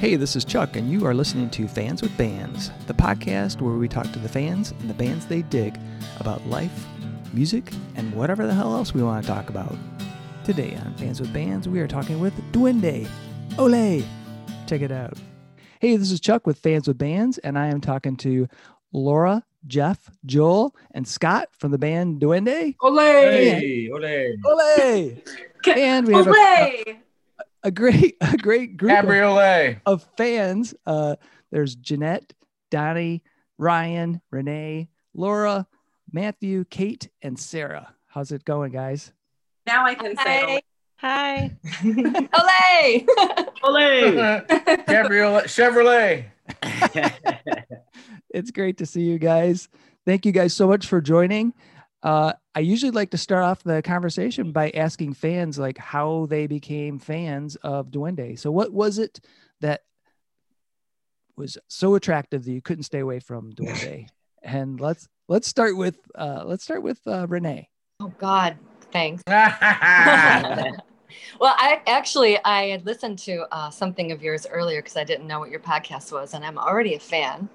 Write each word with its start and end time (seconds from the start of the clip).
Hey, 0.00 0.16
this 0.16 0.34
is 0.34 0.46
Chuck, 0.46 0.76
and 0.76 0.90
you 0.90 1.04
are 1.06 1.12
listening 1.12 1.50
to 1.50 1.68
Fans 1.68 2.00
with 2.00 2.16
Bands, 2.16 2.70
the 2.86 2.94
podcast 2.94 3.60
where 3.60 3.74
we 3.74 3.86
talk 3.86 4.10
to 4.12 4.18
the 4.18 4.30
fans 4.30 4.70
and 4.80 4.88
the 4.88 4.94
bands 4.94 5.26
they 5.26 5.42
dig 5.42 5.78
about 6.18 6.46
life, 6.46 6.86
music, 7.34 7.70
and 7.96 8.10
whatever 8.14 8.46
the 8.46 8.54
hell 8.54 8.74
else 8.74 8.94
we 8.94 9.02
want 9.02 9.22
to 9.22 9.30
talk 9.30 9.50
about. 9.50 9.76
Today 10.42 10.74
on 10.82 10.94
Fans 10.94 11.20
with 11.20 11.30
Bands, 11.34 11.68
we 11.68 11.80
are 11.80 11.86
talking 11.86 12.18
with 12.18 12.32
Duende. 12.50 13.06
Ole! 13.58 14.02
Check 14.66 14.80
it 14.80 14.90
out. 14.90 15.18
Hey, 15.80 15.96
this 15.96 16.10
is 16.10 16.18
Chuck 16.18 16.46
with 16.46 16.58
Fans 16.58 16.88
with 16.88 16.96
Bands, 16.96 17.36
and 17.36 17.58
I 17.58 17.66
am 17.66 17.82
talking 17.82 18.16
to 18.18 18.48
Laura, 18.94 19.44
Jeff, 19.66 20.08
Joel, 20.24 20.74
and 20.92 21.06
Scott 21.06 21.50
from 21.58 21.72
the 21.72 21.78
band 21.78 22.22
Duende. 22.22 22.74
Ole! 22.80 22.96
Hey, 22.96 23.90
ole. 23.92 24.34
Ole! 24.46 25.22
And 25.66 26.08
we 26.08 26.14
have 26.14 26.26
a, 26.26 26.30
Ole! 26.30 26.96
A 27.62 27.70
great, 27.70 28.16
a 28.20 28.36
great 28.36 28.76
group 28.76 28.92
of 28.92 29.04
Cabriolet. 29.04 29.80
of 29.86 30.06
fans. 30.16 30.74
Uh, 30.86 31.16
there's 31.50 31.74
Jeanette, 31.74 32.32
Donnie, 32.70 33.22
Ryan, 33.58 34.20
Renee, 34.30 34.88
Laura, 35.14 35.66
Matthew, 36.12 36.64
Kate, 36.64 37.08
and 37.22 37.38
Sarah. 37.38 37.94
How's 38.06 38.32
it 38.32 38.44
going, 38.44 38.72
guys? 38.72 39.12
Now 39.66 39.84
I 39.84 39.94
can 39.94 40.16
say 40.16 40.62
Hi. 40.96 41.56
Olay. 41.82 43.06
Olay. 43.64 44.46
Cabriolet. 44.86 45.44
Chevrolet. 45.46 46.26
It's 48.32 48.52
great 48.52 48.78
to 48.78 48.86
see 48.86 49.02
you 49.02 49.18
guys. 49.18 49.68
Thank 50.06 50.24
you 50.24 50.30
guys 50.30 50.54
so 50.54 50.68
much 50.68 50.86
for 50.86 51.00
joining. 51.00 51.52
Uh, 52.02 52.32
I 52.54 52.60
usually 52.60 52.92
like 52.92 53.10
to 53.10 53.18
start 53.18 53.44
off 53.44 53.62
the 53.62 53.82
conversation 53.82 54.52
by 54.52 54.70
asking 54.70 55.14
fans 55.14 55.58
like 55.58 55.78
how 55.78 56.26
they 56.26 56.46
became 56.46 56.98
fans 56.98 57.56
of 57.56 57.90
Duende. 57.90 58.38
So, 58.38 58.50
what 58.50 58.72
was 58.72 58.98
it 58.98 59.20
that 59.60 59.82
was 61.36 61.58
so 61.68 61.94
attractive 61.94 62.44
that 62.44 62.52
you 62.52 62.62
couldn't 62.62 62.84
stay 62.84 63.00
away 63.00 63.20
from 63.20 63.52
Duende? 63.52 64.06
and 64.42 64.80
let's 64.80 65.08
let's 65.28 65.46
start 65.46 65.76
with 65.76 65.98
uh, 66.14 66.44
let's 66.46 66.64
start 66.64 66.82
with 66.82 67.00
uh, 67.06 67.26
Renee. 67.28 67.68
Oh 68.00 68.12
God, 68.18 68.56
thanks. 68.90 69.22
That's 71.10 71.40
well, 71.40 71.54
I 71.56 71.80
actually 71.86 72.38
I 72.44 72.68
had 72.68 72.86
listened 72.86 73.18
to 73.20 73.46
uh, 73.52 73.70
something 73.70 74.12
of 74.12 74.22
yours 74.22 74.46
earlier 74.50 74.80
because 74.80 74.96
I 74.96 75.04
didn't 75.04 75.26
know 75.26 75.38
what 75.38 75.50
your 75.50 75.60
podcast 75.60 76.12
was, 76.12 76.34
and 76.34 76.44
I'm 76.44 76.58
already 76.58 76.94
a 76.94 77.00
fan. 77.00 77.48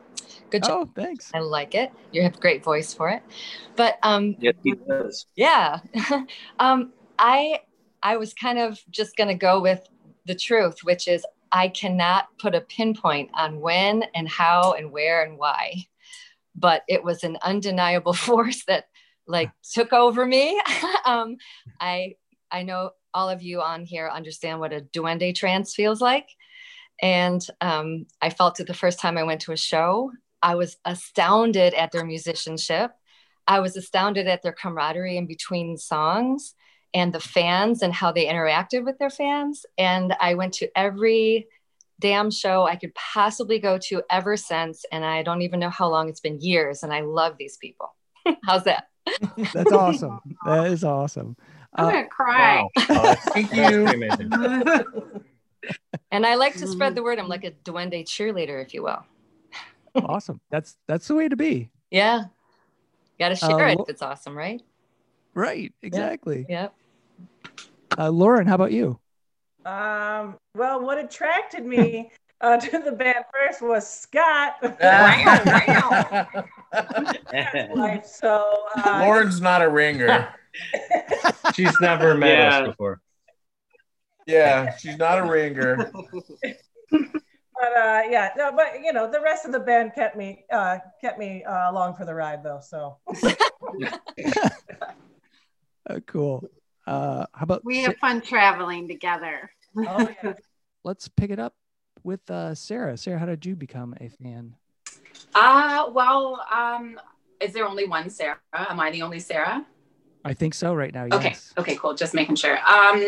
Good 0.50 0.64
job. 0.64 0.89
Oh, 0.89 1.02
thanks. 1.02 1.31
I 1.34 1.39
like 1.39 1.75
it. 1.75 1.92
You 2.12 2.23
have 2.23 2.36
a 2.36 2.39
great 2.39 2.64
voice 2.64 2.94
for 2.94 3.09
it. 3.09 3.23
But 3.75 3.97
um, 4.03 4.36
Yes, 4.39 4.56
he 4.64 4.73
does. 4.73 5.25
yeah, 5.36 5.80
um, 6.59 6.94
I 7.17 7.62
I 8.03 8.17
was 8.17 8.34
kind 8.34 8.59
of 8.59 8.80
just 8.89 9.16
gonna 9.17 9.36
go 9.36 9.62
with 9.62 9.88
the 10.25 10.36
truth, 10.36 10.84
which 10.84 11.08
is 11.08 11.25
I 11.52 11.69
cannot 11.69 12.28
put 12.38 12.56
a 12.56 12.62
pinpoint 12.62 13.30
on 13.34 13.59
when 13.59 14.03
and 14.14 14.28
how 14.28 14.73
and 14.73 14.92
where 14.92 15.23
and 15.23 15.38
why, 15.38 15.86
but 16.56 16.84
it 16.88 17.03
was 17.03 17.23
an 17.23 17.38
undeniable 17.42 18.14
force 18.28 18.64
that 18.66 18.86
like 19.28 19.52
took 19.73 19.94
over 19.94 20.25
me. 20.25 20.62
um, 21.06 21.38
I 21.80 22.16
I 22.56 22.64
know 22.64 22.92
all 23.14 23.30
of 23.30 23.42
you 23.42 23.61
on 23.61 23.84
here 23.84 24.09
understand 24.09 24.61
what 24.61 24.72
a 24.72 24.80
duende 24.80 25.36
trance 25.36 25.75
feels 25.75 26.00
like, 26.00 26.30
and 27.02 27.45
um, 27.59 28.06
I 28.22 28.30
felt 28.30 28.62
it 28.62 28.67
the 28.67 28.73
first 28.73 28.97
time 28.97 29.17
I 29.17 29.23
went 29.23 29.42
to 29.42 29.52
a 29.52 29.58
show. 29.58 30.12
I 30.42 30.56
was 30.56 30.78
astounded 30.86 31.73
at 31.73 31.92
their 31.92 32.06
musicianship. 32.06 32.92
I 33.45 33.59
was 33.59 33.75
astounded 33.75 34.28
at 34.28 34.42
their 34.42 34.53
camaraderie 34.53 35.17
in 35.17 35.28
between 35.28 35.78
songs 35.78 36.56
and 36.94 37.12
the 37.12 37.20
fans 37.20 37.81
and 37.81 37.94
how 37.94 38.14
they 38.14 38.25
interacted 38.25 38.86
with 38.86 38.97
their 39.00 39.09
fans. 39.09 39.66
And 39.78 40.16
I 40.22 40.36
went 40.36 40.53
to 40.53 40.69
every 40.78 41.47
damn 42.00 42.31
show 42.31 42.66
I 42.66 42.78
could 42.78 42.95
possibly 42.95 43.59
go 43.59 43.78
to 43.90 44.02
ever 44.09 44.38
since. 44.38 44.86
And 44.92 45.03
I 45.03 45.23
don't 45.23 45.42
even 45.42 45.59
know 45.59 45.69
how 45.69 45.90
long 45.90 46.08
it's 46.08 46.22
been 46.22 46.40
years. 46.40 46.84
And 46.84 46.94
I 46.94 47.02
love 47.02 47.36
these 47.38 47.58
people. 47.58 47.94
How's 48.45 48.64
that? 48.64 48.88
That's 49.53 49.74
awesome. 49.74 50.19
That 50.46 50.68
is 50.68 50.84
awesome. 50.84 51.35
I'm 51.75 51.86
Uh, 51.86 51.91
gonna 51.91 52.08
cry. 52.08 52.68
Thank 53.34 53.53
you. 53.53 54.84
And 56.12 56.25
I 56.25 56.36
like 56.36 56.53
to 56.58 56.68
spread 56.68 56.94
the 56.96 57.02
word. 57.02 57.18
I'm 57.19 57.28
like 57.28 57.44
a 57.44 57.52
duende 57.52 58.03
cheerleader, 58.06 58.63
if 58.63 58.74
you 58.74 58.84
will. 58.84 59.03
awesome. 59.96 60.40
That's 60.52 60.78
that's 60.88 61.08
the 61.08 61.16
way 61.16 61.28
to 61.28 61.35
be. 61.35 61.72
Yeah. 61.90 62.25
Got 63.18 63.30
to 63.30 63.35
share 63.35 63.66
Uh, 63.68 63.72
it 63.72 63.80
if 63.80 63.90
it's 63.90 64.02
awesome, 64.03 64.38
right? 64.38 64.62
Right. 65.34 65.74
Exactly. 65.81 66.46
Yep. 66.47 66.74
Uh, 67.97 68.09
Lauren, 68.09 68.46
how 68.46 68.56
about 68.56 68.72
you? 68.72 69.00
Um, 69.66 70.38
well, 70.56 70.80
what 70.81 71.00
attracted 71.00 71.66
me 71.66 72.12
uh, 72.41 72.58
to 72.58 72.80
the 72.80 72.91
band 72.91 73.25
first 73.34 73.62
was 73.62 73.90
Scott. 73.90 74.58
Life. 77.75 78.06
So, 78.06 78.46
uh, 78.75 79.00
Lauren's 79.02 79.41
not 79.41 79.62
a 79.62 79.69
ringer. 79.69 80.30
She's 81.55 81.79
never 81.79 82.16
met 82.16 82.38
Yeah. 82.38 82.59
us 82.59 82.67
before. 82.69 83.01
Yeah, 84.27 84.75
she's 84.77 84.97
not 84.97 85.19
a 85.19 85.23
ringer. 85.23 85.91
but 85.93 87.77
uh, 87.77 88.01
yeah, 88.09 88.31
no, 88.35 88.51
but 88.51 88.81
you 88.83 88.91
know, 88.91 89.09
the 89.09 89.21
rest 89.21 89.45
of 89.45 89.51
the 89.51 89.59
band 89.59 89.91
kept 89.93 90.17
me 90.17 90.45
uh, 90.51 90.79
kept 90.99 91.19
me 91.19 91.43
uh, 91.43 91.69
along 91.69 91.95
for 91.95 92.05
the 92.05 92.13
ride, 92.16 92.43
though. 92.43 92.59
So, 92.61 92.97
Uh, 95.88 95.99
cool. 96.07 96.49
Uh, 96.87 97.25
how 97.33 97.43
about 97.43 97.63
We 97.63 97.83
have 97.83 97.97
fun 97.97 98.22
traveling 98.22 98.87
together. 98.87 99.51
oh 99.77 100.09
yeah. 100.23 100.33
let's 100.83 101.07
pick 101.07 101.29
it 101.29 101.37
up 101.39 101.53
with 102.03 102.27
uh, 102.31 102.55
Sarah. 102.55 102.97
Sarah, 102.97 103.19
how 103.19 103.27
did 103.27 103.45
you 103.45 103.55
become 103.55 103.93
a 104.01 104.09
fan? 104.09 104.55
Uh, 105.35 105.89
well, 105.93 106.43
um, 106.51 106.99
is 107.39 107.53
there 107.53 107.67
only 107.67 107.85
one 107.87 108.09
Sarah? 108.09 108.39
Am 108.53 108.79
I 108.79 108.89
the 108.89 109.03
only 109.03 109.19
Sarah? 109.19 109.66
I 110.25 110.34
think 110.34 110.56
so 110.56 110.74
right 110.74 110.91
now. 110.91 111.06
Okay. 111.06 111.30
Yes. 111.30 111.53
Okay, 111.56 111.75
cool. 111.75 111.94
Just 111.94 112.16
making 112.16 112.36
sure. 112.36 112.58
Um, 112.58 113.00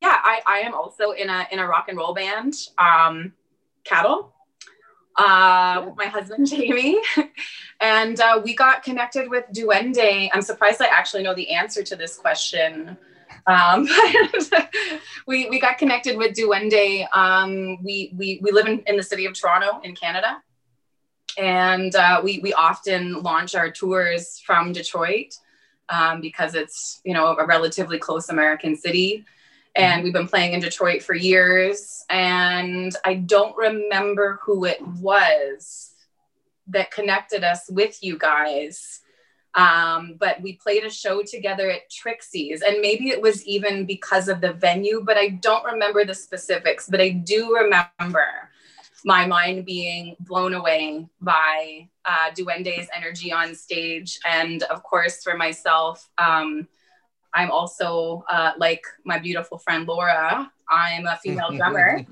yeah, 0.00 0.18
I, 0.24 0.40
I 0.46 0.58
am 0.60 0.74
also 0.74 1.10
in 1.10 1.28
a 1.28 1.46
in 1.50 1.58
a 1.58 1.66
rock 1.66 1.86
and 1.88 1.98
roll 1.98 2.14
band, 2.14 2.54
um, 2.78 3.32
CATL, 3.84 4.30
uh, 5.16 5.82
with 5.84 5.96
my 5.96 6.06
husband 6.06 6.46
Jamie, 6.50 7.00
and 7.80 8.18
uh, 8.20 8.40
we 8.44 8.54
got 8.54 8.84
connected 8.84 9.28
with 9.28 9.44
Duende. 9.52 10.30
I'm 10.32 10.42
surprised 10.42 10.80
I 10.80 10.86
actually 10.86 11.24
know 11.24 11.34
the 11.34 11.50
answer 11.50 11.82
to 11.82 11.96
this 11.96 12.16
question. 12.16 12.96
Um, 13.48 13.88
we 15.26 15.50
we 15.50 15.58
got 15.58 15.78
connected 15.78 16.16
with 16.16 16.36
Duende. 16.36 17.08
Um, 17.12 17.82
we 17.82 18.12
we 18.16 18.38
we 18.40 18.52
live 18.52 18.66
in, 18.66 18.84
in 18.86 18.96
the 18.96 19.02
city 19.02 19.26
of 19.26 19.34
Toronto 19.34 19.80
in 19.82 19.96
Canada, 19.96 20.40
and 21.36 21.92
uh, 21.96 22.20
we 22.22 22.38
we 22.38 22.52
often 22.52 23.20
launch 23.22 23.56
our 23.56 23.68
tours 23.68 24.40
from 24.46 24.72
Detroit 24.72 25.34
um, 25.88 26.20
because 26.20 26.54
it's 26.54 27.00
you 27.04 27.14
know 27.14 27.36
a 27.36 27.46
relatively 27.46 27.98
close 27.98 28.28
American 28.28 28.76
city, 28.76 29.24
and 29.76 30.02
we've 30.02 30.12
been 30.12 30.28
playing 30.28 30.52
in 30.52 30.60
Detroit 30.60 31.02
for 31.02 31.14
years. 31.14 32.04
And 32.10 32.94
I 33.04 33.14
don't 33.14 33.56
remember 33.56 34.40
who 34.42 34.64
it 34.64 34.80
was 34.86 35.94
that 36.68 36.90
connected 36.90 37.44
us 37.44 37.68
with 37.70 38.02
you 38.02 38.18
guys. 38.18 39.00
Um, 39.54 40.16
but 40.18 40.40
we 40.40 40.54
played 40.54 40.84
a 40.84 40.90
show 40.90 41.22
together 41.22 41.70
at 41.70 41.90
Trixie's, 41.90 42.62
and 42.62 42.80
maybe 42.80 43.10
it 43.10 43.20
was 43.20 43.44
even 43.44 43.84
because 43.84 44.28
of 44.28 44.40
the 44.40 44.54
venue, 44.54 45.02
but 45.04 45.18
I 45.18 45.28
don't 45.28 45.64
remember 45.64 46.06
the 46.06 46.14
specifics. 46.14 46.88
But 46.88 47.02
I 47.02 47.10
do 47.10 47.54
remember 47.54 48.50
my 49.04 49.26
mind 49.26 49.64
being 49.64 50.16
blown 50.20 50.54
away 50.54 51.08
by 51.20 51.88
uh, 52.04 52.30
Duende's 52.36 52.88
energy 52.94 53.32
on 53.32 53.54
stage. 53.54 54.18
And 54.28 54.62
of 54.64 54.82
course, 54.82 55.22
for 55.22 55.36
myself, 55.36 56.08
um, 56.18 56.68
I'm 57.34 57.50
also, 57.50 58.24
uh, 58.28 58.52
like 58.58 58.84
my 59.04 59.18
beautiful 59.18 59.58
friend 59.58 59.86
Laura, 59.86 60.50
I'm 60.68 61.06
a 61.06 61.18
female 61.22 61.50
drummer. 61.56 62.04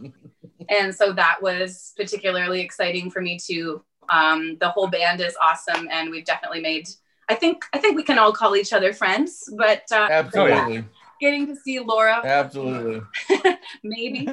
And 0.68 0.94
so 0.94 1.12
that 1.12 1.42
was 1.42 1.92
particularly 1.96 2.60
exciting 2.60 3.10
for 3.10 3.20
me 3.20 3.38
too. 3.38 3.82
Um, 4.08 4.56
the 4.60 4.68
whole 4.68 4.88
band 4.88 5.20
is 5.20 5.36
awesome, 5.40 5.88
and 5.90 6.10
we've 6.10 6.24
definitely 6.24 6.60
made. 6.60 6.88
I 7.28 7.34
think 7.34 7.64
I 7.72 7.78
think 7.78 7.96
we 7.96 8.02
can 8.02 8.18
all 8.18 8.32
call 8.32 8.56
each 8.56 8.72
other 8.72 8.92
friends, 8.92 9.48
but 9.56 9.82
uh, 9.92 10.08
yeah, 10.10 10.18
Absolutely. 10.18 10.84
getting 11.20 11.46
to 11.46 11.54
see 11.54 11.78
Laura 11.78 12.20
Absolutely. 12.24 13.02
maybe. 13.84 14.28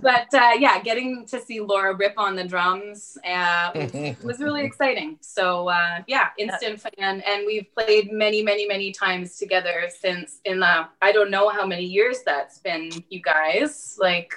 But 0.00 0.32
uh, 0.34 0.52
yeah, 0.58 0.80
getting 0.82 1.26
to 1.26 1.40
see 1.40 1.60
Laura 1.60 1.94
rip 1.94 2.14
on 2.16 2.36
the 2.36 2.44
drums 2.44 3.16
uh, 3.26 3.70
was, 3.74 4.16
was 4.24 4.40
really 4.40 4.64
exciting. 4.64 5.18
So 5.20 5.68
uh, 5.68 6.02
yeah, 6.06 6.28
instant 6.38 6.80
fan, 6.80 7.22
and 7.26 7.44
we've 7.46 7.66
played 7.74 8.12
many, 8.12 8.42
many, 8.42 8.66
many 8.66 8.92
times 8.92 9.38
together 9.38 9.88
since 10.00 10.38
in 10.44 10.60
the 10.60 10.86
I 11.00 11.12
don't 11.12 11.30
know 11.30 11.48
how 11.48 11.66
many 11.66 11.84
years 11.84 12.18
that's 12.24 12.58
been. 12.58 12.90
You 13.10 13.20
guys 13.22 13.96
like 14.00 14.32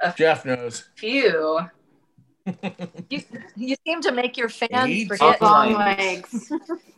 a 0.00 0.14
Jeff 0.16 0.44
knows. 0.44 0.88
few. 0.96 1.60
You, 3.10 3.20
you 3.56 3.76
seem 3.86 4.00
to 4.00 4.10
make 4.10 4.38
your 4.38 4.48
fans 4.48 4.88
Eight? 4.88 5.08
forget. 5.08 5.40
Long 5.42 5.74
Long 5.74 5.84
legs. 5.84 6.50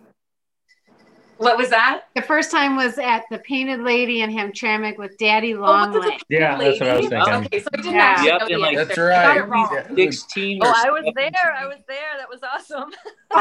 What 1.41 1.57
was 1.57 1.71
that? 1.71 2.03
The 2.15 2.21
first 2.21 2.51
time 2.51 2.77
was 2.77 2.99
at 2.99 3.25
the 3.31 3.39
Painted 3.39 3.81
Lady 3.81 4.21
in 4.21 4.29
Hamtramck 4.31 4.99
with 4.99 5.17
Daddy 5.17 5.55
Oh, 5.55 5.61
what's 5.63 5.95
Longlegs. 5.95 6.23
it? 6.29 6.39
Yeah, 6.39 6.59
that's 6.59 6.79
what 6.81 6.89
I 6.91 6.97
was 6.97 7.05
Lady? 7.07 7.09
thinking. 7.17 7.33
Oh, 7.35 7.39
okay, 7.39 7.61
so 7.61 7.69
I 7.73 7.77
didn't 7.79 7.95
Yeah. 7.95 8.01
actually 8.03 8.27
Yep, 8.29 8.41
know 8.41 8.47
the 8.49 8.57
like- 8.59 8.77
answer. 8.77 9.09
That's 9.09 9.27
I 9.29 9.39
right. 9.41 9.49
wrong. 9.49 9.69
Yeah. 9.73 10.11
16 10.11 10.61
Oh, 10.63 10.69
or 10.69 10.75
I 10.77 10.91
was 10.91 11.13
there. 11.17 11.55
I 11.59 11.67
was 11.67 11.79
there. 11.89 11.97
That 12.19 12.29
was 12.29 12.41
awesome. 12.43 12.91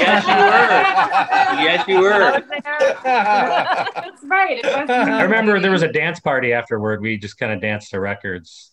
yes, 0.00 0.26
you 0.26 0.34
were. 0.34 1.62
Yes, 1.62 1.88
you 1.88 2.00
were. 2.00 2.10
was 2.32 2.42
there. 2.50 2.96
That's 3.94 4.24
right. 4.24 4.58
It 4.58 4.64
was 4.64 4.90
I 4.90 5.22
remember 5.22 5.60
there 5.60 5.70
was 5.70 5.82
a 5.82 5.92
dance 5.92 6.18
party 6.18 6.52
afterward. 6.52 7.00
We 7.00 7.16
just 7.16 7.38
kind 7.38 7.52
of 7.52 7.60
danced 7.60 7.90
to 7.92 8.00
records. 8.00 8.72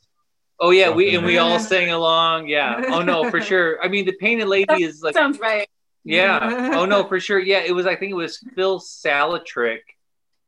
Oh 0.60 0.72
yeah, 0.72 0.90
we 0.90 1.16
and 1.16 1.24
we 1.24 1.38
all 1.38 1.60
sang 1.60 1.92
along. 1.92 2.48
Yeah. 2.48 2.82
Oh 2.88 3.04
no, 3.04 3.30
for 3.30 3.40
sure. 3.40 3.78
I 3.84 3.88
mean, 3.88 4.06
the 4.06 4.14
Painted 4.14 4.48
Lady 4.48 4.84
is 4.84 5.04
like 5.04 5.14
sounds 5.14 5.38
right. 5.38 5.68
Yeah. 6.08 6.72
Oh 6.74 6.86
no, 6.86 7.04
for 7.08 7.20
sure. 7.20 7.40
Yeah, 7.40 7.60
it 7.60 7.72
was. 7.74 7.86
I 7.86 7.96
think 7.96 8.12
it 8.12 8.16
was 8.16 8.38
Phil 8.56 8.80
Salatrick 8.80 9.80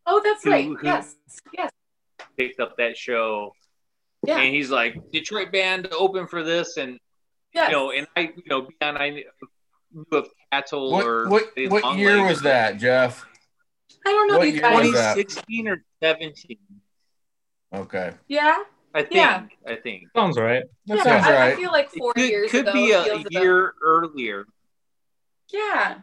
Oh, 0.06 0.21
that's 0.23 0.44
Who- 0.44 0.51
right. 0.51 0.65
who- 0.65 0.77
Yes. 0.81 1.15
Yes. 1.53 1.71
picked 2.38 2.59
up 2.59 2.77
that 2.77 2.97
show, 2.97 3.53
Yeah. 4.25 4.39
and 4.39 4.53
he's 4.56 4.71
like 4.71 4.95
Detroit 5.11 5.51
band 5.51 5.88
open 5.91 6.25
for 6.27 6.41
this, 6.44 6.77
and 6.77 6.97
Yes. 7.53 7.69
you 7.69 7.75
know, 7.75 7.91
and 7.91 8.07
I, 8.15 8.21
you 8.35 8.44
know, 8.47 8.61
beyond 8.79 8.97
I 8.97 9.09
knew 9.09 9.25
of 10.11 10.29
CATL 10.53 10.91
What 10.91 11.06
or 11.06 11.29
what, 11.29 11.44
what 11.67 11.97
year 11.97 12.17
Legs. 12.17 12.29
was 12.29 12.41
that, 12.44 12.77
Jeff? 12.77 13.25
I 14.06 14.11
don't 14.11 14.27
know 14.31 14.38
What 14.39 14.47
year 14.53 14.61
was 14.71 14.94
that? 14.94 15.15
2016 15.15 15.67
or 15.67 15.83
17. 16.01 16.57
Okay, 17.75 18.13
Yeah. 18.27 18.63
I 18.95 19.01
think. 19.03 19.13
Yeah. 19.15 19.44
I 19.67 19.75
think. 19.75 20.06
Sounds 20.15 20.38
right. 20.39 20.63
that 20.88 20.97
yeah. 20.97 21.03
sounds 21.03 21.27
I, 21.27 21.33
right. 21.33 21.53
I 21.53 21.56
feel 21.56 21.71
like 21.71 21.89
four 21.91 22.13
Could, 22.13 22.29
years 22.29 22.50
could 22.50 22.61
ago. 22.61 22.73
be 22.73 22.91
a, 22.91 23.03
feels 23.03 23.17
a 23.17 23.21
about- 23.27 23.31
year 23.44 23.73
earlier. 23.83 24.45
Yeah. 25.54 25.98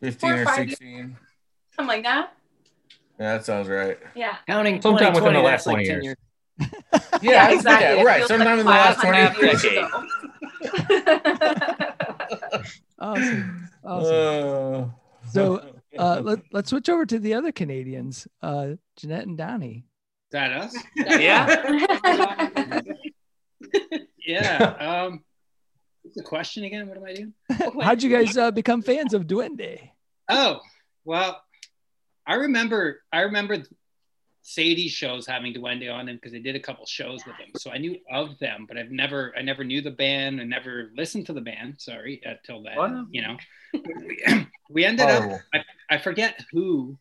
Fifteen 0.00 0.30
four 0.30 0.38
or 0.38 0.42
or 0.42 0.44
five 0.44 0.58
years. 0.58 0.70
sixteen. 0.70 1.16
Something 1.74 1.88
like 1.88 2.04
that. 2.04 2.32
Yeah, 3.18 3.34
that 3.36 3.44
sounds 3.44 3.68
right. 3.68 3.98
Yeah. 4.14 4.36
Counting 4.46 4.80
Sometime 4.80 5.12
within 5.14 5.32
the 5.34 5.40
last 5.40 5.64
that's 5.64 5.66
like 5.66 5.86
20 5.86 5.88
10 5.88 6.02
years. 6.02 6.04
years. 6.04 6.16
Yeah, 7.22 7.50
exactly. 7.50 7.86
yeah, 7.96 8.00
It 8.00 8.04
right. 8.04 8.24
Sometime 8.26 8.58
like 8.58 8.60
in 8.60 8.66
the 8.66 8.70
last 8.72 9.00
twenty 9.00 9.18
years 9.18 9.62
decade. 9.62 9.84
Awesome. 13.00 13.68
Awesome. 13.84 14.14
Uh, 14.14 14.88
So 15.30 15.62
uh, 15.98 16.20
let, 16.22 16.40
let's 16.52 16.70
switch 16.70 16.88
over 16.88 17.06
to 17.06 17.18
the 17.18 17.34
other 17.34 17.52
Canadians, 17.52 18.26
uh, 18.42 18.70
Jeanette 18.96 19.26
and 19.26 19.38
Donnie. 19.38 19.84
Is 20.26 20.32
that 20.32 20.52
us? 20.52 20.76
Yeah. 20.96 22.80
yeah. 24.26 24.56
Um, 24.78 25.12
what's 25.12 25.27
the 26.14 26.22
question 26.22 26.64
again? 26.64 26.88
What 26.88 26.96
am 26.98 27.04
I 27.04 27.12
doing? 27.14 27.34
How'd 27.82 28.02
you 28.02 28.10
guys 28.10 28.36
uh, 28.36 28.50
become 28.50 28.82
fans 28.82 29.14
of 29.14 29.26
Duende? 29.26 29.90
Oh, 30.28 30.60
well, 31.04 31.42
I 32.26 32.34
remember. 32.34 33.00
I 33.12 33.20
remember 33.22 33.62
Sadie's 34.42 34.92
shows 34.92 35.26
having 35.26 35.52
Duende 35.52 35.92
on 35.92 36.06
them 36.06 36.16
because 36.16 36.32
they 36.32 36.38
did 36.40 36.56
a 36.56 36.60
couple 36.60 36.86
shows 36.86 37.24
with 37.26 37.36
them. 37.38 37.48
So 37.56 37.70
I 37.70 37.78
knew 37.78 37.96
of 38.10 38.38
them, 38.38 38.64
but 38.68 38.76
I've 38.78 38.90
never, 38.90 39.32
I 39.36 39.42
never 39.42 39.64
knew 39.64 39.82
the 39.82 39.90
band. 39.90 40.40
I 40.40 40.44
never 40.44 40.90
listened 40.96 41.26
to 41.26 41.32
the 41.32 41.40
band. 41.40 41.74
Sorry, 41.78 42.20
until 42.24 42.62
then, 42.62 42.76
Wow. 42.76 43.06
you 43.10 43.22
know. 43.22 43.36
we, 43.74 44.46
we 44.70 44.84
ended 44.84 45.06
up. 45.06 45.40
I, 45.54 45.60
I 45.90 45.98
forget 45.98 46.42
who. 46.52 46.98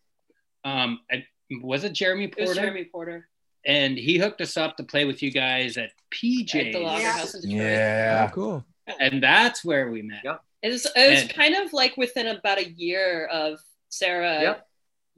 Um, 0.65 0.99
I, 1.11 1.25
was 1.61 1.83
it 1.85 1.93
Jeremy 1.93 2.25
It 2.25 2.33
Porter? 2.33 2.49
was 2.49 2.57
Jeremy 2.57 2.85
Porter 2.85 3.27
and 3.65 3.97
he 3.97 4.17
hooked 4.17 4.39
us 4.41 4.55
up 4.57 4.77
to 4.77 4.83
play 4.83 5.03
with 5.05 5.21
you 5.21 5.31
guys 5.31 5.77
at 5.77 5.91
PJ's. 6.13 6.55
at 6.55 6.71
the 6.73 6.79
Lager 6.79 7.07
House 7.07 7.35
in 7.35 7.51
Oh, 7.51 7.55
Yeah. 7.55 8.29
cool. 8.33 8.65
Oh. 8.89 8.93
and 8.99 9.21
that's 9.21 9.63
where 9.65 9.89
we 9.91 10.01
met. 10.01 10.21
Yep. 10.23 10.41
It 10.63 10.69
was, 10.69 10.85
it 10.95 11.09
was 11.11 11.21
And- 11.21 11.33
kind 11.33 11.55
of 11.55 11.73
like 11.73 11.97
within 11.97 12.27
about 12.27 12.57
a 12.59 12.69
year 12.69 13.25
of 13.27 13.59
Sarah, 13.89 14.41
Yep. 14.41 14.67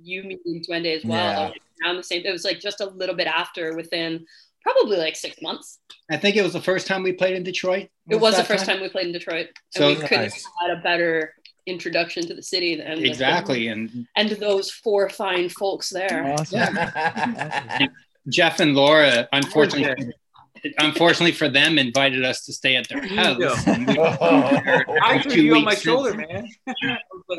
you 0.01 0.23
meeting 0.23 0.63
Duende 0.67 0.95
as 0.95 1.05
well. 1.05 1.53
Yeah. 1.53 1.87
around 1.87 1.97
the 1.97 2.03
same, 2.03 2.23
it 2.25 2.31
was 2.31 2.43
like 2.43 2.59
just 2.59 2.81
a 2.81 2.85
little 2.85 3.15
bit 3.15 3.27
after, 3.27 3.75
within 3.75 4.25
probably 4.63 4.97
like 4.97 5.15
six 5.15 5.41
months. 5.41 5.79
I 6.11 6.17
think 6.17 6.35
it 6.35 6.41
was 6.41 6.53
the 6.53 6.61
first 6.61 6.87
time 6.87 7.03
we 7.03 7.13
played 7.13 7.35
in 7.35 7.43
Detroit. 7.43 7.89
It 8.09 8.17
was 8.17 8.35
the 8.35 8.43
first 8.43 8.65
time 8.65 8.81
we 8.81 8.89
played 8.89 9.07
in 9.07 9.13
Detroit, 9.13 9.47
and 9.47 9.55
So 9.69 9.87
we 9.87 9.95
couldn't 9.95 10.23
have 10.25 10.33
had 10.61 10.71
a 10.71 10.81
better 10.81 11.33
introduction 11.65 12.25
to 12.27 12.33
the 12.33 12.41
city 12.43 12.75
than 12.75 13.05
Exactly, 13.05 13.67
and 13.67 14.07
and 14.17 14.29
those 14.31 14.69
four 14.71 15.07
fine 15.09 15.47
folks 15.49 15.89
there. 15.89 16.33
Awesome. 16.37 16.75
Jeff 18.27 18.59
and 18.59 18.75
Laura, 18.75 19.27
unfortunately, 19.31 20.11
unfortunately 20.79 21.31
for 21.31 21.49
them, 21.49 21.77
invited 21.77 22.23
us 22.23 22.45
to 22.45 22.53
stay 22.53 22.75
at 22.75 22.87
their 22.87 23.05
house. 23.07 23.37
Yeah. 23.39 23.73
And 23.73 23.87
we- 23.87 23.97
I 23.99 25.21
threw 25.23 25.41
you 25.41 25.55
on 25.55 25.63
my 25.63 25.75
shoulder, 25.75 26.13
man. 26.13 26.47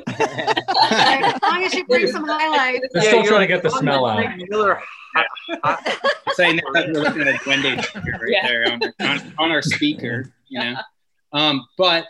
As 0.08 1.42
long 1.42 1.64
as 1.64 1.74
you 1.74 1.84
bring 1.86 2.06
some 2.08 2.26
highlights. 2.26 2.86
They're 2.92 3.02
still 3.02 3.24
trying 3.24 3.40
like, 3.40 3.48
to 3.48 3.54
get 3.54 3.62
the 3.62 3.70
"Oh, 3.72 3.78
smell 3.80 4.06
out. 4.06 4.16
Frank 4.16 4.50
Miller. 4.50 4.80
saying 6.34 6.56
that 6.56 6.64
we're 6.94 7.02
looking 7.02 7.22
at 7.22 7.28
a 7.28 7.38
Duende 7.38 7.82
sticker 7.84 8.10
right 8.12 8.20
Yeah. 8.28 8.46
there 8.46 8.72
on, 8.72 8.80
on, 9.00 9.34
on 9.38 9.50
our 9.50 9.62
speaker, 9.62 10.32
you 10.48 10.60
know. 10.60 10.76
Um, 11.32 11.66
but 11.76 12.06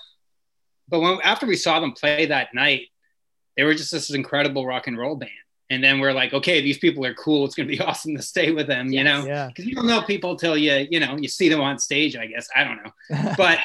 but 0.89 1.01
when 1.01 1.19
after 1.23 1.47
we 1.47 1.57
saw 1.57 1.81
them 1.81 1.93
play 1.93 2.27
that 2.27 2.55
night, 2.55 2.89
they 3.57 3.65
were 3.65 3.75
just 3.75 3.93
this 3.93 4.11
incredible 4.11 4.67
rock 4.67 4.87
and 4.87 4.99
roll 4.99 5.17
band. 5.17 5.31
And 5.71 5.83
then 5.85 6.01
we're 6.01 6.13
like, 6.13 6.35
okay, 6.35 6.61
these 6.61 6.79
people 6.79 7.07
are 7.07 7.15
cool. 7.15 7.45
It's 7.45 7.55
gonna 7.55 7.69
be 7.69 7.81
awesome 7.89 8.17
to 8.17 8.23
stay 8.23 8.51
with 8.51 8.67
them, 8.67 8.93
you 8.93 9.05
know. 9.05 9.25
Yeah. 9.25 9.47
Because 9.47 9.67
you 9.67 9.75
don't 9.77 9.87
know 9.87 10.03
people 10.03 10.37
till 10.37 10.57
you, 10.57 10.87
you 10.91 10.99
know, 11.01 11.17
you 11.17 11.29
see 11.29 11.49
them 11.49 11.61
on 11.61 11.79
stage. 11.79 12.17
I 12.17 12.27
guess 12.27 12.49
I 12.55 12.65
don't 12.65 12.79
know, 12.85 13.35
but 13.37 13.59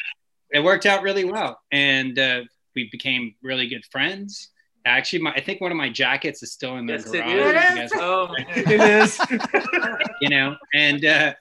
it 0.51 0.63
worked 0.63 0.85
out 0.85 1.01
really 1.01 1.25
well, 1.25 1.59
and 1.71 2.17
uh, 2.19 2.41
we 2.75 2.87
became 2.91 3.33
really 3.41 3.67
good 3.67 3.83
friends. 3.91 4.49
Actually, 4.87 5.23
my, 5.23 5.31
I 5.33 5.41
think 5.41 5.61
one 5.61 5.71
of 5.71 5.77
my 5.77 5.89
jackets 5.89 6.43
is 6.43 6.51
still 6.51 6.77
in 6.77 6.85
their 6.85 6.97
Yes, 6.99 7.09
garage. 7.09 7.79
is. 7.85 7.91
oh 7.95 8.27
it 8.55 8.79
is 8.79 9.19
you 10.21 10.29
know, 10.29 10.55
and 10.75 11.03
uh, 11.05 11.33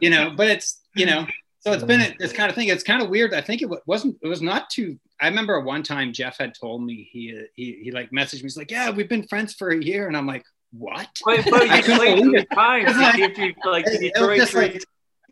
you 0.00 0.10
know, 0.10 0.32
but 0.36 0.48
it's 0.48 0.80
you 0.96 1.06
know, 1.06 1.24
so 1.60 1.72
it's 1.72 1.84
been 1.84 2.00
a- 2.00 2.14
this 2.18 2.32
kind 2.32 2.50
of 2.50 2.56
thing. 2.56 2.66
It's 2.68 2.82
kind 2.82 3.00
of 3.00 3.08
weird. 3.10 3.32
I 3.32 3.40
think 3.42 3.62
it 3.62 3.66
wa- 3.70 3.78
wasn't. 3.86 4.16
It 4.22 4.26
was 4.28 4.42
not 4.42 4.70
too. 4.70 4.98
I 5.20 5.28
remember 5.28 5.60
one 5.60 5.82
time 5.82 6.12
Jeff 6.12 6.38
had 6.38 6.54
told 6.54 6.82
me 6.84 7.08
he 7.10 7.34
uh, 7.38 7.42
he 7.54 7.80
he 7.84 7.90
like 7.92 8.10
messaged 8.10 8.34
me. 8.36 8.42
He's 8.42 8.56
like, 8.56 8.70
"Yeah, 8.70 8.90
we've 8.90 9.08
been 9.08 9.26
friends 9.28 9.54
for 9.54 9.70
a 9.70 9.82
year," 9.82 10.06
and 10.08 10.16
I'm 10.16 10.26
like, 10.26 10.44
"What?" 10.72 11.08
But, 11.24 11.44
but 11.44 11.62
I 11.70 11.76
you 11.76 11.82
couldn't 11.82 11.98
played 11.98 12.22
three 12.24 12.38
it. 12.40 12.48
times. 12.52 12.84
It's 12.90 12.98
like- 12.98 13.36
He 13.36 13.44
you 13.44 13.54
like 13.64 13.86
It- 13.86 14.02
it 14.02 14.14
Detroit 14.14 14.38
just 14.38 14.52
three 14.52 14.60
like- 14.72 14.84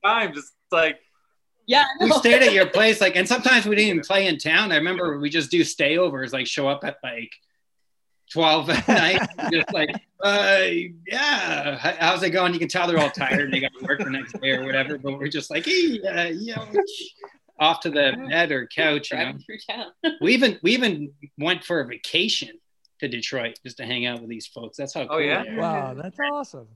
times. 0.05 0.39
It's 0.39 0.53
like 0.71 0.99
Yeah, 1.67 1.85
we 2.01 2.11
stayed 2.13 2.43
at 2.43 2.53
your 2.53 2.67
place, 2.67 3.01
like, 3.01 3.17
and 3.17 3.27
sometimes 3.27 3.67
we 3.67 3.75
didn't 3.77 3.89
even 3.91 4.01
play 4.03 4.27
in 4.27 4.39
town. 4.39 4.73
I 4.73 4.77
remember 4.77 5.19
we 5.19 5.31
just 5.31 5.51
do 5.51 5.61
stayovers, 5.63 6.33
like 6.33 6.47
show 6.47 6.69
up 6.69 6.85
at 6.85 6.97
like 7.03 7.33
twelve 8.33 8.71
at 8.71 8.87
night, 9.03 9.21
just 9.53 9.73
like, 9.73 9.91
uh, 10.25 10.65
yeah, 11.07 11.77
how's 12.01 12.23
it 12.23 12.31
going? 12.31 12.53
You 12.53 12.59
can 12.59 12.69
tell 12.69 12.87
they're 12.87 12.99
all 12.99 13.11
tired. 13.11 13.53
They 13.53 13.61
got 13.61 13.73
to 13.79 13.85
work 13.85 13.99
the 13.99 14.11
next 14.11 14.41
day 14.41 14.53
or 14.53 14.65
whatever. 14.65 14.97
But 14.99 15.19
we're 15.19 15.29
just 15.29 15.51
like, 15.51 15.67
hey, 15.67 16.01
uh, 16.03 16.29
you 16.29 16.55
know, 16.57 16.67
off 17.63 17.81
to 17.81 17.91
the 17.91 18.13
bed 18.29 18.53
or 18.53 18.67
couch. 18.67 19.11
You 19.13 19.19
know, 19.19 19.33
through 19.47 19.59
town. 19.71 19.87
we 20.21 20.35
even 20.39 20.59
we 20.63 20.73
even 20.73 21.13
went 21.39 21.65
for 21.65 21.81
a 21.81 21.87
vacation 21.87 22.51
to 23.01 23.09
Detroit 23.09 23.59
just 23.65 23.79
to 23.79 23.87
hang 23.87 24.05
out 24.07 24.21
with 24.21 24.29
these 24.29 24.47
folks. 24.47 24.77
That's 24.77 24.93
how. 24.95 25.03
Oh, 25.03 25.09
cool 25.09 25.23
yeah? 25.23 25.43
they 25.45 25.51
are. 25.51 25.59
Wow, 25.59 25.95
that's 25.95 26.19
awesome. 26.21 26.69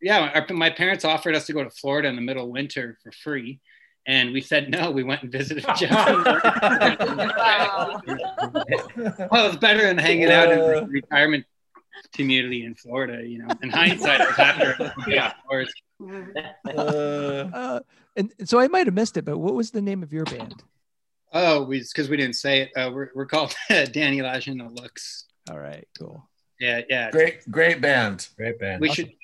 yeah, 0.00 0.30
our, 0.34 0.46
my 0.54 0.70
parents 0.70 1.04
offered 1.04 1.34
us 1.34 1.46
to 1.46 1.52
go 1.52 1.62
to 1.64 1.70
Florida 1.70 2.08
in 2.08 2.16
the 2.16 2.22
middle 2.22 2.44
of 2.44 2.50
winter 2.50 2.96
for 3.02 3.12
free. 3.12 3.60
And 4.06 4.32
we 4.32 4.40
said 4.40 4.70
no. 4.70 4.90
We 4.90 5.02
went 5.02 5.22
and 5.22 5.30
visited 5.30 5.66
Jeff. 5.76 5.90
Wow. 5.92 8.00
well, 9.30 9.48
it's 9.48 9.56
better 9.56 9.82
than 9.82 9.98
hanging 9.98 10.30
out 10.30 10.50
in 10.50 10.58
a 10.60 10.86
retirement 10.86 11.44
community 12.14 12.64
in 12.64 12.74
Florida, 12.74 13.22
you 13.26 13.40
know. 13.40 13.48
In 13.62 13.68
hindsight, 13.68 14.22
it 14.22 14.28
was 14.28 14.38
after. 14.38 14.94
Yeah, 15.06 15.26
of 15.26 15.34
course. 15.46 15.70
Uh, 16.66 17.50
Uh, 17.52 17.80
and 18.18 18.32
and 18.38 18.48
so 18.48 18.58
I 18.60 18.68
might 18.68 18.86
have 18.86 18.94
missed 18.94 19.16
it, 19.16 19.24
but 19.24 19.38
what 19.38 19.54
was 19.54 19.70
the 19.70 19.80
name 19.80 20.02
of 20.02 20.12
your 20.12 20.24
band? 20.24 20.62
Oh, 21.32 21.62
we 21.62 21.78
because 21.80 22.08
we 22.10 22.16
didn't 22.18 22.36
say 22.36 22.62
it. 22.62 22.70
Uh, 22.76 22.90
we're, 22.92 23.10
we're 23.14 23.26
called 23.26 23.54
Dany 23.70 24.18
Laj 24.22 24.46
and 24.48 24.60
the 24.60 24.68
Looks. 24.68 25.24
All 25.50 25.58
right, 25.58 25.86
cool. 25.98 26.28
Yeah, 26.60 26.82
yeah. 26.88 27.10
great, 27.10 27.50
great 27.50 27.80
band. 27.80 28.28
Great 28.36 28.58
band. 28.58 28.80
We 28.80 28.88
Awesome. 28.90 29.06
should 29.06 29.14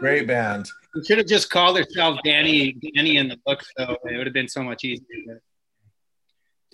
Great 0.00 0.26
band. 0.26 0.70
we 0.94 1.04
should 1.04 1.18
have 1.18 1.26
just 1.26 1.50
called 1.50 1.76
ourselves 1.76 2.18
Danny 2.24 2.72
Danny 2.94 3.16
and 3.18 3.30
the 3.30 3.36
Looks, 3.46 3.66
though. 3.76 3.96
It 4.04 4.16
would 4.16 4.26
have 4.26 4.32
been 4.34 4.48
so 4.48 4.62
much 4.62 4.84
easier. 4.84 5.42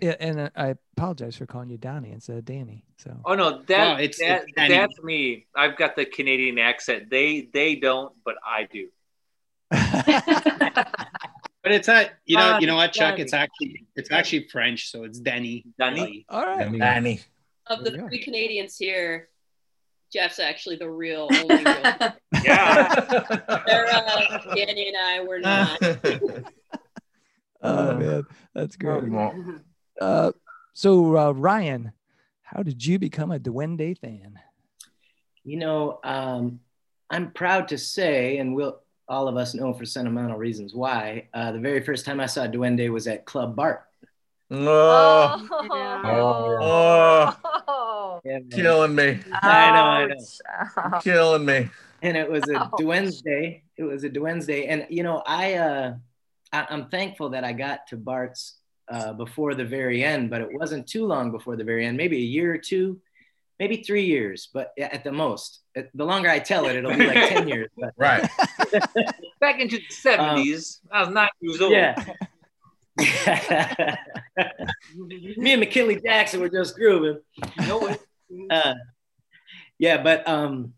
Yeah, 0.00 0.14
and 0.20 0.38
uh, 0.38 0.50
I 0.54 0.74
apologize 0.96 1.34
for 1.36 1.44
calling 1.46 1.70
you 1.70 1.78
Donnie 1.78 2.12
instead 2.12 2.36
of 2.38 2.44
Danny. 2.44 2.84
So 2.98 3.16
oh 3.24 3.34
no, 3.34 3.62
that 3.66 3.78
Well, 3.78 3.94
it's- 3.98 4.18
that 4.20 4.44
it's 4.46 4.52
that's 4.68 5.02
me. 5.02 5.46
I've 5.56 5.76
got 5.76 5.96
the 5.96 6.04
Canadian 6.04 6.58
accent. 6.58 7.10
They 7.10 7.48
they 7.52 7.74
don't, 7.76 8.12
but 8.24 8.36
I 8.46 8.68
do. 8.72 8.88
But 11.62 11.72
it's 11.72 11.88
a 11.88 12.10
you 12.24 12.36
know 12.36 12.54
Uh, 12.54 12.58
you 12.60 12.66
know 12.66 12.76
what 12.76 12.92
Chuck? 12.92 13.10
Danny. 13.16 13.22
It's 13.22 13.34
actually 13.34 13.86
it's 13.94 14.10
actually 14.10 14.48
French, 14.48 14.90
so 14.90 15.04
it's 15.04 15.18
Denny. 15.18 15.66
Danny? 15.78 16.24
all 16.30 16.46
right. 16.46 16.78
Danny. 16.78 17.20
Of 17.66 17.84
the 17.84 17.90
three 17.90 18.22
Canadians 18.22 18.78
here, 18.78 19.28
Jeff's 20.10 20.38
actually 20.38 20.76
the 20.76 20.88
real 20.88 21.28
only 21.30 21.64
real. 21.64 22.12
Yeah. 22.44 22.88
They're, 23.66 23.86
uh, 23.86 24.54
Danny 24.54 24.88
and 24.88 24.96
I 24.96 25.20
were 25.24 25.40
not. 25.40 25.78
Oh 27.60 27.94
man, 27.98 28.24
that's 28.54 28.76
great. 28.76 29.02
Uh, 30.00 30.32
so 30.72 31.18
uh, 31.18 31.32
Ryan, 31.32 31.92
how 32.42 32.62
did 32.62 32.86
you 32.86 32.98
become 32.98 33.30
a 33.32 33.38
Duende 33.38 33.98
fan? 33.98 34.38
You 35.44 35.58
know, 35.58 35.98
um, 36.04 36.60
I'm 37.10 37.32
proud 37.32 37.68
to 37.68 37.78
say, 37.78 38.38
and 38.38 38.54
we'll 38.54 38.80
all 39.08 39.28
of 39.28 39.36
us 39.36 39.54
know 39.54 39.72
for 39.72 39.84
sentimental 39.84 40.36
reasons 40.36 40.74
why. 40.74 41.28
Uh, 41.32 41.52
the 41.52 41.58
very 41.58 41.80
first 41.80 42.04
time 42.04 42.20
I 42.20 42.26
saw 42.26 42.46
Duende 42.46 42.90
was 42.90 43.06
at 43.06 43.24
Club 43.24 43.56
Bart. 43.56 43.84
Oh, 44.50 45.46
Oh. 45.50 47.36
oh, 47.68 48.20
Yeah, 48.24 48.38
killing 48.50 48.94
me, 48.94 49.18
I 49.32 49.70
know, 49.70 49.84
I 49.84 50.06
know. 50.06 50.98
Killing 51.00 51.44
me. 51.44 51.68
and 52.02 52.16
it 52.16 52.30
was 52.30 52.42
a 52.48 52.56
Ouch. 52.56 52.70
Wednesday. 52.82 53.62
It 53.76 53.82
was 53.84 54.04
a 54.04 54.10
Wednesday, 54.10 54.66
and 54.66 54.86
you 54.88 55.02
know, 55.02 55.22
I, 55.26 55.54
uh, 55.54 55.94
I 56.52 56.66
I'm 56.70 56.88
thankful 56.88 57.30
that 57.30 57.44
I 57.44 57.52
got 57.52 57.86
to 57.88 57.96
Bart's 57.96 58.56
uh, 58.88 59.12
before 59.12 59.54
the 59.54 59.64
very 59.64 60.02
end, 60.02 60.30
but 60.30 60.40
it 60.40 60.48
wasn't 60.52 60.86
too 60.86 61.04
long 61.06 61.30
before 61.30 61.56
the 61.56 61.64
very 61.64 61.84
end. 61.86 61.96
Maybe 61.96 62.16
a 62.16 62.20
year 62.20 62.54
or 62.54 62.58
two, 62.58 63.00
maybe 63.58 63.78
three 63.78 64.04
years, 64.04 64.48
but 64.52 64.72
at 64.78 65.04
the 65.04 65.12
most. 65.12 65.60
The 65.74 66.04
longer 66.04 66.28
I 66.28 66.38
tell 66.40 66.66
it, 66.66 66.76
it'll 66.76 66.94
be 66.96 67.06
like 67.06 67.28
ten 67.28 67.48
years. 67.52 67.68
But 67.76 67.94
Right. 67.96 68.28
Back 69.40 69.60
into 69.60 69.76
the 69.78 69.94
70s, 69.94 70.80
I 70.90 71.00
was 71.00 71.10
nine 71.10 71.28
years 71.40 71.60
old. 71.60 71.72
yeah. 71.72 71.94
Me 75.36 75.52
and 75.52 75.60
McKinley 75.60 76.00
Jackson 76.00 76.40
were 76.40 76.48
just 76.48 76.74
grooving. 76.74 77.20
You 77.60 77.66
know. 77.66 77.96
Uh, 78.50 78.74
yeah, 79.78 80.02
but 80.02 80.26
um, 80.28 80.74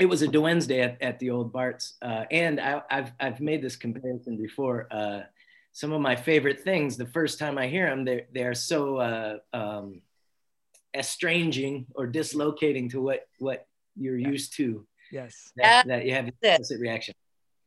it 0.00 0.06
was 0.06 0.22
a 0.22 0.40
Wednesday 0.40 0.80
at, 0.80 1.00
at 1.00 1.18
the 1.20 1.30
old 1.30 1.52
Bart's, 1.52 1.94
uh, 2.02 2.24
and 2.30 2.60
I, 2.60 2.82
I've 2.90 3.12
I've 3.20 3.40
made 3.40 3.62
this 3.62 3.76
comparison 3.76 4.36
before. 4.36 4.88
Uh, 4.90 5.20
some 5.72 5.92
of 5.92 6.00
my 6.02 6.16
favorite 6.16 6.60
things, 6.60 6.96
the 6.96 7.06
first 7.06 7.38
time 7.38 7.56
I 7.56 7.66
hear 7.68 7.88
them, 7.88 8.04
they're 8.04 8.26
they're 8.32 8.54
so 8.54 8.96
uh, 8.96 9.36
um, 9.54 10.00
estranging 10.94 11.86
or 11.94 12.06
dislocating 12.06 12.88
to 12.90 13.00
what 13.00 13.26
what 13.38 13.66
you're 13.96 14.18
used 14.18 14.54
to 14.56 14.86
Yes. 15.10 15.52
that, 15.56 15.86
that 15.88 16.04
you 16.06 16.14
have 16.14 16.26
the 16.26 16.32
That's 16.42 16.52
it. 16.52 16.74
opposite 16.74 16.80
reaction. 16.80 17.14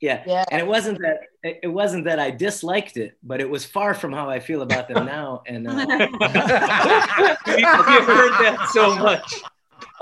Yeah. 0.01 0.23
Yeah. 0.27 0.43
and 0.51 0.59
it 0.61 0.67
wasn't 0.67 0.99
that 0.99 1.17
it 1.43 1.59
it 1.63 1.67
wasn't 1.67 2.05
that 2.05 2.19
I 2.19 2.29
disliked 2.31 2.97
it, 2.97 3.17
but 3.23 3.39
it 3.41 3.49
was 3.49 3.65
far 3.65 3.93
from 3.93 4.11
how 4.13 4.29
I 4.29 4.39
feel 4.39 4.61
about 4.61 4.87
them 4.87 5.05
now. 5.05 5.41
And 5.47 5.67
uh, 5.67 5.71
You've 7.47 8.05
heard 8.05 8.33
that 8.43 8.69
so 8.73 8.95
much. 8.95 9.33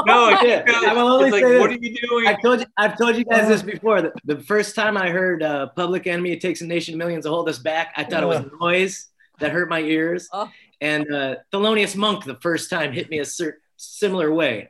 No, 0.05 0.29
Yeah, 0.29 0.63
it's, 0.65 0.87
I 0.87 0.93
will 0.93 1.07
only 1.07 1.25
it's 1.29 1.33
like, 1.33 1.43
what 1.61 1.69
are 1.69 1.73
you 1.73 1.95
doing? 2.07 2.27
I 2.27 2.35
told 2.41 2.59
you, 2.61 2.65
I've 2.77 2.97
told 2.97 3.15
you 3.15 3.25
guys 3.25 3.47
this 3.47 3.61
before. 3.61 4.01
The, 4.01 4.11
the 4.25 4.39
first 4.41 4.75
time 4.75 4.97
I 4.97 5.09
heard 5.09 5.43
uh, 5.43 5.67
"Public 5.75 6.07
Enemy," 6.07 6.31
it 6.31 6.41
takes 6.41 6.61
a 6.61 6.65
nation 6.65 6.95
of 6.95 6.97
millions 6.97 7.25
to 7.25 7.29
hold 7.29 7.47
us 7.47 7.59
back. 7.59 7.93
I 7.95 8.03
thought 8.03 8.23
it 8.23 8.27
was 8.27 8.43
noise 8.59 9.09
that 9.39 9.51
hurt 9.51 9.69
my 9.69 9.81
ears. 9.81 10.27
Oh. 10.33 10.49
And 10.81 11.11
uh, 11.13 11.35
Thelonious 11.51 11.95
Monk, 11.95 12.25
the 12.25 12.35
first 12.35 12.69
time, 12.69 12.91
hit 12.93 13.09
me 13.09 13.19
a 13.19 13.25
cer- 13.25 13.59
similar 13.77 14.33
way. 14.33 14.69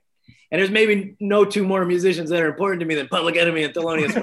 And 0.52 0.60
there's 0.60 0.70
maybe 0.70 1.16
no 1.20 1.46
two 1.46 1.64
more 1.64 1.84
musicians 1.84 2.30
that 2.30 2.42
are 2.42 2.48
important 2.48 2.80
to 2.82 2.86
me 2.86 2.94
than 2.94 3.08
Public 3.08 3.38
Enemy 3.38 3.64
and 3.64 3.74
Thelonious 3.74 4.14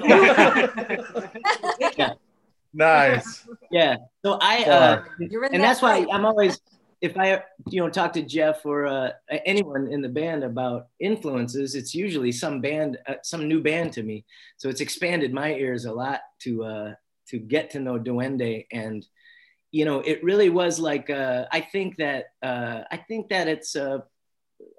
Monk. 1.89 2.17
nice. 2.73 3.45
yeah. 3.69 3.97
So 4.23 4.37
I, 4.41 4.63
uh, 4.63 4.95
Fuck. 5.01 5.09
You're 5.19 5.43
in 5.43 5.55
and 5.55 5.63
that 5.63 5.67
that's 5.67 5.81
why. 5.81 6.05
I'm 6.09 6.25
always, 6.25 6.61
if 7.01 7.17
I, 7.17 7.43
you 7.69 7.81
know, 7.81 7.89
talk 7.89 8.13
to 8.13 8.21
Jeff 8.21 8.65
or 8.65 8.87
uh, 8.87 9.09
anyone 9.45 9.91
in 9.91 10.01
the 10.01 10.07
band 10.07 10.45
about 10.45 10.87
influences, 11.01 11.75
it's 11.75 11.93
usually 11.93 12.31
some 12.31 12.61
band, 12.61 12.97
uh, 13.07 13.15
some 13.23 13.49
new 13.49 13.61
band 13.61 13.91
to 13.93 14.03
me. 14.03 14.23
So 14.55 14.69
it's 14.69 14.79
expanded 14.79 15.33
my 15.33 15.53
ears 15.55 15.83
a 15.83 15.91
lot 15.91 16.21
to 16.43 16.63
uh, 16.63 16.93
to 17.27 17.39
get 17.39 17.71
to 17.71 17.79
know 17.79 17.99
Duende, 17.99 18.67
and 18.71 19.05
you 19.71 19.85
know, 19.85 20.01
it 20.01 20.23
really 20.23 20.49
was 20.49 20.79
like 20.79 21.09
uh, 21.09 21.45
I 21.51 21.61
think 21.61 21.97
that 21.97 22.33
uh, 22.43 22.81
I 22.91 22.97
think 22.97 23.29
that 23.29 23.47
it's 23.47 23.75
a, 23.75 24.03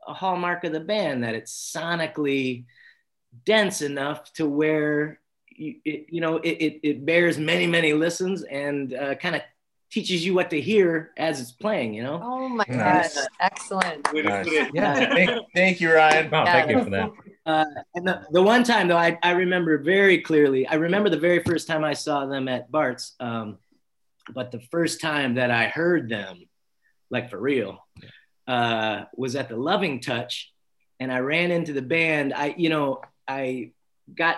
a 0.06 0.12
hallmark 0.12 0.64
of 0.64 0.72
the 0.72 0.80
band 0.80 1.24
that 1.24 1.34
it's 1.34 1.72
sonically 1.74 2.66
dense 3.44 3.80
enough 3.80 4.32
to 4.34 4.46
where 4.46 5.20
you, 5.48 5.76
it, 5.84 6.06
you 6.10 6.20
know 6.20 6.36
it, 6.36 6.50
it, 6.50 6.80
it 6.82 7.06
bears 7.06 7.38
many 7.38 7.66
many 7.66 7.92
listens 7.92 8.42
and 8.42 8.94
uh, 8.94 9.14
kind 9.14 9.34
of 9.34 9.42
teaches 9.90 10.24
you 10.24 10.34
what 10.34 10.50
to 10.50 10.60
hear 10.60 11.12
as 11.16 11.40
it's 11.40 11.52
playing 11.52 11.94
you 11.94 12.02
know 12.02 12.20
Oh 12.22 12.48
my 12.48 12.64
Nice. 12.68 13.14
gosh. 13.14 13.26
Excellent. 13.40 14.06
Nice. 14.12 14.48
Yeah. 14.72 15.14
Thank, 15.14 15.30
thank 15.54 15.80
you, 15.80 15.92
Ryan. 15.94 16.28
Oh, 16.32 16.44
thank 16.44 16.70
you 16.70 16.84
for 16.84 16.90
that. 16.90 17.10
uh, 17.46 17.64
and 17.94 18.06
the, 18.06 18.26
the 18.30 18.42
one 18.42 18.64
time 18.64 18.88
though 18.88 18.96
I, 18.96 19.18
I 19.22 19.32
remember 19.32 19.78
very 19.78 20.20
clearly 20.20 20.66
i 20.66 20.74
remember 20.74 21.08
the 21.08 21.18
very 21.18 21.42
first 21.42 21.66
time 21.66 21.82
i 21.82 21.92
saw 21.92 22.26
them 22.26 22.46
at 22.48 22.70
bart's 22.70 23.14
um, 23.20 23.58
but 24.34 24.50
the 24.50 24.60
first 24.70 25.00
time 25.00 25.34
that 25.34 25.50
i 25.50 25.66
heard 25.66 26.08
them 26.08 26.40
like 27.10 27.30
for 27.30 27.38
real 27.38 27.78
uh, 28.48 29.04
was 29.16 29.36
at 29.36 29.48
the 29.48 29.56
loving 29.56 30.00
touch 30.00 30.52
and 31.00 31.12
i 31.12 31.18
ran 31.18 31.50
into 31.50 31.72
the 31.72 31.82
band. 31.82 32.34
I 32.34 32.54
you 32.56 32.68
know 32.68 33.00
i 33.28 33.70
got 34.14 34.36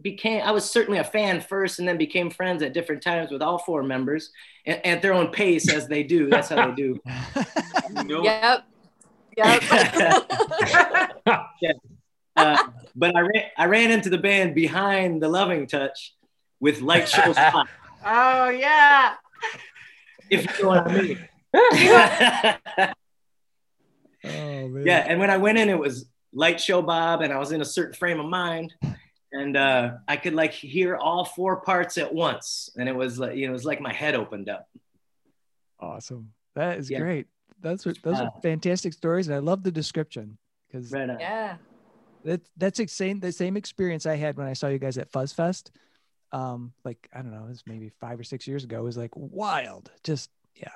became 0.00 0.42
i 0.42 0.50
was 0.50 0.68
certainly 0.68 0.98
a 0.98 1.04
fan 1.04 1.40
first 1.40 1.78
and 1.78 1.86
then 1.86 1.98
became 1.98 2.30
friends 2.30 2.62
at 2.62 2.72
different 2.72 3.02
times 3.02 3.30
with 3.30 3.42
all 3.42 3.58
four 3.58 3.82
members 3.82 4.30
and, 4.64 4.84
at 4.86 5.02
their 5.02 5.12
own 5.12 5.28
pace 5.28 5.72
as 5.72 5.86
they 5.88 6.02
do. 6.02 6.28
That's 6.28 6.48
how 6.48 6.70
they 6.70 6.74
do. 6.74 7.00
No, 8.06 8.22
Yep. 8.22 8.64
Yep. 9.36 9.62
uh, 12.36 12.58
but 12.94 13.16
I 13.16 13.20
ran, 13.20 13.44
I 13.58 13.66
ran 13.66 13.90
into 13.90 14.08
the 14.08 14.18
band 14.18 14.54
behind 14.54 15.22
the 15.22 15.28
loving 15.28 15.66
touch 15.66 16.14
with 16.60 16.80
light 16.80 17.08
show 17.08 17.32
spot, 17.32 17.68
Oh 18.04 18.48
yeah. 18.50 19.14
if 20.30 20.58
you 20.58 20.64
know 20.64 20.68
what 20.70 20.90
I 20.90 21.02
mean. 21.02 21.18
oh 24.24 24.68
man. 24.68 24.86
yeah, 24.86 25.04
and 25.06 25.18
when 25.20 25.30
I 25.30 25.36
went 25.36 25.58
in, 25.58 25.68
it 25.68 25.78
was 25.78 26.06
light 26.32 26.60
show 26.60 26.82
Bob, 26.82 27.20
and 27.22 27.32
I 27.32 27.38
was 27.38 27.52
in 27.52 27.60
a 27.60 27.64
certain 27.64 27.94
frame 27.94 28.20
of 28.20 28.26
mind, 28.26 28.74
and 29.32 29.56
uh, 29.56 29.92
I 30.08 30.16
could 30.16 30.34
like 30.34 30.52
hear 30.52 30.96
all 30.96 31.24
four 31.24 31.60
parts 31.60 31.98
at 31.98 32.12
once, 32.12 32.70
and 32.76 32.88
it 32.88 32.94
was 32.94 33.18
like 33.18 33.36
you 33.36 33.46
know, 33.46 33.50
it 33.50 33.54
was 33.54 33.64
like 33.64 33.80
my 33.80 33.92
head 33.92 34.14
opened 34.14 34.48
up. 34.48 34.68
Awesome. 35.80 36.32
That 36.54 36.78
is 36.78 36.90
Yeah. 36.90 37.00
great. 37.00 37.26
That's 37.60 37.86
are 37.86 37.94
those 38.02 38.18
are 38.20 38.30
fantastic 38.42 38.92
stories, 38.92 39.28
and 39.28 39.34
I 39.34 39.38
love 39.38 39.62
the 39.62 39.70
description 39.72 40.38
because 40.68 40.90
Right 40.92 41.08
yeah. 41.20 41.56
that's 42.24 42.48
that's 42.56 42.78
the 42.78 42.86
same 42.88 43.20
the 43.20 43.32
same 43.32 43.56
experience 43.56 44.06
I 44.06 44.16
had 44.16 44.36
when 44.36 44.46
I 44.46 44.52
saw 44.52 44.68
you 44.68 44.78
guys 44.78 44.98
at 44.98 45.10
Fuzz 45.10 45.32
Fest. 45.32 45.70
Um, 46.32 46.72
like 46.84 47.08
I 47.12 47.18
don't 47.22 47.30
know, 47.32 47.44
it 47.44 47.48
was 47.48 47.62
maybe 47.66 47.90
five 48.00 48.18
or 48.18 48.24
six 48.24 48.46
years 48.46 48.64
ago. 48.64 48.78
It 48.80 48.84
was 48.84 48.96
like 48.96 49.10
wild, 49.14 49.90
just 50.02 50.30
yeah, 50.56 50.70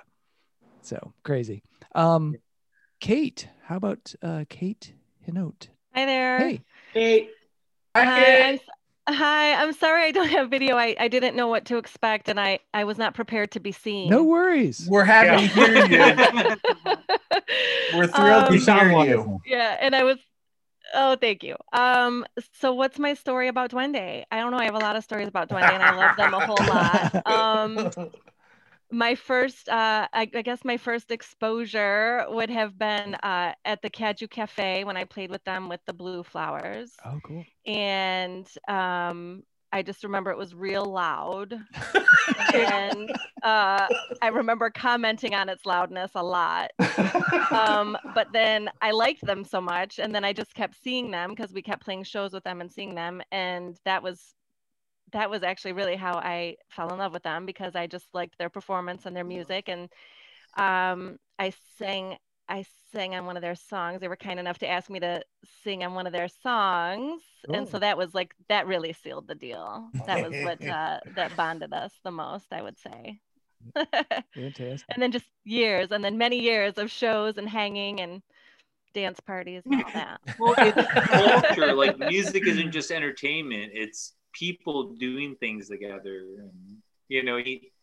so 0.82 1.12
crazy. 1.22 1.62
Um, 1.94 2.34
Kate, 3.00 3.48
how 3.64 3.76
about 3.76 4.14
uh, 4.22 4.44
Kate 4.48 4.92
Hinote? 5.26 5.68
Hi 5.94 6.04
there. 6.04 6.38
Hey, 6.38 6.60
Hey, 6.92 7.28
Hi, 7.96 8.50
I'm, 8.50 8.58
hi. 9.08 9.54
I'm 9.54 9.72
sorry 9.72 10.04
I 10.04 10.10
don't 10.10 10.28
have 10.28 10.50
video. 10.50 10.76
I, 10.76 10.94
I 11.00 11.08
didn't 11.08 11.34
know 11.36 11.48
what 11.48 11.64
to 11.66 11.78
expect 11.78 12.28
and 12.28 12.38
I, 12.38 12.58
I 12.74 12.84
was 12.84 12.98
not 12.98 13.14
prepared 13.14 13.52
to 13.52 13.60
be 13.60 13.72
seen. 13.72 14.10
no 14.10 14.24
worries. 14.24 14.86
We're 14.90 15.04
happy 15.04 15.48
to 15.48 15.54
hear 15.54 15.86
you. 15.86 15.98
We're 17.96 18.06
thrilled 18.06 18.44
Um, 18.44 18.48
to 18.48 18.54
You 18.54 18.60
sound 18.60 18.90
hear 18.90 19.16
you. 19.16 19.40
Yeah, 19.46 19.76
and 19.80 19.94
I 19.94 20.04
was 20.04 20.18
oh 20.94 21.16
thank 21.16 21.42
you. 21.42 21.56
Um 21.72 22.24
so 22.52 22.72
what's 22.74 22.98
my 22.98 23.14
story 23.14 23.48
about 23.48 23.70
Duende? 23.70 24.24
I 24.30 24.40
don't 24.40 24.50
know. 24.52 24.58
I 24.58 24.64
have 24.64 24.74
a 24.74 24.80
lot 24.80 24.96
of 24.96 25.04
stories 25.04 25.28
about 25.28 25.48
Duende 25.48 25.70
and 25.70 25.82
I 25.82 25.90
love 25.90 26.16
them 26.16 26.34
a 26.34 26.40
whole 26.40 26.66
lot. 26.66 27.08
Um 27.24 27.92
my 28.90 29.14
first 29.14 29.68
uh 29.68 30.06
I, 30.12 30.30
I 30.34 30.42
guess 30.42 30.64
my 30.64 30.76
first 30.76 31.10
exposure 31.10 32.24
would 32.28 32.50
have 32.50 32.78
been 32.78 33.14
uh 33.16 33.54
at 33.64 33.82
the 33.82 33.90
Cadieux 33.90 34.28
Cafe 34.28 34.84
when 34.84 34.96
I 34.96 35.04
played 35.04 35.30
with 35.30 35.44
them 35.44 35.68
with 35.68 35.80
the 35.86 35.92
blue 35.94 36.22
flowers. 36.22 36.92
Oh, 37.04 37.20
cool. 37.24 37.44
and 37.66 38.46
um 38.68 39.42
I 39.76 39.82
just 39.82 40.04
remember 40.04 40.30
it 40.30 40.38
was 40.38 40.54
real 40.54 40.86
loud. 40.86 41.52
and 42.54 43.10
uh, 43.42 43.86
I 44.22 44.28
remember 44.32 44.70
commenting 44.70 45.34
on 45.34 45.50
its 45.50 45.66
loudness 45.66 46.12
a 46.14 46.22
lot. 46.22 46.70
Um, 47.50 47.94
but 48.14 48.28
then 48.32 48.70
I 48.80 48.92
liked 48.92 49.20
them 49.20 49.44
so 49.44 49.60
much, 49.60 49.98
and 49.98 50.14
then 50.14 50.24
I 50.24 50.32
just 50.32 50.54
kept 50.54 50.82
seeing 50.82 51.10
them 51.10 51.30
because 51.30 51.52
we 51.52 51.60
kept 51.60 51.84
playing 51.84 52.04
shows 52.04 52.32
with 52.32 52.42
them 52.42 52.62
and 52.62 52.72
seeing 52.72 52.94
them, 52.94 53.20
and 53.30 53.76
that 53.84 54.02
was 54.02 54.34
that 55.12 55.30
was 55.30 55.42
actually 55.42 55.72
really 55.72 55.94
how 55.94 56.14
I 56.14 56.56
fell 56.70 56.90
in 56.92 56.98
love 56.98 57.12
with 57.12 57.22
them 57.22 57.46
because 57.46 57.76
I 57.76 57.86
just 57.86 58.06
liked 58.14 58.38
their 58.38 58.50
performance 58.50 59.04
and 59.04 59.14
their 59.14 59.24
music, 59.24 59.68
and 59.68 59.90
um, 60.56 61.18
I 61.38 61.52
sang 61.78 62.16
I 62.48 62.64
sang 62.92 63.14
on 63.14 63.26
one 63.26 63.36
of 63.36 63.42
their 63.42 63.54
songs. 63.56 64.00
They 64.00 64.08
were 64.08 64.16
kind 64.16 64.38
enough 64.38 64.58
to 64.58 64.68
ask 64.68 64.88
me 64.88 65.00
to 65.00 65.22
sing 65.64 65.82
on 65.84 65.94
one 65.94 66.06
of 66.06 66.12
their 66.12 66.28
songs, 66.28 67.22
and 67.52 67.68
so 67.68 67.78
that 67.78 67.98
was 67.98 68.14
like 68.14 68.34
that 68.48 68.66
really 68.66 68.92
sealed 68.92 69.26
the 69.28 69.34
deal. 69.34 69.88
That 70.06 70.22
was 70.22 70.32
what 70.44 70.62
uh, 70.68 71.00
that 71.16 71.36
bonded 71.36 71.72
us 71.72 71.92
the 72.04 72.10
most, 72.10 72.46
I 72.52 72.62
would 72.62 72.78
say. 72.78 73.20
Fantastic. 74.34 74.86
and 74.90 75.02
then 75.02 75.10
just 75.12 75.26
years, 75.44 75.90
and 75.90 76.04
then 76.04 76.18
many 76.18 76.40
years 76.40 76.74
of 76.78 76.90
shows 76.90 77.36
and 77.36 77.48
hanging 77.48 78.00
and 78.00 78.22
dance 78.94 79.18
parties 79.20 79.62
and 79.66 79.82
all 79.82 79.90
that. 79.92 80.20
Well, 80.38 80.54
it's 80.58 81.06
culture. 81.08 81.74
Like 81.74 81.98
music 81.98 82.46
isn't 82.46 82.70
just 82.70 82.90
entertainment; 82.90 83.72
it's 83.74 84.14
people 84.32 84.94
doing 84.94 85.34
things 85.36 85.68
together, 85.68 86.20
and 86.38 86.78
you 87.08 87.22
know, 87.24 87.38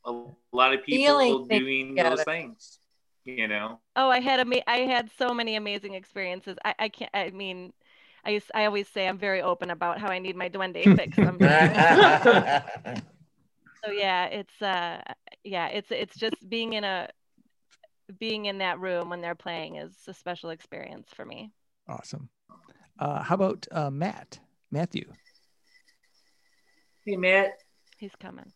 a 0.06 0.56
lot 0.56 0.74
of 0.74 0.84
people 0.86 1.06
Feeling 1.06 1.48
doing 1.48 1.90
together. 1.96 2.16
those 2.16 2.26
things. 2.26 2.80
You 3.26 3.48
know. 3.48 3.80
Oh, 3.96 4.10
I 4.10 4.20
had 4.20 4.40
a 4.40 4.42
ama- 4.42 4.64
I 4.68 4.80
had 4.80 5.10
so 5.18 5.34
many 5.34 5.56
amazing 5.56 5.94
experiences. 5.94 6.58
I, 6.66 6.76
I 6.80 6.90
can't. 6.90 7.12
I 7.14 7.30
mean, 7.30 7.72
I 8.26 8.32
used, 8.32 8.52
I 8.54 8.66
always 8.66 8.88
say 8.88 9.08
I'm 9.08 9.18
very 9.18 9.42
open 9.42 9.70
about 9.70 10.00
how 10.00 10.10
I 10.10 10.20
need 10.20 10.36
my 10.36 10.50
duende 10.50 10.96
fix. 10.96 11.16
so 13.84 13.92
yeah, 13.92 14.26
it's 14.26 14.62
uh, 14.62 15.02
yeah, 15.44 15.68
it's 15.68 15.92
it's 15.92 16.16
just 16.16 16.36
being 16.50 16.74
in 16.74 16.84
a 16.84 17.10
being 18.20 18.46
in 18.46 18.60
that 18.60 18.80
room 18.80 19.10
when 19.10 19.22
they're 19.22 19.36
playing 19.36 19.78
is 19.78 19.94
a 20.08 20.14
special 20.14 20.50
experience 20.50 21.10
for 21.16 21.26
me. 21.26 21.52
Awesome. 21.88 22.30
Uh, 23.00 23.24
how 23.24 23.36
about 23.36 23.66
uh, 23.72 23.90
Matt? 23.90 24.40
Matthew. 24.72 25.06
Hey, 27.06 27.18
Matt. 27.18 27.58
He's 27.98 28.16
coming. 28.20 28.52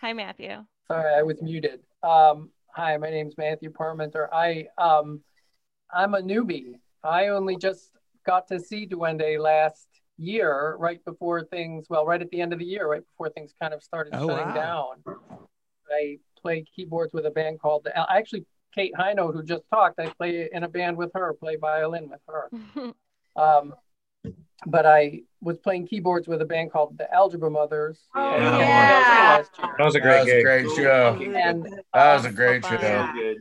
Hi, 0.00 0.12
Matthew. 0.12 0.64
Sorry, 0.88 1.14
I 1.14 1.22
was 1.22 1.40
muted. 1.40 1.80
Um, 2.02 2.50
hi, 2.72 2.96
my 2.96 3.10
name 3.10 3.28
is 3.28 3.34
Matthew 3.38 3.70
Parmenter. 3.70 4.28
I 4.32 4.66
um, 4.78 5.20
I'm 5.92 6.14
a 6.14 6.20
newbie. 6.22 6.74
I 7.04 7.28
only 7.28 7.56
just 7.56 7.90
got 8.26 8.48
to 8.48 8.58
see 8.60 8.86
Duende 8.86 9.38
last 9.38 9.86
year, 10.16 10.76
right 10.78 11.04
before 11.04 11.44
things. 11.44 11.86
Well, 11.88 12.06
right 12.06 12.20
at 12.20 12.30
the 12.30 12.40
end 12.40 12.52
of 12.52 12.58
the 12.58 12.64
year, 12.64 12.88
right 12.88 13.06
before 13.06 13.30
things 13.30 13.52
kind 13.60 13.74
of 13.74 13.82
started 13.82 14.14
Oh, 14.14 14.26
shutting 14.28 14.46
wow. 14.48 14.54
down. 15.04 15.18
I 15.90 16.18
play 16.40 16.64
keyboards 16.74 17.12
with 17.12 17.26
a 17.26 17.30
band 17.30 17.60
called 17.60 17.84
the. 17.84 18.10
Actually, 18.12 18.46
Kate 18.74 18.92
Hino, 18.98 19.32
who 19.32 19.42
just 19.42 19.64
talked, 19.70 19.98
I 19.98 20.08
play 20.08 20.48
in 20.50 20.62
a 20.64 20.68
band 20.68 20.96
with 20.96 21.10
her, 21.14 21.34
play 21.34 21.56
violin 21.56 22.08
with 22.08 22.20
her. 22.28 22.50
Um, 23.34 23.72
but 24.66 24.86
I 24.86 25.22
was 25.40 25.58
playing 25.58 25.86
keyboards 25.88 26.28
with 26.28 26.40
a 26.40 26.44
band 26.44 26.70
called 26.72 26.96
the 26.98 27.12
Algebra 27.12 27.50
Mothers. 27.50 27.98
Oh, 28.14 28.34
and- 28.34 28.42
yeah. 28.44 29.38
last 29.38 29.50
year. 29.58 29.74
That 29.78 29.84
was 29.84 29.94
a 29.96 30.00
great 30.00 30.24
That 30.24 30.24
was 30.24 30.32
a 30.34 30.42
great 30.42 30.70
show. 30.76 31.18
And 31.36 31.64
That 31.94 32.14
was 32.16 32.24
a 32.24 32.28
um, 32.28 32.34
great 32.34 32.62
fun. 32.64 32.80
show. 32.80 33.08
Good. 33.14 33.36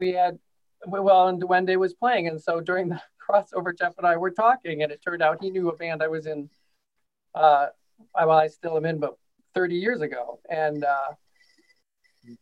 we 0.00 0.12
had 0.12 0.38
well 0.86 1.28
and 1.28 1.40
Duende 1.40 1.76
was 1.76 1.94
playing 1.94 2.26
and 2.28 2.40
so 2.42 2.60
during 2.60 2.88
the 2.88 3.00
crossover 3.30 3.76
Jeff 3.78 3.94
and 3.98 4.06
I 4.06 4.16
were 4.16 4.30
talking 4.32 4.82
and 4.82 4.90
it 4.90 5.00
turned 5.00 5.22
out 5.22 5.38
he 5.40 5.48
knew 5.50 5.68
a 5.68 5.76
band 5.76 6.02
I 6.02 6.08
was 6.08 6.26
in 6.26 6.50
uh 7.34 7.66
I- 8.16 8.24
well 8.26 8.38
I 8.38 8.48
still 8.48 8.76
am 8.76 8.84
in 8.84 8.98
but 8.98 9.16
30 9.54 9.76
years 9.76 10.00
ago 10.00 10.40
and 10.50 10.82
uh 10.84 11.12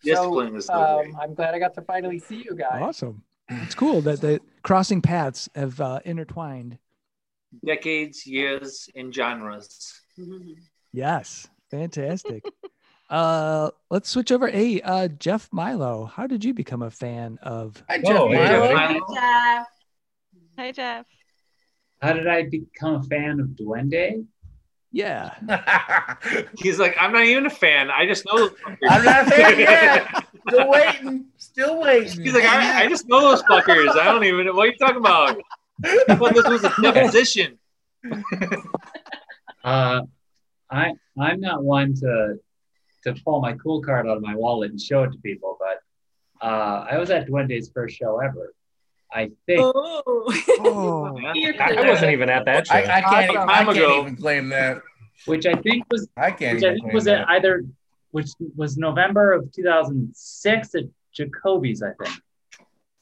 Discipline 0.04 0.54
was 0.54 0.66
so 0.66 0.72
the 0.74 1.08
way. 1.08 1.14
um, 1.14 1.20
I'm 1.20 1.34
glad 1.34 1.54
I 1.54 1.58
got 1.58 1.74
to 1.74 1.82
finally 1.82 2.18
see 2.18 2.36
you 2.44 2.54
guys 2.54 2.80
Awesome. 2.82 3.22
It's 3.48 3.74
cool 3.74 4.00
that 4.02 4.20
the 4.20 4.40
crossing 4.62 5.02
paths 5.02 5.48
have 5.56 5.80
uh, 5.80 5.98
intertwined. 6.04 6.78
Decades, 7.64 8.26
years, 8.26 8.88
and 8.94 9.14
genres. 9.14 10.00
Yes, 10.92 11.48
fantastic. 11.70 12.44
uh, 13.10 13.70
let's 13.90 14.08
switch 14.08 14.30
over. 14.32 14.48
Hey, 14.48 14.80
uh, 14.80 15.08
Jeff 15.08 15.48
Milo, 15.52 16.04
how 16.04 16.26
did 16.26 16.44
you 16.44 16.54
become 16.54 16.82
a 16.82 16.90
fan 16.90 17.38
of? 17.42 17.82
Hi, 17.88 17.98
Whoa, 17.98 18.30
Jeff 18.32 18.38
hey, 18.38 18.74
Milo. 18.74 18.74
buddy. 18.74 19.00
Jeff. 19.14 19.66
Hi, 20.58 20.72
Jeff. 20.72 21.06
How 22.00 22.12
did 22.14 22.26
I 22.26 22.44
become 22.44 22.94
a 22.94 23.02
fan 23.02 23.40
of 23.40 23.48
Duende? 23.48 24.24
Yeah, 24.92 25.34
He's 26.58 26.80
like, 26.80 26.96
I'm 26.98 27.12
not 27.12 27.24
even 27.24 27.46
a 27.46 27.50
fan. 27.50 27.90
I 27.92 28.06
just 28.06 28.26
know. 28.26 28.48
those. 28.48 28.56
I'm 28.88 29.04
not 29.04 29.26
a 29.28 29.30
fan 29.30 29.58
yet. 29.60 30.24
Still 30.48 30.68
waiting. 30.68 31.24
Still 31.36 31.80
waiting. 31.80 32.24
He's 32.24 32.34
like, 32.34 32.42
I, 32.44 32.84
I 32.84 32.88
just 32.88 33.06
know 33.08 33.20
those 33.20 33.42
fuckers. 33.44 33.96
I 33.96 34.06
don't 34.06 34.24
even 34.24 34.46
know 34.46 34.52
what 34.52 34.64
are 34.64 34.72
you 34.72 34.76
talking 34.78 34.96
about. 34.96 35.40
I 35.84 36.14
thought 36.16 36.34
this 36.34 36.48
was 36.48 36.64
a 36.64 36.72
deposition. 36.82 37.58
Uh, 39.62 40.00
I 40.70 40.94
I'm 41.18 41.38
not 41.40 41.62
one 41.62 41.94
to 41.96 42.36
to 43.04 43.14
pull 43.24 43.42
my 43.42 43.52
cool 43.54 43.82
card 43.82 44.06
out 44.06 44.16
of 44.16 44.22
my 44.22 44.34
wallet 44.34 44.70
and 44.70 44.80
show 44.80 45.02
it 45.02 45.12
to 45.12 45.18
people, 45.18 45.58
but 45.60 46.46
uh, 46.46 46.86
I 46.90 46.96
was 46.96 47.10
at 47.10 47.26
Duende's 47.28 47.70
first 47.70 47.94
show 47.96 48.20
ever. 48.20 48.54
I 49.12 49.30
think. 49.46 49.60
Oh, 49.60 51.18
I 51.60 51.84
wasn't 51.86 52.12
even 52.12 52.30
at 52.30 52.46
that 52.46 52.68
show. 52.68 52.74
I, 52.74 52.78
I 52.78 53.00
can't. 53.02 53.36
Awesome. 53.36 53.48
I 53.50 53.64
Time 53.64 53.74
can't 53.74 54.00
even 54.06 54.16
claim 54.16 54.48
that. 54.48 54.80
which 55.26 55.44
I 55.44 55.52
think 55.54 55.84
was 55.90 56.08
I 56.16 56.30
can't 56.30 56.54
which 56.54 56.64
I 56.64 56.70
think 56.70 56.82
claim 56.84 56.94
was 56.94 57.04
that. 57.04 57.28
either 57.28 57.64
which 58.12 58.30
was 58.56 58.78
November 58.78 59.32
of 59.32 59.52
2006 59.52 60.74
at 60.74 60.84
Jacoby's, 61.12 61.82
I 61.82 61.92
think. 62.02 62.16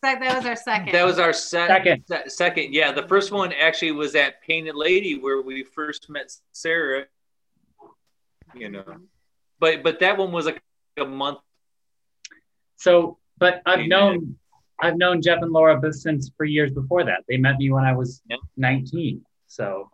That 0.03 0.21
that 0.21 0.37
was 0.37 0.47
our 0.47 0.57
second. 0.57 0.93
That 0.93 1.05
was 1.05 1.19
our 1.19 1.33
se- 1.33 1.67
Second. 1.67 2.05
se- 2.07 2.29
second. 2.29 2.73
Yeah, 2.73 2.93
the 2.93 3.07
first 3.09 3.33
one 3.33 3.53
actually 3.53 3.93
was 3.93 4.15
at 4.15 4.41
Painted 4.43 4.77
Lady 4.77 5.19
where 5.19 5.43
we 5.43 5.65
first 5.65 6.09
met 6.09 6.33
Sarah. 6.53 7.07
You 8.55 8.69
know, 8.69 8.85
but 9.59 9.83
but 9.83 9.99
that 10.01 10.17
one 10.17 10.31
was 10.31 10.47
like 10.47 10.63
a 10.97 11.05
month. 11.05 11.39
So, 12.77 13.19
but 13.39 13.61
I've 13.67 13.81
Amen. 13.81 13.89
known 13.89 14.39
I've 14.81 14.97
known 14.97 15.21
Jeff 15.21 15.43
and 15.43 15.53
Laura 15.53 15.81
since 15.93 16.31
for 16.37 16.45
years 16.45 16.71
before 16.71 17.05
that. 17.05 17.25
They 17.29 17.37
met 17.37 17.59
me 17.59 17.71
when 17.71 17.85
I 17.85 17.93
was 17.93 18.23
Yep. 18.31 18.39
19. 18.57 19.25
So 19.49 19.91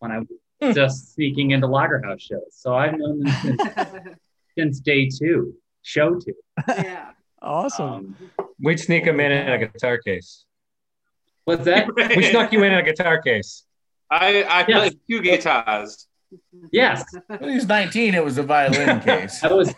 when 0.00 0.12
I 0.12 0.18
was 0.18 0.28
hmm. 0.60 0.72
just 0.72 1.14
sneaking 1.14 1.52
into 1.52 1.66
Lager 1.66 2.02
House 2.02 2.20
shows. 2.20 2.50
So 2.50 2.74
I've 2.74 2.98
known 2.98 3.20
them 3.20 3.34
since, 3.42 3.62
since 4.58 4.80
day 4.80 5.08
two, 5.08 5.54
show 5.82 6.16
two. 6.16 6.34
yeah. 6.68 7.12
Awesome. 7.42 7.88
Um, 7.88 8.16
We'd 8.60 8.80
sneak 8.80 9.04
him 9.04 9.20
in 9.20 9.30
in 9.32 9.48
a 9.48 9.58
guitar 9.58 9.98
case. 9.98 10.44
what's 11.44 11.64
that? 11.64 11.88
We 12.16 12.24
snuck 12.24 12.52
you 12.52 12.62
in 12.64 12.72
in 12.72 12.78
a 12.78 12.82
guitar 12.82 13.20
case. 13.22 13.64
I 14.10 14.42
I 14.44 14.64
Yes. 14.66 14.78
played 14.78 14.98
two 15.08 15.22
guitars. 15.22 16.06
Yes, 16.72 17.04
When 17.28 17.48
he 17.50 17.54
was 17.56 17.66
19, 17.66 18.14
it 18.14 18.22
was 18.24 18.36
a 18.36 18.42
violin 18.42 19.00
case. 19.08 19.42
I 19.42 19.52
was. 19.52 19.72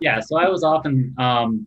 yeah, 0.00 0.20
so 0.20 0.36
I 0.38 0.48
was 0.48 0.62
often. 0.62 1.14
Um, 1.18 1.66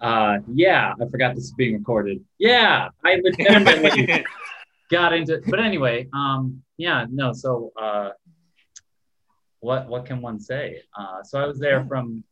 uh, 0.00 0.38
yeah, 0.52 0.94
I 1.00 1.06
forgot 1.10 1.34
this 1.34 1.44
is 1.44 1.52
being 1.52 1.74
recorded. 1.74 2.24
Yeah, 2.38 2.88
I 3.04 3.20
legitimately 3.22 4.24
got 4.90 5.12
into. 5.12 5.40
But 5.46 5.60
anyway, 5.60 6.08
um, 6.12 6.62
yeah, 6.78 7.06
no. 7.10 7.32
So, 7.32 7.72
uh, 7.80 8.10
what 9.62 9.88
what 9.88 10.04
can 10.04 10.20
one 10.20 10.38
say? 10.38 10.82
Uh, 10.98 11.22
so 11.22 11.40
I 11.40 11.46
was 11.46 11.58
there 11.58 11.84
from. 11.86 12.24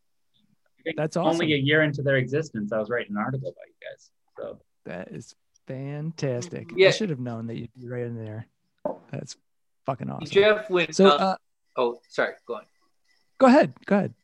I 0.79 0.83
think 0.83 0.97
That's 0.97 1.17
awesome. 1.17 1.41
Only 1.41 1.55
a 1.55 1.57
year 1.57 1.83
into 1.83 2.03
their 2.03 2.17
existence, 2.17 2.73
I 2.73 2.79
was 2.79 2.91
writing 2.91 3.13
an 3.13 3.19
article 3.19 3.49
about 3.49 3.67
you 3.67 3.89
guys. 3.89 4.11
So 4.37 4.59
That 4.85 5.09
is 5.09 5.35
fantastic. 5.67 6.71
I 6.79 6.91
should 6.91 7.11
have 7.11 7.21
known 7.21 7.47
that 7.47 7.57
you'd 7.57 7.73
be 7.75 7.89
right 7.89 8.05
in 8.05 8.17
there. 8.17 8.47
That's 9.11 9.37
fucking 9.87 10.11
awesome. 10.11 10.27
Jeff 10.27 10.69
went. 10.71 10.95
So, 10.95 11.07
uh, 11.07 11.11
uh, 11.11 11.37
oh, 11.77 12.01
sorry. 12.09 12.35
Go 12.47 12.55
on. 12.57 12.63
go 13.39 13.47
ahead. 13.47 13.75
Go 13.87 13.97
ahead. 13.97 14.15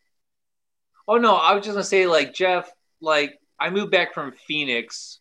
Oh 1.06 1.16
no, 1.18 1.36
I 1.36 1.54
was 1.54 1.64
just 1.64 1.74
gonna 1.74 1.84
say 1.84 2.06
like 2.06 2.34
Jeff, 2.34 2.68
like 3.00 3.38
I 3.60 3.70
moved 3.70 3.92
back 3.92 4.14
from 4.14 4.32
Phoenix, 4.32 5.20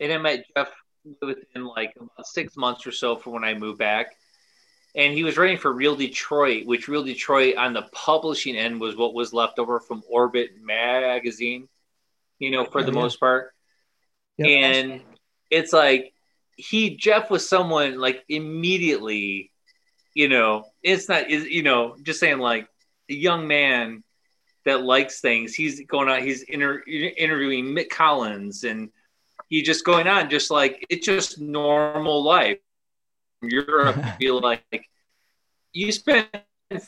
and 0.00 0.10
I 0.12 0.18
met 0.18 0.44
Jeff 0.56 0.70
within 1.20 1.66
like 1.66 1.92
about 1.96 2.26
six 2.26 2.56
months 2.56 2.86
or 2.86 2.92
so 2.92 3.16
from 3.16 3.34
when 3.34 3.44
I 3.44 3.52
moved 3.52 3.78
back, 3.78 4.16
and 4.94 5.14
he 5.14 5.24
was 5.24 5.36
writing 5.38 5.58
for 5.58 5.72
Real 5.72 5.96
Detroit, 5.96 6.66
which 6.66 6.88
Real 6.88 7.02
Detroit 7.02 7.56
on 7.56 7.72
the 7.72 7.82
publishing 7.92 8.56
end 8.56 8.80
was 8.80 8.96
what 8.96 9.14
was 9.14 9.32
left 9.32 9.58
over 9.58 9.80
from 9.80 10.02
Orbit 10.08 10.50
magazine, 10.62 11.68
you 12.38 12.50
know, 12.50 12.64
for 12.64 12.80
Oh, 12.80 12.84
the 12.84 12.92
yeah. 12.92 13.00
most 13.00 13.18
part, 13.20 13.52
Yep. 14.38 14.48
and 14.48 15.00
it's 15.50 15.72
like 15.72 16.12
he 16.56 16.96
Jeff 16.96 17.30
was 17.30 17.48
someone 17.48 17.98
like 17.98 18.24
immediately, 18.28 19.50
you 20.14 20.28
know, 20.28 20.64
it's 20.82 21.08
not 21.08 21.30
is 21.30 21.46
you 21.46 21.62
know 21.62 21.96
just 22.02 22.20
saying 22.20 22.38
like 22.38 22.66
a 23.10 23.14
young 23.14 23.46
man 23.48 24.02
that 24.64 24.82
likes 24.82 25.20
things. 25.20 25.54
He's 25.54 25.84
going 25.86 26.08
out. 26.08 26.22
He's 26.22 26.42
inter- 26.42 26.82
interviewing 26.86 27.66
Mick 27.74 27.88
Collins, 27.90 28.62
and 28.64 28.90
he's 29.48 29.66
just 29.66 29.84
going 29.84 30.06
on, 30.06 30.30
just 30.30 30.50
like 30.50 30.84
it's 30.88 31.04
just 31.06 31.40
normal 31.40 32.22
life. 32.22 32.58
In 33.42 33.50
Europe, 33.50 33.96
I 34.02 34.12
feel 34.12 34.40
like 34.50 34.88
you 35.72 35.90
spent 35.92 36.28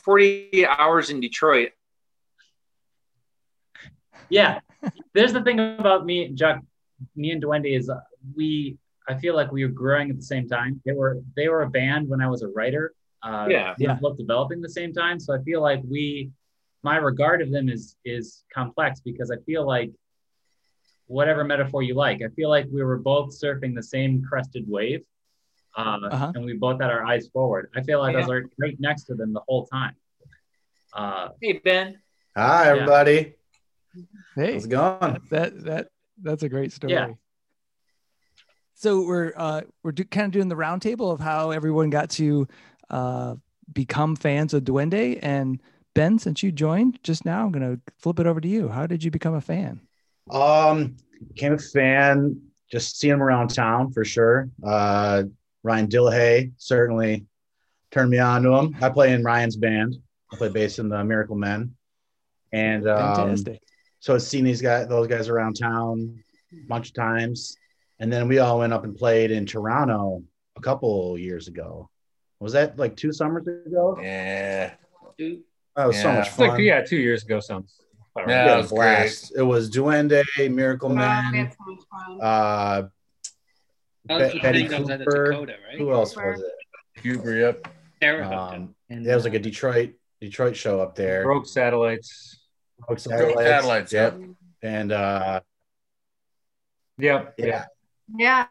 40 0.03 0.65
hours 0.65 1.09
in 1.09 1.19
Detroit. 1.19 1.71
yeah, 4.29 4.59
there's 5.13 5.33
the 5.33 5.41
thing 5.43 5.59
about 5.59 6.05
me, 6.05 6.29
Jack, 6.29 6.61
me 7.15 7.31
and 7.31 7.43
Duende 7.43 7.77
is 7.77 7.89
uh, 7.89 7.99
we. 8.35 8.77
I 9.07 9.13
feel 9.13 9.35
like 9.35 9.51
we 9.51 9.63
were 9.63 9.71
growing 9.71 10.09
at 10.09 10.15
the 10.15 10.23
same 10.23 10.47
time. 10.47 10.81
They 10.83 10.93
were 10.93 11.19
they 11.35 11.47
were 11.47 11.61
a 11.61 11.69
band 11.69 12.09
when 12.09 12.21
I 12.21 12.27
was 12.27 12.41
a 12.41 12.47
writer. 12.47 12.93
Uh, 13.21 13.45
Yeah. 13.49 13.75
we 13.77 13.85
Yeah. 13.85 13.93
were 13.93 13.99
both 13.99 14.17
developing 14.17 14.59
at 14.59 14.63
the 14.63 14.69
same 14.69 14.93
time. 14.93 15.19
So 15.19 15.35
I 15.35 15.39
feel 15.43 15.61
like 15.61 15.81
we, 15.87 16.31
my 16.81 16.97
regard 16.97 17.41
of 17.43 17.51
them 17.51 17.69
is 17.69 17.97
is 18.03 18.43
complex 18.51 19.01
because 19.01 19.29
I 19.29 19.37
feel 19.45 19.63
like 19.65 19.91
whatever 21.05 21.43
metaphor 21.43 21.83
you 21.83 21.93
like, 21.93 22.23
I 22.23 22.29
feel 22.29 22.49
like 22.49 22.65
we 22.71 22.81
were 22.83 22.97
both 22.97 23.29
surfing 23.39 23.75
the 23.75 23.83
same 23.83 24.23
crested 24.23 24.65
wave, 24.67 25.03
uh, 25.75 25.99
Uh-huh. 26.11 26.31
and 26.35 26.45
we 26.45 26.53
both 26.53 26.81
had 26.81 26.89
our 26.89 27.05
eyes 27.05 27.27
forward. 27.29 27.69
I 27.75 27.81
feel 27.81 27.99
like 27.99 28.15
I 28.15 28.19
was 28.19 28.27
Yeah. 28.27 28.33
right, 28.35 28.43
right 28.57 28.79
next 28.79 29.03
to 29.05 29.15
them 29.15 29.33
the 29.33 29.41
whole 29.47 29.65
time. 29.67 29.95
Uh, 30.93 31.29
Hey 31.41 31.59
Ben, 31.63 31.99
Hi, 32.37 32.69
everybody. 32.69 33.35
Hey, 34.35 34.53
How's 34.53 34.65
it 34.65 34.69
going? 34.69 35.17
that 35.31 35.63
that 35.65 35.87
that's 36.21 36.43
a 36.43 36.49
great 36.49 36.71
story. 36.71 36.93
Yeah. 36.93 37.13
So 38.75 39.05
we're 39.05 39.33
uh, 39.35 39.61
we're 39.83 39.91
do, 39.93 40.03
kind 40.05 40.25
of 40.25 40.31
doing 40.31 40.47
the 40.49 40.55
roundtable 40.55 41.11
of 41.11 41.19
how 41.19 41.51
everyone 41.51 41.89
got 41.89 42.09
to 42.11 42.47
uh, 42.89 43.35
become 43.73 44.15
fans 44.15 44.53
of 44.53 44.63
Duende, 44.63 45.19
and 45.21 45.61
Ben, 45.93 46.19
since 46.19 46.43
you 46.43 46.51
joined 46.51 47.01
just 47.03 47.25
now, 47.25 47.45
I'm 47.45 47.51
gonna 47.51 47.79
flip 47.99 48.19
it 48.19 48.27
over 48.27 48.41
to 48.41 48.47
you. 48.47 48.67
How 48.67 48.85
did 48.85 49.03
you 49.03 49.11
become 49.11 49.33
a 49.33 49.41
fan? 49.41 49.81
Um, 50.29 50.97
became 51.33 51.53
a 51.53 51.57
fan, 51.57 52.41
just 52.69 52.99
seeing 52.99 53.13
him 53.13 53.23
around 53.23 53.49
town 53.49 53.91
for 53.91 54.03
sure. 54.03 54.49
Uh, 54.63 55.23
Ryan 55.65 55.87
Dillahay 55.87 56.51
certainly 56.57 57.25
turned 57.91 58.11
me 58.11 58.19
on 58.19 58.43
to 58.43 58.51
him. 58.53 58.75
I 58.81 58.89
play 58.89 59.13
in 59.13 59.23
Ryan's 59.23 59.55
band. 59.57 59.95
I 60.31 60.37
play 60.37 60.49
bass 60.49 60.77
in 60.79 60.89
the 60.89 61.03
Miracle 61.03 61.35
Men, 61.35 61.75
and 62.51 62.87
um, 62.87 63.15
Fantastic. 63.15 63.61
so 63.99 64.13
I've 64.13 64.21
seen 64.21 64.43
these 64.43 64.61
guys, 64.61 64.87
those 64.87 65.07
guys 65.07 65.27
around 65.27 65.55
town 65.55 66.19
a 66.53 66.67
bunch 66.67 66.89
of 66.89 66.93
times, 66.93 67.57
and 67.99 68.11
then 68.13 68.27
we 68.27 68.37
all 68.39 68.59
went 68.59 68.73
up 68.73 68.83
and 68.83 68.95
played 68.95 69.31
in 69.31 69.45
Toronto 69.45 70.23
a 70.55 70.61
couple 70.61 71.17
years 71.17 71.47
ago. 71.47 71.89
Was 72.39 72.53
that 72.53 72.77
like 72.77 72.95
two 72.95 73.11
summers 73.11 73.47
ago? 73.47 73.97
Yeah. 74.01 74.73
That 75.17 75.87
was 75.87 75.99
so 76.01 76.11
much 76.11 76.27
It's 76.27 76.37
like, 76.39 76.51
fun. 76.51 76.61
yeah, 76.61 76.81
two 76.83 76.97
years 76.97 77.23
ago 77.23 77.39
sounds. 77.39 77.73
about 78.15 78.29
Yeah, 78.29 78.45
right. 78.47 78.53
it 78.53 78.57
was 78.57 78.69
blast. 78.71 79.33
It 79.37 79.41
was 79.43 79.69
Duende, 79.71 80.23
Miracle 80.51 80.89
we 80.89 80.95
Man, 80.95 81.33
had 81.33 81.51
so 81.53 81.57
much 81.65 81.79
fun. 81.89 82.19
uh, 82.21 82.75
That 82.75 82.81
was 82.83 82.89
Be- 84.07 84.39
Betty 84.39 84.67
thing 84.67 84.69
that 84.69 84.79
was 84.81 84.89
at 84.89 84.99
the 84.99 85.05
Cooper. 85.05 85.31
Dakota, 85.31 85.55
right? 85.67 85.77
Who 85.77 85.91
else 85.91 86.15
was 86.15 86.39
it? 86.41 87.01
Huber, 87.01 87.35
yep. 87.37 87.67
Um, 88.03 88.75
there 88.89 89.15
was 89.15 89.23
like 89.25 89.33
a 89.33 89.39
Detroit 89.39 89.93
Detroit 90.21 90.55
show 90.55 90.79
up 90.79 90.95
there. 90.95 91.23
Broke 91.23 91.47
Satellites. 91.47 92.39
Rogue 92.87 92.99
Rogue 93.07 93.37
Satellites, 93.37 93.91
Yep. 93.93 94.19
And 94.61 94.91
uh, 94.91 95.39
Yep. 96.97 97.35
yeah, 97.37 97.65
Yeah. 98.17 98.45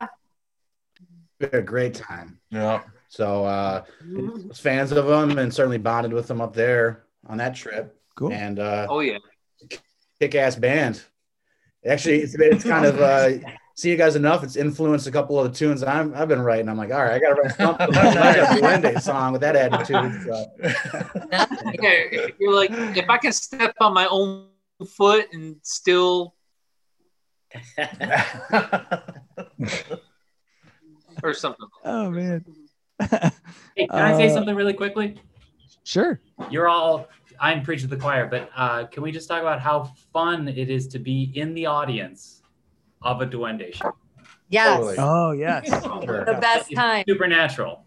we 1.40 1.46
a 1.52 1.62
great 1.62 1.94
time. 1.94 2.38
Yeah. 2.50 2.82
So 3.08 3.44
uh, 3.44 3.84
was 4.04 4.58
fans 4.58 4.92
of 4.92 5.06
them 5.06 5.38
and 5.38 5.52
certainly 5.54 5.78
bonded 5.78 6.12
with 6.12 6.26
them 6.26 6.40
up 6.40 6.52
there 6.54 7.04
on 7.26 7.38
that 7.38 7.54
trip. 7.54 7.96
Cool. 8.16 8.32
And 8.32 8.58
uh, 8.58 8.86
Oh 8.90 9.00
yeah. 9.00 9.18
kick 10.20 10.34
ass 10.34 10.56
band. 10.56 11.02
Actually, 11.86 12.20
it's, 12.22 12.34
it's 12.34 12.64
kind 12.64 12.86
of 12.86 13.00
uh, 13.00 13.30
see 13.74 13.90
you 13.90 13.96
guys 13.96 14.16
enough. 14.16 14.42
It's 14.44 14.56
influenced 14.56 15.06
a 15.06 15.10
couple 15.10 15.38
of 15.38 15.50
the 15.50 15.58
tunes 15.58 15.82
I'm, 15.82 16.14
I've 16.14 16.28
been 16.28 16.40
writing. 16.40 16.68
I'm 16.68 16.76
like, 16.76 16.92
all 16.92 17.02
right, 17.02 17.14
I 17.14 17.18
got 17.18 17.34
to 17.34 17.42
write 17.42 17.56
something. 17.56 17.88
I 17.96 18.14
got 18.14 18.38
a 18.38 18.60
Duende 18.60 19.00
song 19.00 19.32
with 19.32 19.40
that 19.42 19.56
attitude. 19.56 20.22
So. 20.24 20.46
Yeah, 21.82 22.28
you're 22.38 22.54
like, 22.54 22.70
if 22.96 23.10
I 23.10 23.18
can 23.18 23.32
step 23.32 23.74
on 23.80 23.92
my 23.92 24.06
own 24.06 24.46
foot 24.86 25.26
and 25.32 25.56
still, 25.62 26.34
or 31.22 31.34
something. 31.34 31.66
Oh 31.84 32.10
man. 32.10 32.44
Hey, 33.00 33.86
can 33.86 33.90
I 33.90 34.16
say 34.16 34.30
Uh, 34.30 34.34
something 34.34 34.54
really 34.54 34.72
quickly? 34.72 35.20
Sure. 35.82 36.20
You're 36.48 36.68
all, 36.68 37.08
I'm 37.40 37.62
preaching 37.62 37.88
to 37.88 37.94
the 37.96 38.00
choir, 38.00 38.26
but 38.26 38.50
uh, 38.56 38.86
can 38.86 39.02
we 39.02 39.10
just 39.12 39.28
talk 39.28 39.40
about 39.42 39.60
how 39.60 39.92
fun 40.12 40.48
it 40.48 40.70
is 40.70 40.86
to 40.88 40.98
be 40.98 41.32
in 41.34 41.54
the 41.54 41.66
audience 41.66 42.42
of 43.04 43.20
a 43.20 43.26
Duende 43.26 43.72
show? 43.74 43.94
Yes. 44.48 44.96
Oh 44.98 45.32
yes. 45.32 45.68
The 45.70 46.38
best 46.40 46.70
It's 46.70 46.74
time. 46.78 47.04
Supernatural. 47.08 47.84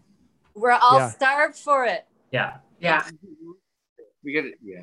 We're 0.54 0.70
all 0.72 0.98
Yeah. 0.98 1.10
starved 1.10 1.56
for 1.56 1.84
it. 1.84 2.06
Yeah. 2.32 2.56
Yeah. 2.80 3.04
We 4.24 4.32
get 4.32 4.44
it. 4.46 4.54
Yeah. 4.62 4.82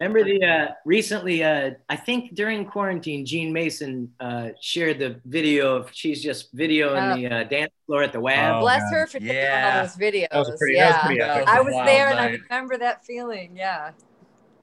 Remember 0.00 0.22
the 0.22 0.44
uh, 0.44 0.66
recently? 0.84 1.42
Uh, 1.42 1.72
I 1.88 1.96
think 1.96 2.34
during 2.36 2.64
quarantine, 2.64 3.26
Jean 3.26 3.52
Mason 3.52 4.12
uh, 4.20 4.50
shared 4.60 5.00
the 5.00 5.20
video 5.26 5.74
of 5.76 5.90
she's 5.92 6.22
just 6.22 6.54
videoing 6.54 7.16
the 7.16 7.26
uh, 7.26 7.44
dance 7.44 7.72
floor 7.84 8.04
at 8.04 8.12
the 8.12 8.20
WAB. 8.20 8.56
Oh, 8.56 8.60
Bless 8.60 8.82
her 8.92 9.06
for 9.08 9.18
taking 9.18 9.30
all 9.36 9.82
those 9.82 9.96
videos. 9.96 10.28
That 10.30 10.38
was 10.38 10.56
pretty- 10.56 10.78
that 10.78 10.86
was 10.86 10.94
yeah. 10.94 11.06
pretty 11.06 11.20
epic. 11.20 11.48
I 11.48 11.60
was 11.60 11.74
Wild 11.74 11.88
there 11.88 12.08
and 12.10 12.18
I 12.20 12.26
remember 12.48 12.78
that 12.78 13.04
feeling. 13.04 13.56
Yeah. 13.56 13.90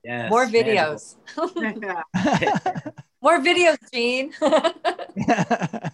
Yes, 0.06 0.30
More 0.30 0.46
magical. 0.48 1.14
videos. 1.36 2.94
More 3.26 3.40
videos, 3.40 3.78
Jean. 3.92 4.32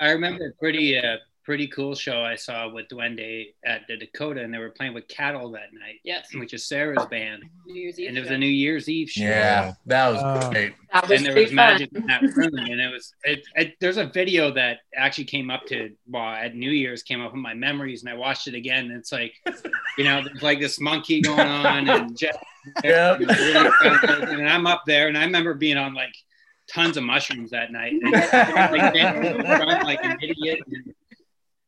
I 0.00 0.10
remember 0.10 0.46
a 0.48 0.52
pretty 0.58 0.98
uh, 0.98 1.18
pretty 1.44 1.68
cool 1.68 1.94
show 1.94 2.22
I 2.22 2.34
saw 2.34 2.68
with 2.72 2.86
Duende 2.88 3.54
at 3.64 3.82
the 3.86 3.96
Dakota, 3.96 4.42
and 4.42 4.52
they 4.52 4.58
were 4.58 4.70
playing 4.70 4.92
with 4.92 5.06
CATL 5.06 5.52
that 5.52 5.72
night. 5.80 6.00
Yes. 6.02 6.26
which 6.34 6.52
is 6.54 6.66
Sarah's 6.66 7.06
band, 7.06 7.44
New 7.66 7.80
Year's 7.80 8.00
Eve. 8.00 8.08
and 8.08 8.16
it 8.16 8.20
was 8.20 8.30
show. 8.30 8.34
a 8.34 8.38
New 8.38 8.46
Year's 8.48 8.88
Eve 8.88 9.08
show. 9.10 9.22
Yeah, 9.22 9.74
that 9.86 10.08
was 10.08 10.20
Oh. 10.24 10.50
great. 10.50 10.74
That 10.92 11.08
was 11.08 11.18
and 11.18 11.26
there 11.26 11.32
pretty 11.34 11.46
was 11.46 11.54
magic 11.54 11.90
in 11.94 12.04
that 12.06 12.22
room, 12.22 12.50
and 12.56 12.80
it 12.80 12.92
was. 12.92 13.14
It, 13.22 13.46
it, 13.54 13.74
there's 13.80 13.96
a 13.98 14.06
video 14.06 14.50
that 14.52 14.78
actually 14.96 15.26
came 15.26 15.50
up 15.52 15.64
to 15.66 15.90
well 16.08 16.24
at 16.30 16.56
New 16.56 16.72
Year's 16.72 17.04
came 17.04 17.20
up 17.20 17.32
in 17.32 17.38
my 17.40 17.54
memories, 17.54 18.02
and 18.02 18.10
I 18.10 18.16
watched 18.16 18.48
it 18.48 18.54
again. 18.56 18.86
And 18.86 18.96
it's 18.96 19.12
like, 19.12 19.34
you 19.98 20.02
know, 20.02 20.20
there's 20.24 20.42
like 20.42 20.58
this 20.58 20.80
monkey 20.80 21.20
going 21.20 21.38
on, 21.46 21.88
and 21.88 22.18
Jeff, 22.18 22.34
Yep. 22.82 23.20
and, 23.20 23.28
really 23.28 23.70
fun, 24.00 24.28
and 24.40 24.48
I'm 24.48 24.66
up 24.66 24.82
there, 24.84 25.06
and 25.06 25.16
I 25.16 25.24
remember 25.24 25.54
being 25.54 25.76
on 25.76 25.94
like 25.94 26.12
tons 26.72 26.96
of 26.96 27.04
mushrooms 27.04 27.50
that 27.50 27.72
night, 27.72 27.92
and, 28.02 28.12
like, 28.12 28.94
dancing 28.94 29.34
in 29.34 29.46
front 29.46 29.84
like 29.84 30.04
an 30.04 30.16
idiot. 30.22 30.60
And 30.66 30.94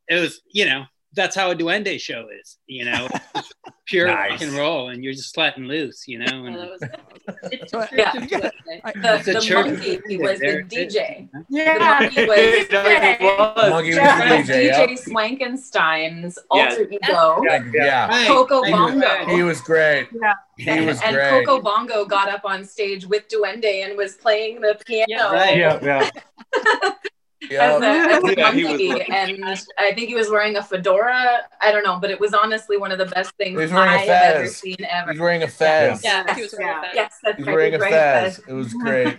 it 0.09 0.21
was, 0.21 0.41
you 0.51 0.67
know, 0.67 0.85
that's 1.15 1.37
how 1.37 1.51
a 1.51 1.55
duende 1.55 1.99
show 2.01 2.27
is, 2.41 2.59
you 2.67 2.85
know, 2.85 3.09
pure 3.87 4.07
rock 4.09 4.31
Nice. 4.31 4.43
and 4.43 4.53
roll, 4.53 4.89
and 4.89 5.03
you're 5.05 5.13
just 5.13 5.37
letting 5.37 5.65
loose, 5.65 6.05
you 6.07 6.19
know. 6.19 6.45
And, 6.47 6.57
Yeah. 7.27 7.41
It's 7.57 7.73
The, 7.73 9.31
a 9.31 9.41
the 9.41 9.55
monkey 9.55 10.01
he 10.07 10.19
was 10.19 10.39
the 10.41 10.63
DJ. 10.69 11.29
Yeah. 11.49 11.79
The 11.79 11.81
monkey 11.81 12.27
was 12.27 13.71
Monkey 13.71 13.89
was 13.89 13.97
Jeff 13.97 14.29
the 14.29 14.37
was 14.37 14.49
DJ, 14.49 14.71
DJ 14.71 14.89
yep. 14.89 14.91
Swankenstein's 14.99 16.39
Yeah. 16.53 16.69
alter 16.69 16.89
ego. 16.91 17.43
Yeah. 17.73 18.27
Coco 18.27 18.63
He 18.63 18.73
was- 18.73 18.81
Bongo. 18.93 19.27
He 19.37 19.43
was 19.43 19.61
great. 19.63 20.09
Yeah. 20.13 20.35
He 20.59 20.85
was 20.85 21.01
and 21.01 21.15
great. 21.15 21.31
Coco 21.47 21.63
Bongo 21.63 22.05
got 22.05 22.29
up 22.29 22.45
on 22.45 22.65
stage 22.65 23.07
with 23.07 23.27
Duende 23.29 23.85
and 23.89 23.97
was 23.97 24.17
playing 24.17 24.61
the 24.61 24.79
piano 24.85 25.33
Right. 25.33 25.57
Yeah, 25.57 26.11
yeah. 27.51 27.63
as 27.77 27.83
a, 27.83 27.87
as 27.87 28.25
a 28.25 28.35
Yeah, 28.37 28.53
he 28.53 28.65
was 28.65 29.07
and 29.11 29.45
I 29.79 29.93
think 29.95 30.09
he 30.09 30.15
was 30.15 30.31
wearing 30.31 30.57
a 30.57 30.63
fedora. 30.63 31.41
I 31.61 31.73
don't 31.73 31.85
know, 31.85 31.99
but 32.01 32.11
it 32.11 32.19
was 32.21 32.35
honestly 32.35 32.77
one 32.77 32.93
of 32.93 32.99
the 32.99 33.07
best 33.07 33.33
things 33.37 33.51
He 33.51 33.57
was 33.57 33.73
wearing 33.73 33.91
a 33.91 33.95
I 33.95 33.99
have 33.99 34.09
ever 34.37 34.45
fez. 34.45 34.57
seen 34.57 34.77
He 34.79 34.85
ever. 34.85 35.11
was 35.13 35.21
wearing 35.21 35.43
a 35.43 35.49
fez. 35.49 36.03
Yeah, 36.05 36.35
he 36.35 36.43
was 36.43 36.55
wearing 36.59 36.79
a 36.79 36.83
fez. 36.83 36.91
Yes, 36.95 37.19
that's 37.23 37.37
He 37.37 37.43
was 37.43 37.47
right. 37.49 37.55
wearing 37.55 37.75
a 37.75 37.77
He 37.77 37.83
was 37.83 37.91
fez. 37.91 38.39
It 38.49 38.53
was 38.53 38.75
great. 38.75 39.19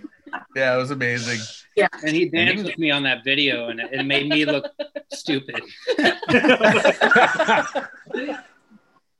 Yeah, 0.55 0.75
it 0.75 0.77
was 0.77 0.91
amazing. 0.91 1.39
Yeah. 1.75 1.87
And 2.05 2.11
he 2.15 2.27
danced 2.29 2.65
with 2.65 2.77
me 2.77 2.91
on 2.91 3.03
that 3.03 3.23
video, 3.23 3.69
and 3.69 3.79
it, 3.79 3.89
it 3.93 4.03
made 4.03 4.27
me 4.27 4.45
look 4.45 4.65
stupid. 5.13 5.61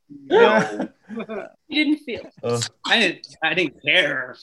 no. 0.09 0.89
You 1.67 1.83
didn't 1.85 1.99
feel. 2.05 2.29
Uh, 2.43 2.61
I 2.85 2.99
didn't. 2.99 3.27
I 3.43 3.53
didn't 3.55 3.81
care. 3.83 4.35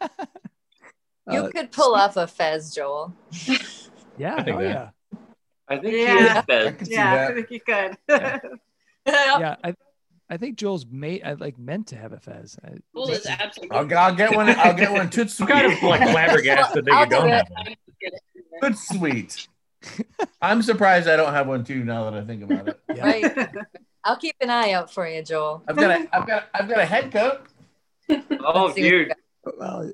You 1.32 1.44
Uh, 1.46 1.50
could 1.50 1.70
pull 1.72 1.94
off 1.94 2.16
a 2.16 2.26
fez, 2.26 2.74
Joel. 2.74 3.14
Yeah. 4.18 4.34
I 4.36 4.42
think 4.42 4.56
oh, 4.58 4.60
that. 4.62 4.68
yeah. 4.68 4.90
I 5.68 5.78
think 5.78 5.94
Yeah. 5.94 6.18
he 6.18 6.24
is 6.24 6.30
I 6.30 6.42
fed. 6.42 6.76
Yeah, 6.88 7.28
I 7.30 7.34
think 7.34 7.50
you 7.50 7.60
could. 7.60 7.96
Yeah. 9.06 9.56
I 9.64 9.74
I 10.28 10.36
think 10.36 10.58
Joel's 10.58 10.84
made 10.86 11.22
I 11.24 11.32
like 11.32 11.58
meant 11.58 11.86
to 11.88 11.96
have 11.96 12.12
a 12.12 12.20
fez. 12.20 12.58
I, 12.64 12.74
Cool 12.94 13.10
is 13.10 13.24
absolutely. 13.26 13.76
I'll, 13.76 13.98
I'll 13.98 14.14
get 14.14 14.34
one. 14.36 14.48
I'll 14.50 14.74
get 14.74 14.92
one 14.92 15.08
too 15.10 15.22
I'm 15.22 15.28
sweet. 15.28 15.48
kind 15.48 15.72
of 15.72 15.82
like 15.82 16.08
flabbergasted 16.10 16.84
that 16.84 16.92
I'll 16.92 17.04
you 17.04 17.10
don't 17.10 17.24
do 17.26 17.32
have 17.32 17.48
one. 17.50 17.74
Good 18.60 18.76
sweet. 18.78 19.48
I'm 20.42 20.60
surprised 20.62 21.08
I 21.08 21.16
don't 21.16 21.32
have 21.32 21.46
one 21.48 21.64
too. 21.64 21.82
Now 21.82 22.10
that 22.10 22.14
I 22.22 22.24
think 22.26 22.42
about 22.42 22.68
it, 22.68 22.80
yeah. 22.94 23.04
Right. 23.04 23.48
I'll 24.04 24.16
keep 24.16 24.36
an 24.42 24.50
eye 24.50 24.72
out 24.72 24.92
for 24.92 25.08
you, 25.08 25.22
Joel. 25.22 25.62
I've 25.66 25.76
got 25.76 25.90
a, 25.90 26.08
I've 26.14 26.26
got, 26.26 26.48
I've 26.54 26.68
got 26.68 26.78
a 26.78 26.84
head 26.84 27.10
coat. 27.10 27.40
Oh, 28.10 28.16
Let's 28.18 28.28
see 28.28 28.42
what 28.44 28.76
you 28.78 28.90
dude. 28.90 29.08
got. 29.44 29.58
Well, 29.58 29.92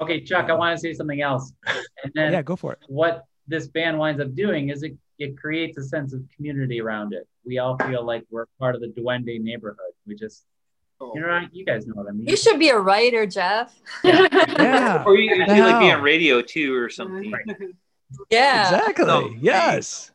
Okay, 0.00 0.20
Chuck, 0.20 0.50
I 0.50 0.54
want 0.54 0.76
to 0.76 0.80
say 0.80 0.92
something 0.92 1.22
else. 1.22 1.52
And 2.04 2.12
then 2.14 2.32
yeah, 2.32 2.42
go 2.42 2.56
for 2.56 2.72
it. 2.74 2.78
what 2.88 3.24
this 3.48 3.68
band 3.68 3.98
winds 3.98 4.20
up 4.20 4.34
doing 4.34 4.68
is 4.68 4.82
it, 4.82 4.94
it 5.18 5.38
creates 5.38 5.78
a 5.78 5.82
sense 5.84 6.12
of 6.12 6.22
community 6.34 6.80
around 6.80 7.14
it. 7.14 7.26
We 7.44 7.58
all 7.58 7.78
feel 7.78 8.04
like 8.04 8.24
we're 8.30 8.46
part 8.58 8.74
of 8.74 8.80
the 8.80 8.88
Duende 8.88 9.40
neighborhood. 9.40 9.92
We 10.06 10.14
just, 10.14 10.44
oh. 11.00 11.12
you 11.14 11.20
know, 11.20 11.46
you 11.52 11.64
guys 11.64 11.86
know 11.86 11.94
what 11.94 12.08
I 12.08 12.12
mean. 12.12 12.26
You 12.26 12.36
should 12.36 12.58
be 12.58 12.68
a 12.68 12.78
writer, 12.78 13.26
Jeff. 13.26 13.74
Yeah. 14.04 15.02
Or 15.06 15.16
you, 15.16 15.34
you 15.34 15.46
The 15.46 15.54
feel 15.54 15.64
like 15.64 15.80
be 15.80 15.86
hell? 15.86 15.98
on 15.98 16.02
radio 16.02 16.42
too, 16.42 16.74
or 16.76 16.90
something. 16.90 17.32
Yeah. 18.30 18.70
Exactly. 18.70 19.06
No. 19.06 19.30
Yes. 19.40 20.10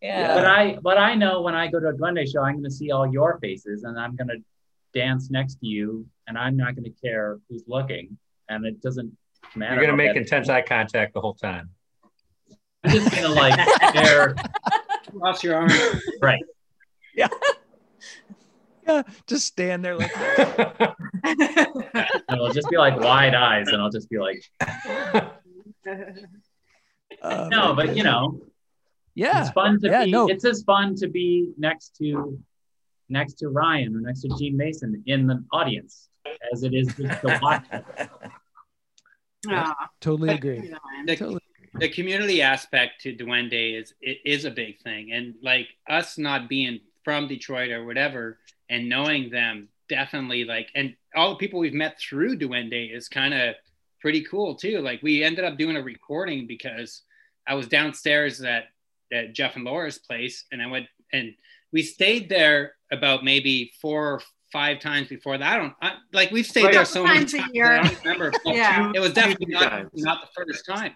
Yeah. 0.00 0.34
But 0.34 0.46
I, 0.46 0.78
but 0.80 0.98
I 0.98 1.14
know 1.14 1.42
when 1.42 1.54
I 1.54 1.66
go 1.68 1.80
to 1.80 1.88
a 1.88 1.92
Duende 1.92 2.30
show, 2.30 2.42
I'm 2.42 2.54
going 2.54 2.64
to 2.64 2.70
see 2.70 2.90
all 2.92 3.06
your 3.06 3.38
faces, 3.40 3.84
and 3.84 3.98
I'm 3.98 4.14
going 4.14 4.28
to 4.28 4.36
dance 4.94 5.30
next 5.30 5.56
to 5.60 5.66
you, 5.66 6.06
and 6.26 6.38
I'm 6.38 6.56
not 6.56 6.76
going 6.76 6.84
to 6.84 7.00
care 7.02 7.38
who's 7.48 7.64
looking, 7.66 8.16
and 8.48 8.64
it 8.66 8.80
doesn't 8.82 9.16
matter. 9.54 9.74
You're 9.76 9.84
gonna 9.84 9.96
make 9.96 10.16
intense 10.16 10.48
eye 10.48 10.62
contact 10.62 11.14
the 11.14 11.20
whole 11.20 11.34
time. 11.34 11.70
I'm 12.84 12.90
just 12.92 13.10
gonna 13.14 13.28
like 13.34 13.58
stare. 13.90 14.34
Cross 15.18 15.42
your 15.44 15.56
arms. 15.56 15.74
Right. 16.22 16.42
Yeah. 17.14 17.28
Yeah. 18.86 19.02
Just 19.26 19.46
stand 19.46 19.84
there 19.84 19.96
like 19.96 20.12
And 21.24 22.24
it'll 22.32 22.52
just 22.52 22.68
be 22.70 22.76
like 22.76 22.98
wide 23.00 23.34
eyes, 23.34 23.68
and 23.68 23.82
I'll 23.82 23.90
just 23.90 24.08
be 24.08 24.18
like, 24.18 24.42
uh, 24.60 25.30
no, 27.50 27.74
but 27.74 27.96
you 27.96 28.02
know, 28.04 28.40
Yeah. 29.14 29.40
it's 29.42 29.50
fun 29.50 29.80
to 29.80 29.88
Yeah, 29.88 30.04
be. 30.04 30.10
no. 30.12 30.28
It's 30.28 30.44
as 30.44 30.62
fun 30.62 30.94
to 30.96 31.08
be 31.08 31.50
next 31.58 31.96
to 31.98 32.38
next 33.08 33.34
to 33.38 33.48
Ryan 33.48 33.96
or 33.96 34.00
next 34.00 34.20
to 34.22 34.28
Jean 34.38 34.56
Mason 34.56 35.02
in 35.06 35.26
the 35.26 35.42
audience 35.52 36.08
as 36.52 36.62
it 36.62 36.74
is 36.74 36.86
just 36.94 37.20
to 37.22 37.38
watch. 37.42 37.64
Totally 40.00 40.34
agree. 40.34 40.74
the, 41.06 41.40
the 41.74 41.88
community 41.88 42.42
aspect 42.42 43.02
to 43.02 43.14
Duende 43.14 43.80
is 43.80 43.94
it 44.00 44.18
is 44.24 44.44
a 44.44 44.50
big 44.50 44.80
thing, 44.80 45.12
and 45.12 45.34
like 45.42 45.68
us 45.88 46.18
not 46.18 46.48
being 46.48 46.80
from 47.04 47.28
Detroit 47.28 47.70
or 47.70 47.84
whatever, 47.84 48.38
and 48.68 48.88
knowing 48.88 49.30
them 49.30 49.68
definitely 49.88 50.44
like, 50.44 50.68
and 50.74 50.94
all 51.14 51.30
the 51.30 51.36
people 51.36 51.58
we've 51.58 51.74
met 51.74 51.98
through 51.98 52.36
Duende 52.36 52.94
is 52.94 53.08
kind 53.08 53.34
of 53.34 53.54
pretty 54.00 54.24
cool 54.24 54.54
too. 54.54 54.80
Like 54.80 55.02
we 55.02 55.24
ended 55.24 55.44
up 55.44 55.56
doing 55.56 55.76
a 55.76 55.82
recording 55.82 56.46
because 56.46 57.02
I 57.46 57.54
was 57.54 57.68
downstairs 57.68 58.40
at, 58.42 58.64
at 59.12 59.32
Jeff 59.32 59.56
and 59.56 59.64
Laura's 59.64 59.98
place, 59.98 60.44
and 60.52 60.62
I 60.62 60.66
went 60.66 60.86
and 61.12 61.34
we 61.72 61.82
stayed 61.82 62.28
there 62.28 62.74
about 62.90 63.24
maybe 63.24 63.72
four 63.80 64.14
or 64.14 64.20
five 64.52 64.80
times 64.80 65.08
before 65.08 65.38
that. 65.38 65.52
I 65.52 65.56
don't 65.58 65.74
I, 65.82 65.92
like 66.12 66.30
we've 66.30 66.46
stayed 66.46 66.64
Right. 66.64 66.74
there 66.74 66.84
so 66.84 67.04
many 67.04 67.18
Times 67.20 67.34
a 67.34 67.38
times. 67.38 67.50
year. 67.54 67.72
I 67.72 67.82
don't 67.82 68.04
remember. 68.04 68.32
Yeah. 68.46 68.92
It 68.94 69.00
was 69.00 69.12
definitely 69.12 69.46
not, 69.54 69.88
not 69.94 70.20
the 70.22 70.28
first 70.44 70.64
time. 70.66 70.94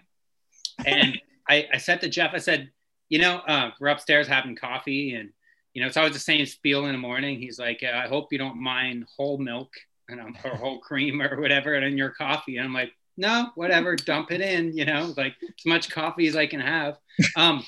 And 0.85 1.19
I, 1.47 1.67
I 1.73 1.77
said 1.77 2.01
to 2.01 2.09
Jeff, 2.09 2.31
I 2.33 2.39
said, 2.39 2.71
you 3.09 3.19
know, 3.19 3.37
uh, 3.47 3.71
we're 3.79 3.89
upstairs 3.89 4.27
having 4.27 4.55
coffee, 4.55 5.13
and 5.13 5.29
you 5.73 5.81
know, 5.81 5.87
it's 5.87 5.97
always 5.97 6.13
the 6.13 6.19
same 6.19 6.45
spiel 6.45 6.85
in 6.85 6.91
the 6.93 6.97
morning. 6.97 7.39
He's 7.39 7.59
like, 7.59 7.83
I 7.83 8.07
hope 8.07 8.31
you 8.31 8.37
don't 8.37 8.57
mind 8.61 9.05
whole 9.17 9.37
milk 9.37 9.71
and 10.09 10.19
um, 10.19 10.35
or 10.43 10.55
whole 10.55 10.79
cream 10.79 11.21
or 11.21 11.39
whatever 11.39 11.75
in 11.75 11.97
your 11.97 12.09
coffee. 12.09 12.57
And 12.57 12.65
I'm 12.65 12.73
like, 12.73 12.91
no, 13.17 13.51
whatever, 13.55 13.95
dump 13.95 14.31
it 14.31 14.41
in, 14.41 14.75
you 14.75 14.85
know, 14.85 15.13
like 15.17 15.35
as 15.43 15.65
much 15.65 15.89
coffee 15.91 16.27
as 16.27 16.35
I 16.35 16.47
can 16.47 16.59
have. 16.59 16.97
Um, 17.35 17.63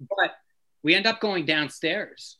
but 0.00 0.32
we 0.82 0.94
end 0.94 1.06
up 1.06 1.20
going 1.20 1.44
downstairs. 1.44 2.38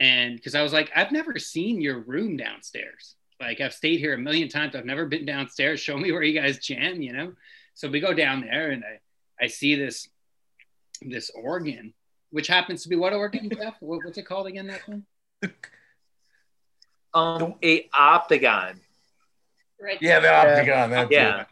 And 0.00 0.36
because 0.36 0.54
I 0.54 0.62
was 0.62 0.72
like, 0.72 0.90
I've 0.94 1.12
never 1.12 1.38
seen 1.38 1.80
your 1.80 2.00
room 2.00 2.36
downstairs. 2.36 3.16
Like 3.40 3.60
I've 3.60 3.74
stayed 3.74 3.98
here 3.98 4.14
a 4.14 4.18
million 4.18 4.48
times. 4.48 4.74
I've 4.74 4.84
never 4.84 5.06
been 5.06 5.26
downstairs. 5.26 5.80
Show 5.80 5.96
me 5.96 6.12
where 6.12 6.22
you 6.22 6.38
guys 6.38 6.58
jam, 6.58 7.02
you 7.02 7.12
know? 7.12 7.32
So 7.74 7.88
we 7.88 8.00
go 8.00 8.14
down 8.14 8.40
there 8.40 8.70
and 8.70 8.84
I, 8.84 9.44
I 9.44 9.46
see 9.48 9.74
this 9.74 10.08
this 11.02 11.30
organ, 11.34 11.92
which 12.30 12.46
happens 12.46 12.82
to 12.82 12.88
be 12.88 12.96
what 12.96 13.12
organ, 13.12 13.50
Jeff? 13.50 13.74
What, 13.80 14.04
what's 14.04 14.16
it 14.16 14.26
called 14.26 14.46
again? 14.46 14.68
That 14.68 14.82
thing? 14.86 15.04
Um, 17.12 17.54
a 17.62 17.88
Optigan. 17.88 18.80
Right. 19.80 19.98
Yeah, 20.00 20.20
the 20.20 20.28
Optigan. 20.28 20.90
That's 20.90 21.10
Yeah. 21.10 21.44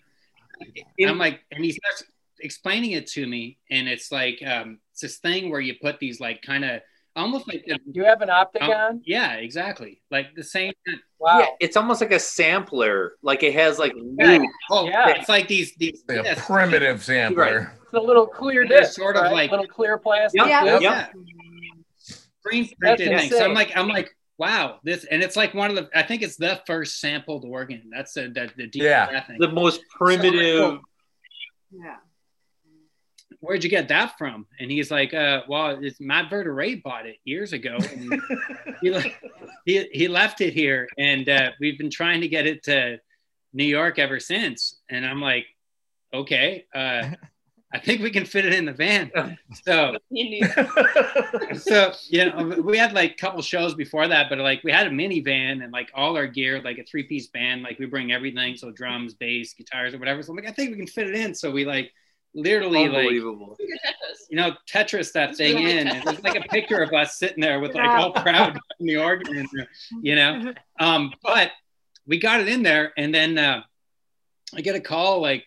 And 0.99 1.11
I'm 1.11 1.19
like, 1.19 1.41
and 1.51 1.65
he 1.65 1.73
starts 1.73 2.05
explaining 2.41 2.93
it 2.93 3.07
to 3.09 3.27
me, 3.27 3.59
and 3.71 3.89
it's 3.89 4.13
like 4.13 4.43
um, 4.47 4.79
it's 4.93 5.01
this 5.01 5.19
thing 5.19 5.51
where 5.51 5.61
you 5.61 5.75
put 5.81 5.99
these 5.99 6.21
like 6.21 6.43
kind 6.43 6.65
of 6.65 6.81
almost 7.17 7.47
like 7.49 7.65
the, 7.67 7.79
You 7.93 8.05
have 8.05 8.21
an 8.23 8.31
um, 8.31 8.47
Optigan? 8.47 9.01
yeah, 9.05 9.35
exactly, 9.35 10.03
like 10.11 10.35
the 10.35 10.43
same. 10.43 10.73
Wow. 11.19 11.39
Yeah, 11.41 11.47
it's 11.61 11.77
almost 11.77 12.01
like 12.01 12.13
a 12.13 12.19
sampler. 12.19 13.15
Like 13.23 13.43
it 13.43 13.55
has 13.55 13.79
like 13.79 13.93
Yeah. 14.19 14.43
Oh, 14.71 14.87
Yeah. 14.87 15.09
it's 15.11 15.29
like 15.29 15.49
these 15.49 15.75
these 15.77 16.03
Like 16.09 16.19
a 16.21 16.23
yes, 16.25 16.45
primitive 16.47 17.03
sampler. 17.03 17.73
It's 17.83 17.93
a 17.95 18.01
little 18.01 18.27
clear 18.27 18.67
They're 18.67 18.81
disc, 18.81 18.95
sort 18.95 19.17
of 19.17 19.23
right? 19.25 19.33
like- 19.33 19.51
little 19.51 19.67
clear 19.67 19.99
plastic. 19.99 20.41
Yep, 20.41 20.49
Yeah. 20.49 20.65
yep, 20.65 20.83
yeah. 20.83 21.07
Screen 22.41 22.69
printed 22.81 23.09
thing. 23.21 23.31
So 23.31 23.45
I'm 23.45 23.55
like, 23.55 23.75
I'm 23.75 23.89
like, 23.89 24.11
wow, 24.37 24.81
this, 24.85 25.05
and 25.05 25.23
it's 25.23 25.35
like 25.37 25.55
one 25.55 25.71
of 25.71 25.77
the, 25.77 25.89
I 25.95 26.03
think 26.03 26.21
it's 26.23 26.37
the 26.37 26.61
first 26.67 27.01
sampled 27.01 27.45
organ. 27.47 27.91
That's 27.95 28.13
the 28.13 28.23
the, 28.29 28.51
the 28.57 28.67
deep 28.67 28.83
Yeah. 28.83 29.25
thing. 29.25 29.39
The 29.39 29.49
most 29.49 29.81
primitive. 29.91 30.79
Yeah. 31.71 31.97
Where'd 33.45 33.63
you 33.63 33.71
get 33.71 33.89
that 33.89 34.17
from? 34.17 34.47
And 34.59 34.71
he's 34.71 34.91
like, 34.91 35.13
uh, 35.13 35.43
well, 35.49 35.79
it's 35.81 36.01
Matt 36.01 36.31
Verta-Ray 36.31 36.77
bought 36.77 37.07
it 37.07 37.17
years 37.25 37.53
ago. 37.53 37.77
And 37.93 38.21
he, 38.81 38.91
le- 38.91 39.03
he, 39.65 39.89
he 39.93 40.09
left 40.09 40.41
it 40.41 40.53
here, 40.53 40.89
and 40.99 41.29
uh, 41.29 41.51
we've 41.61 41.79
been 41.79 41.91
trying 41.91 42.21
to 42.23 42.29
get 42.29 42.47
it 42.47 42.63
to 42.65 42.99
New 43.53 43.65
York 43.65 43.99
ever 43.99 44.19
since. 44.19 44.81
And 44.91 45.07
I'm 45.07 45.21
like, 45.21 45.47
okay, 46.13 46.65
uh, 46.75 47.11
I 47.75 47.81
think 47.81 48.03
we 48.03 48.11
can 48.11 48.25
fit 48.25 48.45
it 48.45 48.55
in 48.55 48.65
the 48.67 48.73
van. 48.73 49.11
So 49.65 49.97
so 51.57 51.93
you 52.09 52.25
know 52.25 52.63
we 52.63 52.79
had 52.79 52.93
like 52.93 53.13
a 53.13 53.17
couple 53.17 53.43
shows 53.43 53.75
before 53.75 54.07
that 54.07 54.29
but 54.29 54.39
like 54.39 54.63
we 54.63 54.71
had 54.71 54.87
a 54.87 54.91
minivan 54.91 55.63
and 55.63 55.73
like 55.73 55.91
all 55.95 56.17
our 56.17 56.27
gear 56.27 56.63
like 56.63 56.79
a 56.79 56.85
three-piece 56.85 57.29
band 57.29 57.63
like 57.63 57.79
we 57.79 57.87
bring 57.87 58.13
everything 58.13 58.57
so 58.57 58.71
drums 58.71 59.15
bass 59.15 59.55
guitars 59.55 59.93
or 59.93 59.99
whatever 59.99 60.23
so 60.23 60.31
i'm 60.31 60.37
like 60.37 60.49
i 60.49 60.53
think 60.53 60.71
we 60.71 60.77
can 60.77 60.87
fit 60.87 61.09
it 61.09 61.15
in 61.17 61.35
so 61.35 61.51
we 61.51 61.65
like 61.65 61.93
literally 62.35 62.89
like 62.89 62.99
Unbelievable. 62.99 63.57
you 64.29 64.37
know 64.37 64.53
tetris 64.69 65.13
that 65.13 65.37
thing 65.37 65.59
in. 65.59 65.89
And 65.89 66.03
there's 66.05 66.23
like 66.23 66.37
a 66.37 66.49
picture 66.49 66.83
of 66.83 66.93
us 66.93 67.19
sitting 67.19 67.41
there 67.41 67.61
with 67.61 67.75
like 67.75 67.89
all 67.89 68.13
proud 68.13 68.59
in 68.81 68.87
the 68.87 68.97
organ 68.97 69.47
you 70.03 70.17
know? 70.17 70.53
Um 70.81 71.13
but 71.23 71.51
we 72.07 72.19
got 72.19 72.41
it 72.41 72.49
in 72.49 72.63
there 72.63 72.93
and 72.97 73.15
then 73.15 73.39
uh 73.39 73.63
i 74.55 74.61
get 74.61 74.77
a 74.77 74.81
call 74.81 75.21
like 75.23 75.45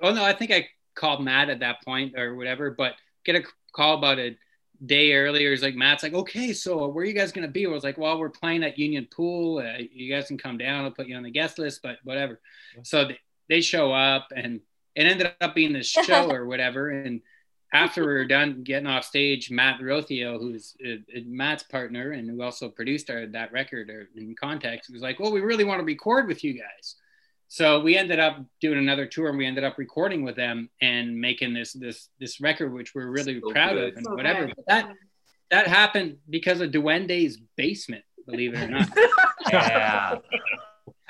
oh 0.00 0.12
no 0.12 0.24
i 0.24 0.32
think 0.32 0.50
i 0.50 0.68
called 0.94 1.24
matt 1.24 1.50
at 1.50 1.60
that 1.60 1.82
point 1.84 2.16
or 2.16 2.34
whatever 2.34 2.70
but 2.70 2.94
get 3.24 3.36
a 3.36 3.42
call 3.72 3.98
about 3.98 4.18
a 4.18 4.36
day 4.84 5.12
earlier. 5.14 5.50
He's 5.50 5.62
like 5.62 5.74
matt's 5.74 6.02
like 6.02 6.14
okay 6.14 6.52
so 6.52 6.88
where 6.88 7.04
are 7.04 7.06
you 7.06 7.14
guys 7.14 7.32
going 7.32 7.46
to 7.46 7.52
be? 7.52 7.66
I 7.66 7.70
was 7.70 7.84
like 7.84 7.98
well 7.98 8.18
we're 8.18 8.30
playing 8.30 8.64
at 8.64 8.78
union 8.78 9.06
pool. 9.14 9.58
Uh, 9.58 9.78
you 9.92 10.12
guys 10.12 10.26
can 10.26 10.38
come 10.38 10.58
down. 10.58 10.84
I'll 10.84 10.90
put 10.90 11.06
you 11.06 11.16
on 11.16 11.22
the 11.22 11.30
guest 11.30 11.58
list 11.58 11.80
but 11.82 11.98
whatever. 12.04 12.40
So 12.82 13.06
they, 13.06 13.18
they 13.48 13.60
show 13.60 13.92
up 13.92 14.28
and 14.34 14.60
it 14.94 15.06
ended 15.06 15.32
up 15.40 15.54
being 15.54 15.72
this 15.72 15.86
show 16.06 16.30
or 16.30 16.46
whatever 16.46 16.90
and 16.90 17.20
after 17.74 18.02
we 18.02 18.12
were 18.12 18.26
done 18.26 18.62
getting 18.64 18.86
off 18.86 19.04
stage, 19.04 19.50
Matt 19.50 19.80
Rothio, 19.80 20.38
who's 20.38 20.76
uh, 20.86 20.90
uh, 21.16 21.20
Matt's 21.24 21.62
partner 21.62 22.12
and 22.12 22.28
who 22.28 22.42
also 22.42 22.68
produced 22.68 23.08
our, 23.08 23.26
that 23.28 23.50
record 23.50 23.88
or 23.88 24.08
in 24.14 24.34
context, 24.38 24.92
was 24.92 25.00
like, 25.00 25.18
"Well, 25.18 25.32
we 25.32 25.40
really 25.40 25.64
want 25.64 25.80
to 25.80 25.84
record 25.84 26.28
with 26.28 26.44
you 26.44 26.52
guys." 26.52 26.96
So 27.48 27.80
we 27.80 27.96
ended 27.96 28.18
up 28.18 28.44
doing 28.60 28.78
another 28.78 29.06
tour, 29.06 29.30
and 29.30 29.38
we 29.38 29.46
ended 29.46 29.64
up 29.64 29.78
recording 29.78 30.22
with 30.22 30.36
them 30.36 30.68
and 30.82 31.18
making 31.18 31.54
this 31.54 31.72
this 31.72 32.08
this 32.20 32.42
record, 32.42 32.74
which 32.74 32.94
we're 32.94 33.06
really 33.08 33.40
So 33.40 33.50
proud 33.50 33.72
good. 33.74 33.92
of 33.92 33.96
and 33.96 34.04
So 34.04 34.14
whatever. 34.16 34.46
good. 34.46 34.54
But 34.56 34.66
that 34.68 34.92
that 35.50 35.66
happened 35.66 36.18
because 36.28 36.60
of 36.60 36.72
Duende's 36.72 37.38
basement, 37.56 38.04
believe 38.26 38.52
it 38.52 38.62
or 38.64 38.68
not. 38.68 38.88
Yeah. 39.50 40.18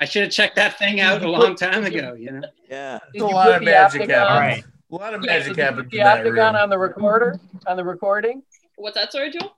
I 0.03 0.05
should 0.05 0.23
have 0.23 0.31
checked 0.33 0.57
that 0.57 0.77
thing 0.77 0.99
out 0.99 1.23
a 1.23 1.29
long 1.31 1.55
time 1.55 1.85
ago. 1.85 2.13
You 2.13 2.31
know. 2.31 2.41
Yeah. 2.69 2.99
Did 3.13 3.21
a 3.21 3.25
you 3.25 3.31
lot 3.33 3.53
of 3.55 3.63
magic 3.63 4.01
Optigan- 4.01 4.09
happens. 4.09 4.31
All 4.31 4.39
right. 4.39 4.63
A 4.91 4.95
lot 4.95 5.13
of 5.13 5.23
Yeah, 5.23 5.31
magic 5.31 5.47
did 5.47 5.57
you 5.57 5.63
happens 5.63 5.83
put 5.83 5.91
the 5.91 5.99
in 5.99 6.05
Optigan 6.35 6.61
on 6.61 6.69
the 6.69 6.77
recorder 6.77 7.39
on 7.67 7.77
the 7.77 7.85
recording. 7.85 8.43
What's 8.75 8.95
that 8.97 9.13
sorry, 9.13 9.31
Joel? 9.31 9.55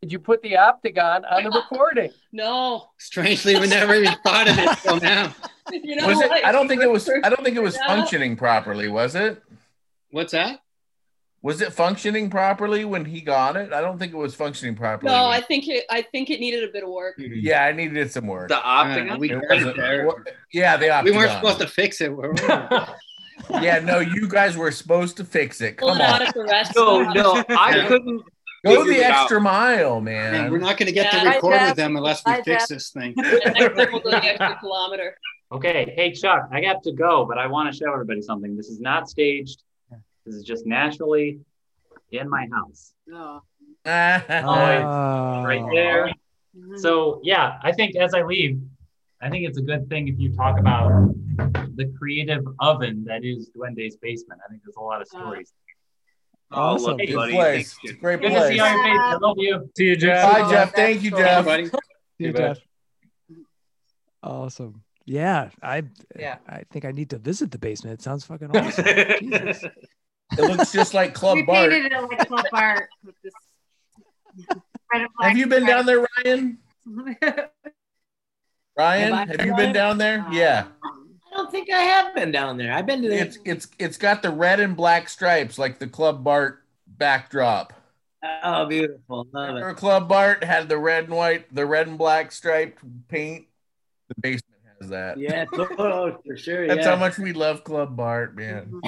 Did 0.00 0.12
you 0.12 0.20
put 0.20 0.42
the 0.42 0.52
Optigan 0.52 1.22
on 1.28 1.42
the 1.42 1.50
recording? 1.50 2.12
No. 2.32 2.88
Strangely, 2.98 3.58
we 3.58 3.66
never 3.66 3.94
even 3.96 4.14
thought 4.24 4.48
of 4.48 4.56
it 4.58 4.78
till 4.78 5.00
now. 5.00 5.34
You 5.72 5.96
know 5.96 6.06
Was 6.06 6.20
it? 6.20 6.30
I 6.30 6.52
don't 6.52 6.68
think 6.68 6.82
it 6.82 6.90
was. 6.90 7.08
I 7.08 7.28
don't 7.30 7.42
think 7.42 7.56
it 7.56 7.62
was 7.62 7.76
functioning 7.86 8.36
properly. 8.36 8.86
Was 8.88 9.14
it? 9.16 9.42
What's 10.10 10.32
that? 10.32 10.60
Was 11.44 11.60
it 11.60 11.74
functioning 11.74 12.30
properly 12.30 12.86
when 12.86 13.04
he 13.04 13.20
got 13.20 13.54
it? 13.58 13.70
I 13.72 13.82
don't 13.82 13.98
think 13.98 14.14
it 14.14 14.16
was 14.16 14.34
functioning 14.34 14.74
properly. 14.74 15.12
No, 15.12 15.26
I 15.26 15.42
think 15.42 15.68
it. 15.68 15.84
I 15.90 16.00
think 16.00 16.30
it 16.30 16.40
needed 16.40 16.64
a 16.66 16.72
bit 16.72 16.82
of 16.84 16.88
work. 16.88 17.16
Yeah, 17.18 17.64
I 17.64 17.72
needed 17.72 18.10
some 18.10 18.26
work. 18.26 18.48
The 18.48 18.54
Optigan. 18.54 19.12
Uh, 19.12 19.18
we 19.18 19.30
It 19.30 19.34
got 19.42 19.50
wasn't- 19.50 19.70
it 19.72 19.76
there. 19.76 20.06
what- 20.06 20.16
yeah, 20.54 20.78
the 20.78 21.02
We 21.04 21.10
weren't 21.12 21.32
supposed 21.32 21.58
to 21.60 21.66
fix 21.68 22.00
it. 22.00 22.10
were 22.16 22.32
we? 22.32 22.38
Yeah, 23.60 23.80
no, 23.80 23.98
you 23.98 24.26
guys 24.26 24.56
were 24.56 24.70
supposed 24.70 25.18
to 25.18 25.24
fix 25.24 25.60
it. 25.60 25.76
Pull 25.76 25.88
Come 25.90 25.98
it 26.00 26.04
out 26.04 26.22
on, 26.22 26.28
at 26.28 26.34
the 26.34 26.72
no, 26.76 27.02
no, 27.12 27.44
I 27.50 27.76
Yeah. 27.76 27.88
couldn't. 27.88 28.22
go 28.64 28.84
the 28.86 28.92
it 29.00 29.02
out. 29.02 29.22
extra 29.24 29.38
mile, 29.40 30.00
Man, 30.00 30.32
man. 30.32 30.50
we're 30.50 30.58
not 30.58 30.78
going 30.78 30.86
to 30.86 30.92
get 30.92 31.12
Yeah. 31.12 31.24
to 31.24 31.28
record 31.28 31.52
Jeff. 31.54 31.68
with 31.70 31.76
them 31.76 31.96
unless 31.96 32.24
we 32.24 32.32
Hi, 32.32 32.40
fix 32.42 32.62
Jeff. 32.62 32.68
this 32.68 32.88
thing. 32.90 33.12
And 33.18 33.54
next 33.54 33.76
time 33.76 33.88
we'll 33.92 34.00
go 34.00 34.10
the 34.12 34.24
extra 34.24 34.56
kilometer. 34.60 35.18
Okay, 35.52 35.92
hey 35.94 36.12
Chuck, 36.12 36.48
I 36.52 36.62
got 36.62 36.82
to 36.84 36.92
go, 36.92 37.26
but 37.26 37.36
I 37.36 37.46
want 37.48 37.70
to 37.70 37.76
show 37.78 37.92
everybody 37.92 38.22
something. 38.22 38.56
This 38.56 38.68
is 38.68 38.80
not 38.80 39.10
staged. 39.10 39.62
This 40.24 40.34
is 40.34 40.44
just 40.44 40.66
naturally 40.66 41.40
in 42.12 42.28
my 42.28 42.46
house. 42.52 42.94
Oh. 43.12 43.40
Always 43.86 44.22
right 44.24 45.62
ah. 45.62 45.68
there. 45.72 46.12
So 46.76 47.20
yeah, 47.22 47.58
I 47.62 47.72
think 47.72 47.96
as 47.96 48.14
I 48.14 48.22
leave, 48.22 48.60
I 49.20 49.28
think 49.28 49.46
it's 49.46 49.58
a 49.58 49.62
good 49.62 49.88
thing 49.88 50.08
if 50.08 50.18
you 50.18 50.34
talk 50.34 50.58
about 50.58 51.14
the 51.76 51.92
creative 51.98 52.44
oven 52.60 53.04
that 53.06 53.24
is 53.24 53.50
Duende's 53.50 53.96
basement. 53.96 54.40
I 54.44 54.50
think 54.50 54.62
there's 54.64 54.76
a 54.76 54.80
lot 54.80 55.00
of 55.00 55.08
stories. 55.08 55.52
Oh, 56.50 56.60
awesome. 56.60 56.90
love 56.92 57.00
you, 57.00 57.06
Good 57.08 57.14
buddy. 57.16 57.32
place. 57.32 57.76
It's 57.82 57.92
a 57.92 57.96
great 57.96 58.20
Good 58.20 58.30
to 58.30 58.48
see 58.48 58.56
you 58.56 58.62
all 58.62 58.70
your 58.70 58.84
faces. 58.84 59.00
I 59.00 59.16
love 59.16 59.36
you. 59.38 59.70
See 59.76 59.84
you, 59.86 59.96
Jeff. 59.96 60.32
Bye, 60.32 60.50
Jeff. 60.50 60.74
Thank 60.74 61.02
you, 61.02 61.10
Jeff. 61.10 61.44
buddy. 61.44 61.66
See 61.66 61.72
you, 62.18 62.32
Jeff. 62.32 62.58
Awesome. 64.22 64.82
Yeah, 65.06 65.50
I 65.62 65.82
Yeah. 66.18 66.38
I 66.48 66.62
think 66.70 66.84
I 66.84 66.92
need 66.92 67.10
to 67.10 67.18
visit 67.18 67.50
the 67.50 67.58
basement. 67.58 67.98
It 67.98 68.02
sounds 68.02 68.24
fucking 68.24 68.56
awesome. 68.56 68.84
Jesus. 69.20 69.64
It 70.32 70.42
looks 70.42 70.72
just 70.72 70.94
like 70.94 71.14
Club 71.20 71.36
we 71.36 71.42
Bart. 71.42 71.70
painted 71.70 71.92
it 71.92 72.02
like 72.02 72.28
Club 72.28 72.46
Bart 72.50 72.88
with 73.04 73.14
this. 73.22 73.32
red 74.92 75.02
and 75.02 75.08
black 75.16 75.28
Have 75.28 75.38
you 75.38 75.46
been 75.46 75.66
down 75.66 75.86
there, 75.86 76.06
Ryan? 76.24 76.58
Ryan, 78.76 79.12
Have 79.12 79.28
have 79.28 79.40
you 79.40 79.46
down 79.52 79.56
been 79.56 79.72
down 79.72 79.98
there? 79.98 80.26
Yeah. 80.30 80.66
I 80.82 81.36
don't 81.36 81.50
think 81.50 81.70
I 81.70 81.78
have 81.78 82.14
been 82.14 82.32
down 82.32 82.56
there. 82.56 82.72
I've 82.72 82.86
been 82.86 83.02
to 83.02 83.08
the 83.08 83.18
It's 83.18 83.38
it's 83.44 83.68
it's 83.78 83.96
got 83.96 84.22
the 84.22 84.30
red 84.30 84.60
and 84.60 84.76
black 84.76 85.08
stripes 85.08 85.58
like 85.58 85.78
the 85.78 85.86
Club 85.86 86.24
Bart 86.24 86.62
backdrop. 86.86 87.72
Oh, 88.42 88.66
beautiful. 88.66 89.26
Love 89.32 89.56
it. 89.56 89.76
Club 89.76 90.08
Bart 90.08 90.42
had 90.44 90.68
the 90.68 90.78
red 90.78 91.04
and 91.04 91.14
white, 91.14 91.52
the 91.54 91.66
red 91.66 91.86
and 91.88 91.98
black 91.98 92.32
striped 92.32 92.82
paint. 93.08 93.46
The 94.08 94.14
basement 94.20 94.60
has 94.80 94.90
that. 94.90 95.18
Yeah, 95.18 95.44
oh, 95.52 96.16
for 96.26 96.36
sure. 96.36 96.66
That's 96.66 96.80
yeah. 96.80 96.90
how 96.90 96.96
much 96.96 97.18
we 97.18 97.32
love 97.32 97.64
Club 97.64 97.96
Bart, 97.96 98.34
man. 98.36 98.80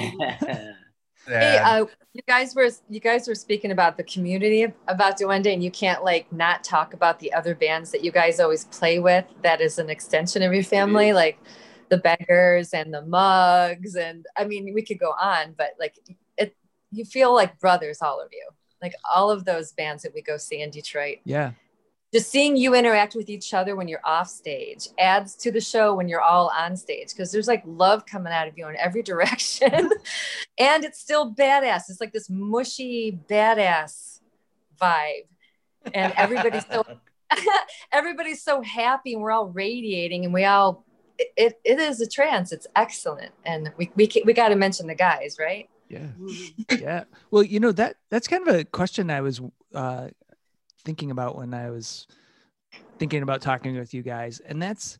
Hey, 1.27 1.57
uh, 1.57 1.85
you 2.13 2.21
guys 2.27 2.55
were 2.55 2.69
you 2.89 2.99
guys 2.99 3.27
were 3.27 3.35
speaking 3.35 3.71
about 3.71 3.97
the 3.97 4.03
community 4.03 4.65
about 4.87 5.19
Duende, 5.19 5.53
and 5.53 5.63
you 5.63 5.71
can't 5.71 6.03
like 6.03 6.31
not 6.31 6.63
talk 6.63 6.93
about 6.93 7.19
the 7.19 7.33
other 7.33 7.53
bands 7.53 7.91
that 7.91 8.03
you 8.03 8.11
guys 8.11 8.39
always 8.39 8.65
play 8.65 8.99
with. 8.99 9.25
That 9.43 9.61
is 9.61 9.77
an 9.77 9.89
extension 9.89 10.41
of 10.41 10.53
your 10.53 10.63
family, 10.63 11.13
like 11.13 11.39
the 11.89 11.97
Beggars 11.97 12.73
and 12.73 12.93
the 12.93 13.03
Mugs, 13.03 13.95
and 13.95 14.25
I 14.37 14.45
mean 14.45 14.73
we 14.73 14.81
could 14.81 14.99
go 14.99 15.11
on, 15.11 15.53
but 15.57 15.71
like 15.79 15.95
it, 16.37 16.55
you 16.91 17.05
feel 17.05 17.33
like 17.33 17.59
brothers, 17.59 18.01
all 18.01 18.21
of 18.21 18.29
you, 18.31 18.47
like 18.81 18.93
all 19.13 19.29
of 19.29 19.45
those 19.45 19.73
bands 19.73 20.03
that 20.03 20.13
we 20.13 20.21
go 20.21 20.37
see 20.37 20.61
in 20.61 20.69
Detroit. 20.69 21.17
Yeah. 21.25 21.51
Just 22.17 22.31
seeing 22.31 22.57
you 22.57 22.73
interact 22.73 23.13
with 23.13 23.29
each 23.29 23.53
other 23.53 23.75
when 23.75 23.87
you're 23.87 24.01
off 24.03 24.27
stage 24.27 24.87
adds 24.97 25.35
to 25.35 25.51
the 25.51 25.61
show 25.61 25.93
when 25.93 26.09
you're 26.09 26.19
all 26.19 26.51
on 26.57 26.75
stage 26.75 27.09
because 27.09 27.31
there's 27.31 27.47
like 27.47 27.61
love 27.63 28.07
coming 28.07 28.33
out 28.33 28.47
of 28.47 28.57
you 28.57 28.67
in 28.67 28.75
every 28.75 29.03
direction. 29.13 29.91
and 30.57 30.83
it's 30.83 30.99
still 30.99 31.31
badass. 31.31 31.83
It's 31.89 32.01
like 32.01 32.13
this 32.13 32.27
mushy 32.27 33.19
badass 33.29 34.21
vibe. 34.81 35.27
And 35.93 36.11
everybody's 36.17 36.65
so 36.65 36.83
everybody's 37.91 38.41
so 38.41 38.63
happy 38.63 39.13
and 39.13 39.21
we're 39.21 39.29
all 39.29 39.49
radiating 39.49 40.25
and 40.25 40.33
we 40.33 40.43
all 40.43 40.85
it, 41.19 41.59
it 41.63 41.77
is 41.77 42.01
a 42.01 42.07
trance. 42.07 42.51
It's 42.51 42.65
excellent. 42.75 43.31
And 43.45 43.71
we 43.77 43.91
we, 43.95 44.09
we 44.25 44.33
got 44.33 44.49
to 44.49 44.55
mention 44.55 44.87
the 44.87 44.95
guys, 44.95 45.37
right? 45.39 45.69
Yeah. 45.87 46.07
yeah. 46.79 47.03
Well, 47.29 47.43
you 47.43 47.59
know 47.59 47.73
that 47.73 47.97
that's 48.09 48.27
kind 48.27 48.47
of 48.47 48.55
a 48.55 48.65
question 48.65 49.11
I 49.11 49.21
was 49.21 49.39
uh, 49.75 50.07
thinking 50.87 51.11
about 51.11 51.35
when 51.35 51.53
I 51.53 51.69
was 51.69 52.07
thinking 52.97 53.23
about 53.23 53.41
talking 53.41 53.77
with 53.77 53.93
you 53.93 54.01
guys, 54.01 54.39
and 54.39 54.61
that's 54.61 54.97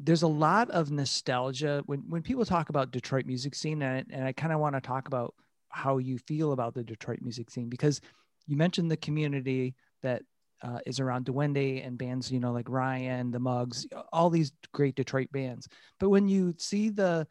there's 0.00 0.22
a 0.22 0.28
lot 0.28 0.70
of 0.70 0.90
nostalgia 0.90 1.82
when 1.84 2.00
when 2.08 2.22
people 2.22 2.46
talk 2.46 2.70
about 2.70 2.90
Detroit 2.90 3.26
music 3.26 3.54
scene, 3.54 3.82
and, 3.82 4.06
and 4.10 4.24
I 4.24 4.32
kind 4.32 4.50
of 4.50 4.60
want 4.60 4.76
to 4.76 4.80
talk 4.80 5.06
about 5.06 5.34
how 5.68 5.98
you 5.98 6.16
feel 6.16 6.52
about 6.52 6.72
the 6.72 6.82
Detroit 6.82 7.18
music 7.20 7.50
scene 7.50 7.68
because 7.68 8.00
you 8.46 8.56
mentioned 8.56 8.90
the 8.90 8.96
community 8.96 9.74
that 10.02 10.22
uh, 10.62 10.78
is 10.86 11.00
around 11.00 11.26
Duende 11.26 11.86
and 11.86 11.98
bands, 11.98 12.32
you 12.32 12.40
know, 12.40 12.52
like 12.52 12.70
Ryan, 12.70 13.30
the 13.30 13.38
Mugs, 13.38 13.86
all 14.10 14.30
these 14.30 14.52
great 14.72 14.94
Detroit 14.94 15.30
bands. 15.32 15.68
But 16.00 16.08
when 16.08 16.28
you 16.28 16.54
see 16.56 16.88
the 16.88 17.26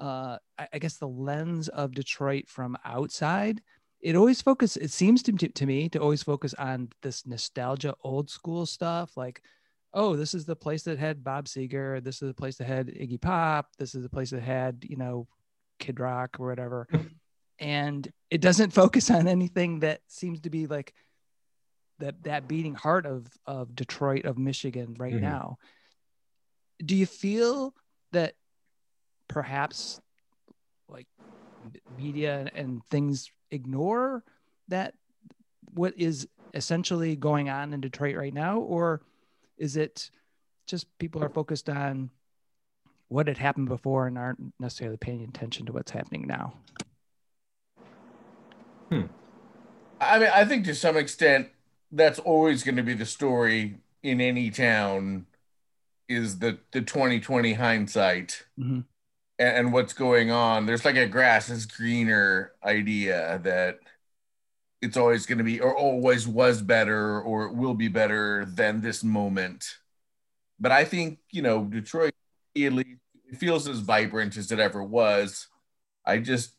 uh, 0.00 0.38
I, 0.58 0.68
I 0.74 0.78
guess 0.78 0.96
the 0.96 1.08
lens 1.08 1.68
of 1.68 1.94
Detroit 1.94 2.48
from 2.48 2.76
outside, 2.84 3.62
it 4.00 4.14
always 4.16 4.42
focus. 4.42 4.76
It 4.76 4.90
seems 4.90 5.22
to, 5.24 5.32
to 5.32 5.66
me 5.66 5.88
to 5.90 5.98
always 6.00 6.22
focus 6.22 6.54
on 6.54 6.90
this 7.02 7.26
nostalgia, 7.26 7.94
old 8.04 8.30
school 8.30 8.66
stuff. 8.66 9.16
Like, 9.16 9.42
oh, 9.94 10.16
this 10.16 10.34
is 10.34 10.44
the 10.44 10.56
place 10.56 10.82
that 10.84 10.98
had 10.98 11.24
Bob 11.24 11.46
Seger. 11.46 12.02
This 12.04 12.22
is 12.22 12.28
the 12.28 12.34
place 12.34 12.56
that 12.58 12.66
had 12.66 12.88
Iggy 12.88 13.20
Pop. 13.20 13.68
This 13.78 13.94
is 13.94 14.02
the 14.02 14.08
place 14.10 14.30
that 14.30 14.42
had 14.42 14.84
you 14.88 14.96
know 14.96 15.26
Kid 15.78 15.98
Rock 16.00 16.38
or 16.38 16.46
whatever. 16.46 16.86
and 17.58 18.06
it 18.30 18.40
doesn't 18.40 18.70
focus 18.74 19.10
on 19.10 19.26
anything 19.26 19.80
that 19.80 20.00
seems 20.08 20.40
to 20.42 20.50
be 20.50 20.66
like 20.66 20.92
that 21.98 22.22
that 22.24 22.46
beating 22.46 22.74
heart 22.74 23.06
of 23.06 23.26
of 23.46 23.74
Detroit 23.74 24.26
of 24.26 24.36
Michigan 24.36 24.94
right 24.98 25.14
Mhm. 25.14 25.20
now. 25.22 25.56
Do 26.84 26.94
you 26.94 27.06
feel 27.06 27.74
that 28.12 28.34
perhaps 29.28 29.98
like 30.88 31.06
media 31.96 32.48
and 32.54 32.84
things 32.90 33.30
ignore 33.50 34.24
that 34.68 34.94
what 35.74 35.94
is 35.96 36.28
essentially 36.54 37.16
going 37.16 37.48
on 37.48 37.72
in 37.72 37.80
Detroit 37.80 38.16
right 38.16 38.34
now? 38.34 38.58
Or 38.58 39.02
is 39.58 39.76
it 39.76 40.10
just 40.66 40.86
people 40.98 41.22
are 41.22 41.28
focused 41.28 41.68
on 41.68 42.10
what 43.08 43.28
had 43.28 43.38
happened 43.38 43.68
before 43.68 44.06
and 44.06 44.18
aren't 44.18 44.52
necessarily 44.58 44.96
paying 44.96 45.22
attention 45.22 45.66
to 45.66 45.72
what's 45.72 45.92
happening 45.92 46.26
now? 46.26 46.54
I 50.00 50.18
mean, 50.18 50.30
I 50.32 50.44
think 50.44 50.64
to 50.66 50.74
some 50.74 50.96
extent 50.96 51.48
that's 51.90 52.18
always 52.18 52.62
going 52.62 52.76
to 52.76 52.82
be 52.82 52.94
the 52.94 53.06
story 53.06 53.78
in 54.02 54.20
any 54.20 54.50
town 54.50 55.26
is 56.08 56.38
the 56.38 56.58
the 56.72 56.80
2020 56.80 57.54
hindsight. 57.54 58.44
Mhm. 58.58 58.84
And, 59.38 59.56
and 59.56 59.72
what's 59.72 59.92
going 59.92 60.30
on. 60.30 60.66
There's 60.66 60.84
like 60.84 60.96
a 60.96 61.06
grass 61.06 61.50
is 61.50 61.66
greener 61.66 62.52
idea 62.64 63.40
that 63.42 63.78
it's 64.82 64.96
always 64.96 65.26
going 65.26 65.38
to 65.38 65.44
be 65.44 65.60
or 65.60 65.76
always 65.76 66.28
was 66.28 66.62
better 66.62 67.20
or 67.20 67.48
will 67.48 67.74
be 67.74 67.88
better 67.88 68.44
than 68.44 68.80
this 68.80 69.02
moment. 69.02 69.76
But 70.58 70.72
I 70.72 70.84
think, 70.84 71.18
you 71.30 71.42
know, 71.42 71.64
Detroit 71.64 72.14
at 72.56 72.72
least 72.72 73.00
it 73.30 73.38
feels 73.38 73.68
as 73.68 73.80
vibrant 73.80 74.36
as 74.36 74.52
it 74.52 74.60
ever 74.60 74.82
was. 74.82 75.48
I 76.04 76.18
just 76.18 76.54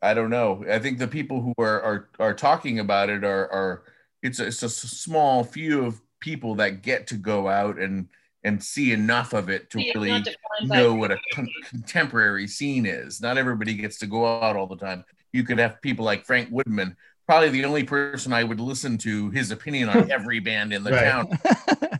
I 0.00 0.14
don't 0.14 0.30
know. 0.30 0.64
I 0.68 0.78
think 0.78 0.98
the 0.98 1.08
people 1.08 1.40
who 1.40 1.54
are 1.58 1.82
are, 1.82 2.08
are 2.18 2.34
talking 2.34 2.78
about 2.78 3.10
it 3.10 3.24
are 3.24 3.52
are 3.52 3.82
it's 4.22 4.38
a, 4.40 4.46
it's 4.46 4.62
a 4.62 4.68
small 4.68 5.44
few 5.44 5.84
of 5.84 6.00
people 6.20 6.54
that 6.56 6.82
get 6.82 7.08
to 7.08 7.16
go 7.16 7.48
out 7.48 7.78
and 7.78 8.08
and 8.44 8.62
see 8.62 8.92
enough 8.92 9.32
of 9.32 9.48
it 9.48 9.70
to 9.70 9.80
Yeah, 9.80 9.92
really 9.94 10.10
not 10.10 10.24
defined 10.24 10.68
by- 10.68 10.76
know 10.76 10.94
what 10.94 11.10
a 11.12 11.18
con- 11.32 11.48
contemporary 11.68 12.46
scene 12.48 12.86
is. 12.86 13.20
Not 13.20 13.38
everybody 13.38 13.74
gets 13.74 13.98
to 13.98 14.06
go 14.06 14.26
out 14.42 14.56
all 14.56 14.66
the 14.66 14.76
time. 14.76 15.04
You 15.32 15.44
could 15.44 15.58
have 15.58 15.80
people 15.80 16.04
like 16.04 16.24
Frank 16.24 16.48
Woodman, 16.50 16.96
probably 17.26 17.50
the 17.50 17.64
only 17.64 17.84
person 17.84 18.32
I 18.32 18.42
would 18.44 18.60
listen 18.60 18.98
to 18.98 19.30
his 19.30 19.50
opinion 19.50 19.88
on 19.88 20.10
every 20.10 20.40
band 20.40 20.72
in 20.72 20.82
the 20.84 20.90
Right. 20.90 21.04
town. 21.04 21.28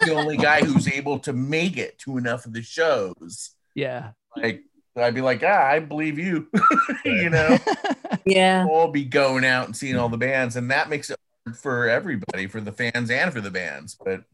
the 0.00 0.14
only 0.14 0.36
guy 0.36 0.64
who's 0.64 0.88
able 0.88 1.18
to 1.20 1.32
make 1.32 1.76
it 1.76 1.98
to 2.00 2.16
enough 2.18 2.46
of 2.46 2.52
the 2.52 2.62
shows. 2.62 3.50
yeah 3.74 4.10
Like 4.36 4.62
I'd 4.96 5.14
be 5.14 5.20
like, 5.22 5.42
ah, 5.44 5.62
I 5.66 5.78
believe 5.78 6.18
you. 6.18 6.48
you 7.04 7.30
know, 7.30 7.56
yeah, 8.26 8.66
all 8.68 8.88
be 8.88 9.04
going 9.04 9.44
out 9.44 9.64
and 9.66 9.74
seeing 9.76 9.96
all 9.96 10.10
the 10.10 10.18
bands, 10.18 10.56
and 10.56 10.70
that 10.70 10.90
makes 10.90 11.08
it 11.08 11.16
for 11.56 11.88
everybody, 11.88 12.46
for 12.46 12.60
the 12.60 12.72
fans 12.72 13.10
and 13.10 13.32
for 13.32 13.40
the 13.40 13.50
bands. 13.50 13.96
But 14.04 14.24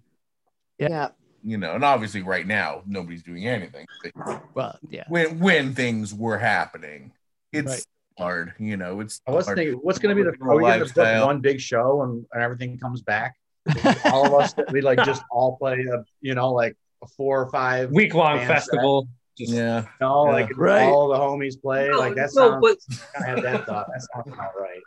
yeah, 0.79 1.11
you 1.45 1.57
know, 1.59 1.75
and 1.75 1.85
obviously 1.85 2.23
right 2.23 2.47
now 2.47 2.83
nobody's 2.87 3.23
doing 3.23 3.47
anything. 3.47 3.87
But 4.25 4.43
well, 4.55 4.79
yeah. 4.91 5.05
when 5.09 5.39
when 5.39 5.75
things 5.75 6.15
were 6.15 6.39
happening, 6.39 7.13
it's 7.53 7.69
Right. 7.71 7.85
hard. 8.19 8.55
You 8.59 8.77
know, 8.77 9.01
it's. 9.01 9.21
I 9.27 9.31
was 9.33 9.47
hard. 9.47 9.59
thinking, 9.59 9.75
what's 9.83 9.99
going 9.99 10.17
to 10.17 10.23
be 10.23 10.29
the 10.29 10.37
are 10.45 10.57
we 10.57 10.63
going 10.63 10.85
to 10.87 10.93
book 10.95 11.25
one 11.27 11.41
big 11.41 11.61
show 11.61 12.03
and, 12.03 12.25
and 12.33 12.43
everything 12.43 12.79
comes 12.79 13.03
back? 13.03 13.35
all 14.07 14.27
of 14.27 14.35
us 14.35 14.55
we 14.73 14.81
like 14.81 14.99
just 15.05 15.23
all 15.31 15.57
play 15.59 15.85
a 15.93 16.03
you 16.23 16.35
know 16.35 16.53
like 16.53 16.75
a 17.03 17.07
four 17.07 17.43
or 17.43 17.51
five 17.51 17.91
Week 17.91 18.15
long 18.15 18.37
band 18.37 18.49
set. 18.49 18.55
festival. 18.57 19.07
Just, 19.37 19.53
yeah. 19.53 19.83
You 19.83 19.89
know, 20.01 20.25
Yeah. 20.27 20.33
like 20.33 20.57
Right. 20.59 20.83
all 20.89 21.09
the 21.09 21.17
homies 21.17 21.61
play. 21.61 21.89
No, 21.89 21.99
like 21.99 22.15
that's 22.15 22.35
no, 22.35 22.51
sounds. 22.61 22.63
but- 22.89 22.99
I 23.21 23.27
had 23.29 23.43
that 23.45 23.67
thought. 23.67 23.87
That's 23.93 24.09
sounds 24.15 24.27
about 24.33 24.53
right. 24.59 24.81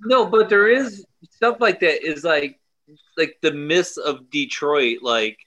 No, 0.00 0.26
but 0.26 0.48
there 0.48 0.68
is 0.68 1.04
stuff 1.30 1.56
like 1.60 1.80
that 1.80 2.06
is 2.06 2.24
like 2.24 2.60
like 3.16 3.36
the 3.42 3.52
myths 3.52 3.96
of 3.96 4.28
Detroit, 4.30 4.98
like 5.02 5.38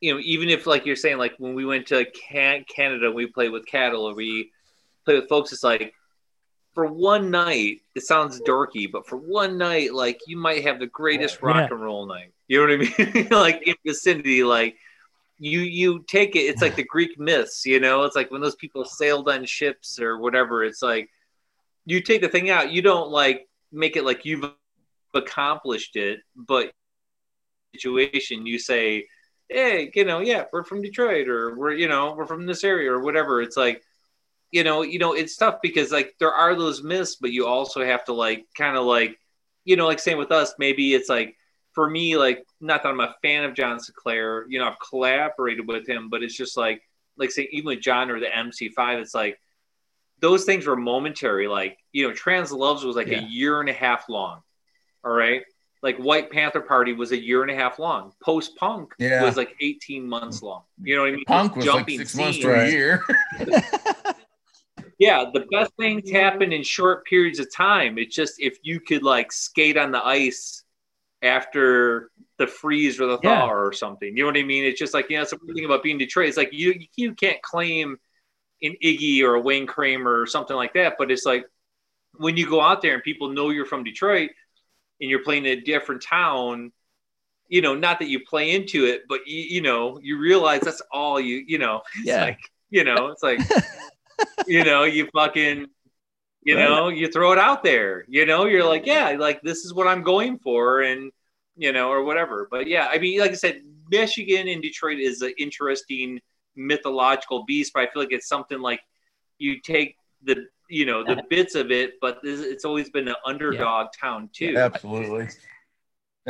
you 0.00 0.14
know, 0.14 0.20
even 0.24 0.48
if 0.48 0.66
like 0.66 0.86
you're 0.86 0.96
saying, 0.96 1.18
like 1.18 1.34
when 1.38 1.54
we 1.54 1.64
went 1.64 1.86
to 1.88 2.04
Can- 2.06 2.64
Canada, 2.64 3.10
we 3.10 3.26
played 3.26 3.50
with 3.50 3.66
CATL, 3.66 3.98
or 4.10 4.14
we 4.14 4.52
play 5.04 5.14
with 5.16 5.28
folks. 5.28 5.52
It's 5.52 5.64
like 5.64 5.94
for 6.74 6.86
one 6.86 7.30
night, 7.30 7.80
it 7.96 8.02
sounds 8.02 8.40
dorky, 8.42 8.90
but 8.90 9.06
for 9.08 9.16
one 9.16 9.58
night, 9.58 9.92
like 9.92 10.20
you 10.26 10.36
might 10.36 10.62
have 10.62 10.78
the 10.78 10.86
greatest 10.86 11.42
rock 11.42 11.56
Yeah. 11.56 11.68
and 11.70 11.80
roll 11.80 12.06
night. 12.06 12.32
You 12.46 12.66
know 12.66 12.76
what 12.76 12.88
I 12.98 13.12
mean? 13.14 13.28
like 13.30 13.66
in 13.66 13.74
vicinity, 13.84 14.44
like 14.44 14.76
you 15.38 15.60
you 15.60 16.04
take 16.08 16.36
it. 16.36 16.40
It's 16.40 16.62
like 16.62 16.76
the 16.76 16.84
Greek 16.84 17.18
myths. 17.18 17.66
You 17.66 17.80
know, 17.80 18.04
it's 18.04 18.16
like 18.16 18.30
when 18.30 18.40
those 18.40 18.56
people 18.56 18.84
sailed 18.84 19.28
on 19.28 19.44
ships 19.44 20.00
or 20.00 20.18
whatever. 20.18 20.64
It's 20.64 20.82
like 20.82 21.10
you 21.86 22.00
take 22.00 22.20
the 22.20 22.28
thing 22.28 22.50
out. 22.50 22.70
You 22.70 22.82
don't 22.82 23.10
like 23.10 23.48
make 23.72 23.96
it 23.96 24.04
like 24.04 24.24
you've 24.24 24.50
accomplished 25.14 25.96
it, 25.96 26.20
but 26.36 26.70
situation 27.74 28.46
you 28.46 28.58
say, 28.58 29.06
hey, 29.48 29.90
you 29.94 30.04
know, 30.04 30.20
yeah, 30.20 30.44
we're 30.52 30.64
from 30.64 30.82
Detroit 30.82 31.28
or 31.28 31.56
we're 31.56 31.72
you 31.72 31.88
know 31.88 32.14
we're 32.16 32.26
from 32.26 32.46
this 32.46 32.64
area 32.64 32.92
or 32.92 33.00
whatever. 33.02 33.42
It's 33.42 33.56
like 33.56 33.82
you 34.50 34.64
know 34.64 34.82
you 34.82 34.98
know 34.98 35.12
it's 35.14 35.36
tough 35.36 35.56
because 35.62 35.92
like 35.92 36.14
there 36.20 36.32
are 36.32 36.54
those 36.54 36.82
myths, 36.82 37.16
but 37.16 37.32
you 37.32 37.46
also 37.46 37.84
have 37.84 38.04
to 38.06 38.12
like 38.12 38.46
kind 38.56 38.76
of 38.76 38.84
like 38.84 39.18
you 39.64 39.76
know 39.76 39.86
like 39.86 39.98
same 40.00 40.18
with 40.18 40.32
us. 40.32 40.54
Maybe 40.58 40.94
it's 40.94 41.08
like 41.08 41.36
for 41.72 41.88
me 41.88 42.16
like 42.16 42.44
not 42.60 42.82
that 42.82 42.88
I'm 42.90 43.00
a 43.00 43.14
fan 43.22 43.44
of 43.44 43.54
John 43.54 43.80
Sinclair. 43.80 44.46
You 44.48 44.58
know, 44.58 44.66
I've 44.68 44.80
collaborated 44.88 45.66
with 45.68 45.88
him, 45.88 46.08
but 46.10 46.22
it's 46.22 46.36
just 46.36 46.56
like 46.56 46.82
like 47.16 47.30
say 47.30 47.48
even 47.52 47.66
with 47.68 47.80
John 47.80 48.10
or 48.10 48.20
the 48.20 48.26
MC5, 48.32 49.00
it's 49.00 49.14
like 49.14 49.38
those 50.20 50.44
things 50.44 50.66
were 50.66 50.76
momentary. 50.76 51.46
Like, 51.46 51.78
you 51.92 52.08
know, 52.08 52.14
Trans 52.14 52.50
Loves 52.52 52.84
was 52.84 52.96
like 52.96 53.08
Yeah. 53.08 53.20
a 53.20 53.22
year 53.28 53.60
and 53.60 53.68
a 53.68 53.72
half 53.72 54.08
long. 54.08 54.40
All 55.04 55.12
right. 55.12 55.42
Like 55.82 55.96
White 55.98 56.30
Panther 56.30 56.60
Party 56.60 56.92
was 56.92 57.12
a 57.12 57.18
year 57.22 57.42
and 57.42 57.50
a 57.50 57.54
half 57.54 57.78
long. 57.78 58.12
Post 58.22 58.56
punk 58.56 58.92
Yeah. 58.98 59.22
was 59.22 59.36
like 59.36 59.54
18 59.60 60.08
months 60.08 60.42
long. 60.42 60.62
You 60.82 60.96
know 60.96 61.02
what 61.02 61.08
I 61.08 61.12
mean? 61.16 61.24
Punk 61.24 61.56
was 61.56 61.66
like 61.66 61.74
Jumping 61.76 61.98
six 61.98 62.14
months 62.16 62.38
to 62.38 62.50
a 62.52 62.70
year. 62.70 63.04
yeah, 64.98 65.24
the 65.32 65.46
best 65.52 65.72
things 65.78 66.10
happen 66.10 66.52
in 66.52 66.62
short 66.62 67.04
periods 67.06 67.38
of 67.38 67.52
time. 67.54 67.98
It's 67.98 68.14
just 68.14 68.40
if 68.40 68.58
you 68.62 68.80
could 68.80 69.02
like 69.02 69.30
skate 69.32 69.76
on 69.76 69.92
the 69.92 70.04
ice 70.04 70.64
after 71.22 72.10
the 72.38 72.46
freeze 72.46 73.00
or 73.00 73.06
the 73.06 73.18
thaw 73.18 73.46
Yeah. 73.46 73.50
or 73.52 73.72
something. 73.72 74.16
You 74.16 74.24
know 74.24 74.30
what 74.30 74.36
I 74.38 74.42
mean? 74.42 74.64
It's 74.64 74.78
just 74.78 74.94
like, 74.94 75.10
you 75.10 75.16
know, 75.16 75.22
it's 75.22 75.32
the 75.32 75.38
thing 75.54 75.64
about 75.64 75.82
being 75.82 75.98
Detroit. 75.98 76.28
It's 76.28 76.36
like 76.36 76.52
you 76.52 76.80
you 76.96 77.14
can't 77.14 77.40
claim 77.42 77.98
an 78.62 78.74
Iggy 78.82 79.22
or 79.22 79.34
a 79.34 79.40
Wayne 79.40 79.66
Kramer 79.66 80.20
or 80.20 80.26
something 80.26 80.56
like 80.56 80.74
that, 80.74 80.94
but 80.98 81.10
it's 81.12 81.24
like 81.24 81.44
when 82.16 82.36
you 82.36 82.48
go 82.48 82.60
out 82.60 82.82
there 82.82 82.94
and 82.94 83.02
people 83.02 83.28
know 83.30 83.50
you're 83.50 83.66
from 83.66 83.84
Detroit 83.84 84.30
and 85.00 85.10
you're 85.10 85.22
playing 85.24 85.46
in 85.46 85.58
a 85.58 85.60
different 85.62 86.02
town, 86.02 86.72
you 87.48 87.62
know, 87.62 87.74
not 87.74 87.98
that 88.00 88.08
you 88.08 88.20
play 88.20 88.52
into 88.54 88.86
it, 88.86 89.02
but 89.08 89.26
you, 89.26 89.40
you 89.42 89.60
know, 89.62 89.98
you 90.02 90.18
realize 90.18 90.62
that's 90.62 90.82
all 90.92 91.20
you, 91.20 91.44
you 91.46 91.58
know, 91.58 91.82
it's 92.02 92.04
Yeah. 92.06 92.24
like, 92.24 92.38
you 92.70 92.84
know, 92.84 93.08
it's 93.08 93.22
like, 93.22 93.46
you 94.46 94.64
know, 94.64 94.84
you 94.84 95.08
fucking, 95.12 95.66
you 96.44 96.54
Right. 96.54 96.64
know, 96.64 96.88
you 96.88 97.08
throw 97.10 97.32
it 97.32 97.38
out 97.38 97.64
there, 97.64 98.04
you 98.08 98.26
know, 98.26 98.46
you're 98.46 98.64
like, 98.64 98.86
yeah, 98.86 99.10
like 99.18 99.42
this 99.42 99.64
is 99.64 99.74
what 99.74 99.86
I'm 99.88 100.02
going 100.02 100.38
for. 100.38 100.82
And, 100.82 101.12
you 101.56 101.72
know, 101.72 101.90
or 101.90 102.04
whatever. 102.04 102.48
But 102.50 102.68
yeah, 102.68 102.88
I 102.90 102.98
mean, 102.98 103.20
like 103.20 103.32
I 103.32 103.34
said, 103.34 103.62
Michigan 103.90 104.48
and 104.48 104.62
Detroit 104.62 104.98
is 105.00 105.22
an 105.22 105.34
interesting 105.38 106.20
mythological 106.56 107.44
beast, 107.46 107.72
but 107.74 107.82
I 107.82 107.92
feel 107.92 108.02
like 108.02 108.12
it's 108.12 108.28
something 108.28 108.60
like 108.60 108.80
you 109.38 109.60
take 109.60 109.96
the, 110.22 110.46
you 110.68 110.86
know, 110.86 111.04
the 111.04 111.24
bits 111.30 111.54
of 111.54 111.70
it, 111.70 111.94
but 112.00 112.18
this, 112.22 112.40
it's 112.40 112.64
always 112.64 112.90
been 112.90 113.08
an 113.08 113.16
underdog 113.26 113.88
town 114.00 114.30
too 114.32 114.54
Absolutely. 114.56 115.28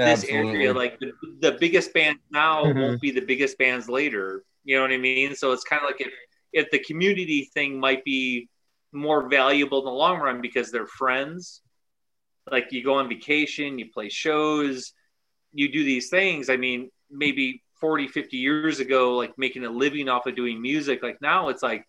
this 0.05 0.25
Absolutely. 0.25 0.61
area 0.65 0.73
like 0.73 0.99
the, 1.01 1.13
the 1.41 1.53
biggest 1.59 1.93
bands 1.93 2.21
now 2.31 2.65
Mhm. 2.65 2.79
won't 2.79 3.01
be 3.01 3.11
the 3.11 3.21
biggest 3.21 3.59
bands 3.59 3.89
later 3.89 4.45
you 4.65 4.77
know 4.77 4.83
what 4.83 4.93
i 4.93 4.97
mean 4.97 5.35
so 5.35 5.53
it's 5.53 5.65
kind 5.65 5.83
of 5.83 5.87
like 5.87 6.01
if 6.01 6.13
if 6.53 6.71
the 6.71 6.79
community 6.81 7.51
thing 7.53 7.79
might 7.79 8.05
be 8.05 8.49
more 8.93 9.29
valuable 9.29 9.81
in 9.81 9.85
the 9.85 9.91
long 9.91 10.19
run 10.19 10.41
because 10.41 10.71
they're 10.71 10.87
friends 10.87 11.63
like 12.51 12.69
you 12.73 12.83
go 12.85 12.95
on 12.95 13.09
vacation 13.09 13.79
you 13.79 13.87
play 13.93 14.09
shows 14.09 14.93
you 15.53 15.71
do 15.73 15.85
these 15.85 16.11
things 16.11 16.51
i 16.51 16.57
mean 16.57 16.91
maybe 17.11 17.63
40 17.81 18.09
50 18.09 18.39
years 18.39 18.81
ago 18.81 19.17
like 19.17 19.37
making 19.39 19.65
a 19.65 19.71
living 19.71 20.09
off 20.09 20.27
of 20.27 20.37
doing 20.37 20.61
music 20.63 21.03
like 21.03 21.19
now 21.23 21.49
it's 21.49 21.63
like 21.63 21.85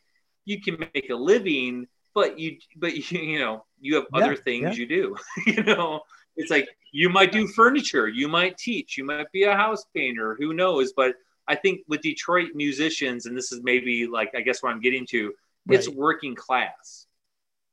you 0.45 0.62
can 0.62 0.78
make 0.93 1.10
a 1.12 1.16
living 1.16 1.88
but 2.14 2.39
you 2.39 2.57
but 2.76 2.95
you, 2.95 3.20
you 3.20 3.39
know 3.39 3.66
you 3.80 3.95
have 3.95 4.05
Yeah, 4.10 4.26
other 4.26 4.36
things 4.36 4.76
yeah. 4.76 4.78
you 4.78 4.88
do 4.88 5.16
you 5.47 5.64
know 5.64 6.01
it's 6.36 6.51
like 6.51 6.68
you 6.91 7.10
might 7.10 7.32
do 7.32 7.47
furniture 7.47 8.07
you 8.07 8.28
might 8.28 8.57
teach 8.57 8.97
you 8.97 9.03
might 9.05 9.32
be 9.32 9.43
a 9.43 9.55
house 9.55 9.86
painter 9.95 10.36
who 10.39 10.53
knows 10.53 10.93
but 10.93 11.16
i 11.47 11.55
think 11.55 11.82
with 11.88 12.01
detroit 12.01 12.49
musicians 12.55 13.26
and 13.26 13.38
this 13.38 13.51
is 13.51 13.62
maybe 13.64 14.07
like 14.07 14.32
i 14.36 14.41
guess 14.41 14.62
what 14.64 14.72
i'm 14.72 14.82
getting 14.82 15.05
to 15.05 15.34
it's 15.70 15.88
working 15.89 16.36
class 16.36 17.07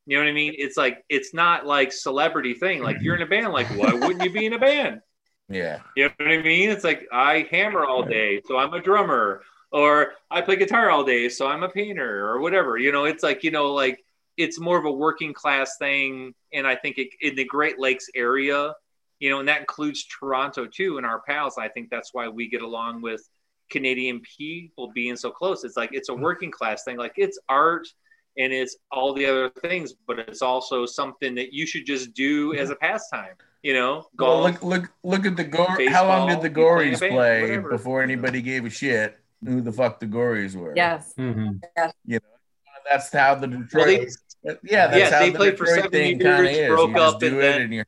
you 0.06 0.16
know 0.16 0.24
what 0.24 0.30
i 0.30 0.34
mean 0.34 0.54
it's 0.58 0.76
like 0.76 1.04
it's 1.08 1.34
not 1.34 1.66
like 1.66 1.92
celebrity 1.92 2.54
thing 2.54 2.82
like 2.82 2.98
you're 3.02 3.16
in 3.16 3.22
a 3.22 3.26
band 3.26 3.52
like 3.52 3.70
why 3.70 3.92
wouldn't 3.94 4.22
you 4.22 4.30
be 4.32 4.46
in 4.46 4.52
a 4.54 4.58
band 4.58 5.00
Yeah. 5.48 5.80
you 5.94 6.04
know 6.04 6.12
what 6.18 6.28
I 6.30 6.42
mean? 6.42 6.70
It's 6.70 6.84
like 6.84 7.06
I 7.12 7.46
hammer 7.50 7.84
all 7.84 8.04
day, 8.04 8.40
so 8.46 8.58
I'm 8.58 8.74
a 8.74 8.80
drummer, 8.82 9.42
or 9.72 10.12
I 10.30 10.42
play 10.42 10.56
guitar 10.56 10.90
all 10.90 11.04
day, 11.04 11.28
so 11.28 11.46
I'm 11.46 11.62
a 11.62 11.68
painter, 11.68 12.28
or 12.28 12.40
whatever. 12.40 12.76
You 12.78 12.92
know, 12.92 13.04
it's 13.04 13.22
like 13.22 13.44
you 13.44 13.50
know, 13.50 13.72
like 13.74 14.04
it's 14.36 14.60
more 14.60 14.78
of 14.78 14.84
a 14.84 14.92
working 14.92 15.32
class 15.32 15.76
thing, 15.78 16.34
and 16.52 16.66
I 16.66 16.76
think 16.76 16.98
it, 16.98 17.08
in 17.20 17.34
the 17.34 17.44
Great 17.44 17.78
Lakes 17.78 18.06
area, 18.14 18.74
you 19.18 19.30
know, 19.30 19.40
and 19.40 19.48
that 19.48 19.60
includes 19.60 20.04
Toronto 20.04 20.66
too, 20.66 20.98
and 20.98 21.06
our 21.06 21.22
pals. 21.22 21.56
I 21.58 21.68
think 21.68 21.90
that's 21.90 22.12
why 22.12 22.28
we 22.28 22.48
get 22.48 22.62
along 22.62 23.02
with 23.02 23.26
Canadian 23.70 24.20
people 24.20 24.92
being 24.94 25.16
so 25.16 25.30
close. 25.30 25.64
It's 25.64 25.76
like 25.76 25.90
it's 25.92 26.08
a 26.08 26.14
working 26.14 26.50
class 26.50 26.84
thing. 26.84 26.96
Like 26.96 27.14
it's 27.16 27.38
art 27.48 27.88
and 28.38 28.52
it's 28.52 28.76
all 28.92 29.14
the 29.14 29.26
other 29.26 29.50
things, 29.62 29.94
but 30.06 30.18
it's 30.18 30.42
also 30.42 30.86
something 30.86 31.34
that 31.34 31.52
you 31.52 31.66
should 31.66 31.86
just 31.86 32.14
do 32.14 32.52
mm-hmm. 32.52 32.60
as 32.60 32.70
a 32.70 32.76
pastime. 32.76 33.34
You 33.62 33.74
know, 33.74 34.06
Well, 34.16 34.42
look, 34.42 34.62
look, 34.62 34.92
look 35.02 35.26
at 35.26 35.36
the 35.36 35.42
Gore. 35.42 35.76
How 35.88 36.06
long 36.06 36.28
did 36.28 36.40
the 36.40 36.48
Baseball, 36.48 36.82
you 36.82 36.96
play 36.96 37.08
Gories 37.08 37.14
play 37.14 37.42
whatever. 37.42 37.70
before 37.70 38.02
anybody 38.02 38.40
gave 38.40 38.64
a 38.64 38.70
shit 38.70 39.18
who 39.44 39.60
the 39.60 39.72
fuck 39.72 39.98
the 39.98 40.06
Gories 40.06 40.54
were? 40.54 40.72
Yes. 40.76 41.12
Mm-hmm. 41.18 41.56
You 42.04 42.20
know, 42.20 42.20
that's 42.88 43.12
how 43.12 43.34
the 43.34 43.48
Detroit. 43.48 43.86
they- 43.86 44.06
yeah, 44.62 44.86
that's 44.88 44.96
yeah, 44.98 45.10
how 45.10 45.18
they 45.20 45.30
the 45.30 45.36
played 45.38 45.58
for 45.58 45.64
Detroit 45.64 45.76
seven 45.84 45.90
thing 45.90 46.20
years, 46.20 46.36
kind 46.36 46.46
of 46.46 46.52
is. 46.52 46.68
broke 46.68 46.88
you 46.90 46.94
just 46.96 47.14
up, 47.14 47.20
do 47.20 47.26
and 47.26 47.36
it, 47.36 47.40
then- 47.40 47.60
and 47.62 47.74
you're 47.74 47.86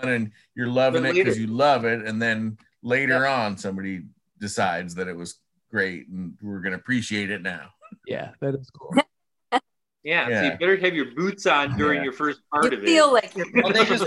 fun, 0.00 0.08
and 0.12 0.30
you're 0.54 0.68
loving 0.68 1.02
But 1.02 1.10
it 1.10 1.14
because 1.14 1.38
you 1.38 1.46
love 1.46 1.84
it, 1.84 2.04
and 2.06 2.20
then 2.20 2.58
later 2.82 3.26
on, 3.26 3.56
somebody 3.58 4.02
decides 4.38 4.94
that 4.96 5.08
it 5.08 5.16
was 5.16 5.38
great, 5.70 6.08
and 6.08 6.34
we're 6.42 6.60
gonna 6.60 6.76
appreciate 6.76 7.30
it 7.30 7.42
now. 7.42 7.70
Yeah, 8.06 8.30
that 8.40 8.54
is 8.54 8.70
cool. 8.70 8.94
Yeah, 10.02 10.28
so 10.28 10.44
you 10.52 10.58
better 10.58 10.78
have 10.78 10.94
your 10.94 11.14
boots 11.14 11.44
on 11.44 11.76
during 11.76 11.98
Yeah. 11.98 12.04
your 12.04 12.14
first 12.14 12.40
part 12.50 12.64
You 12.72 12.78
of 12.78 12.84
it. 12.84 12.86
feel 12.86 13.12
like 13.12 13.36
you're 13.36 13.46
Well, 13.52 13.70
they 13.70 13.84
just 13.84 14.06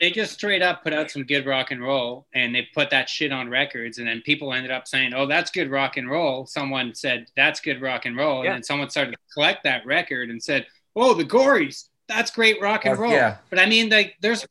they 0.00 0.10
just 0.10 0.32
straight 0.34 0.60
up 0.60 0.82
put 0.82 0.92
out 0.92 1.08
some 1.08 1.22
good 1.22 1.46
rock 1.46 1.70
and 1.70 1.80
roll, 1.80 2.26
and 2.34 2.52
they 2.52 2.66
put 2.74 2.90
that 2.90 3.08
shit 3.08 3.30
on 3.30 3.48
records, 3.48 3.98
and 3.98 4.08
then 4.08 4.22
people 4.22 4.52
ended 4.52 4.72
up 4.72 4.88
saying, 4.88 5.14
"Oh, 5.14 5.26
that's 5.26 5.52
good 5.52 5.70
rock 5.70 5.98
and 5.98 6.10
roll." 6.10 6.46
Someone 6.46 6.96
said, 6.96 7.26
"That's 7.36 7.60
good 7.60 7.80
rock 7.80 8.06
and 8.06 8.16
roll," 8.16 8.42
Yeah. 8.42 8.50
and 8.50 8.56
then 8.56 8.62
someone 8.64 8.90
started 8.90 9.12
to 9.12 9.18
collect 9.32 9.62
that 9.62 9.86
record 9.86 10.30
and 10.30 10.42
said, 10.42 10.66
"Oh, 11.00 11.14
the 11.14 11.24
Gories, 11.24 11.88
that's 12.08 12.30
great 12.30 12.60
rock 12.60 12.84
and 12.84 12.94
Fuck 12.94 13.00
roll." 13.02 13.12
yeah. 13.12 13.36
But 13.50 13.58
I 13.58 13.66
mean, 13.66 13.88
like, 13.90 14.16
there's 14.20 14.46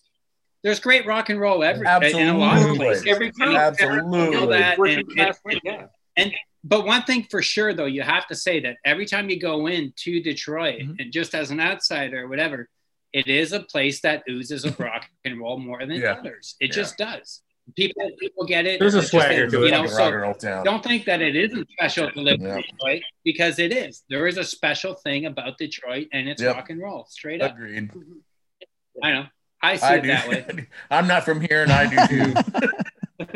there's 0.63 0.79
great 0.79 1.05
rock 1.05 1.29
and 1.29 1.39
roll 1.39 1.63
every 1.63 1.81
in 1.81 2.27
a 2.27 2.37
lot 2.37 2.57
of 2.57 2.63
Absolutely. 2.63 2.77
places. 2.77 3.05
Every 3.07 3.27
I 3.27 3.31
town, 3.45 3.55
Absolutely. 3.55 4.19
you 4.25 4.31
know 4.31 4.47
that, 4.47 4.77
working 4.77 5.05
and- 5.17 5.19
and- 5.45 5.61
yeah. 5.63 5.85
and 6.17 6.33
but 6.63 6.85
one 6.85 7.03
thing 7.03 7.23
for 7.29 7.41
sure 7.41 7.73
though, 7.73 7.85
you 7.85 8.01
have 8.01 8.27
to 8.27 8.35
say 8.35 8.59
that 8.61 8.77
every 8.83 9.05
time 9.05 9.29
you 9.29 9.39
go 9.39 9.67
into 9.67 10.21
Detroit, 10.21 10.81
Mm-hmm. 10.81 10.93
and 10.99 11.13
just 11.13 11.35
as 11.35 11.51
an 11.51 11.59
outsider 11.59 12.23
or 12.23 12.27
whatever, 12.27 12.67
it 13.13 13.27
is 13.27 13.53
a 13.53 13.61
place 13.61 14.01
that 14.01 14.23
oozes 14.29 14.65
of 14.65 14.77
rock 14.87 15.05
and 15.23 15.39
roll 15.39 15.57
more 15.59 15.79
than 15.85 15.91
Yeah. 16.01 16.13
others. 16.13 16.55
It 16.59 16.69
Yeah. 16.69 16.73
just 16.81 16.97
does. 16.97 17.41
People 17.75 18.09
people 18.19 18.45
get 18.45 18.65
it. 18.65 18.79
There's 18.79 18.95
a 18.95 18.99
It's 18.99 19.11
just 19.11 19.23
swagger 19.25 19.45
that, 19.45 19.51
to 19.51 19.59
you 19.59 19.65
it. 19.67 19.71
know. 19.71 19.87
Fucking 19.87 20.39
So 20.39 20.61
don't 20.63 20.83
think 20.83 21.05
that 21.05 21.21
it 21.21 21.35
isn't 21.35 21.69
special 21.71 22.09
to 22.11 22.21
live 22.21 22.39
Yeah. 22.41 22.55
in 22.55 22.61
Detroit 22.61 23.01
because 23.25 23.59
it 23.59 23.71
is. 23.73 24.03
There 24.09 24.25
is 24.25 24.37
a 24.37 24.43
special 24.43 24.93
thing 24.95 25.25
about 25.25 25.57
Detroit 25.57 26.07
and 26.13 26.29
it's 26.29 26.41
Yep. 26.41 26.55
rock 26.55 26.69
and 26.69 26.81
roll, 26.81 27.05
straight 27.09 27.41
up. 27.41 27.51
Agreed. 27.55 27.89
Mm-hmm. 27.91 29.03
I 29.03 29.11
know. 29.11 29.25
I 29.61 29.75
see 29.75 29.85
I 29.85 29.95
it 29.95 30.01
do. 30.01 30.07
that 30.07 30.27
way. 30.29 30.67
I'm 30.91 31.07
not 31.07 31.25
from 31.25 31.41
here, 31.41 31.63
and 31.63 31.71
I 31.71 31.87
do 32.07 32.33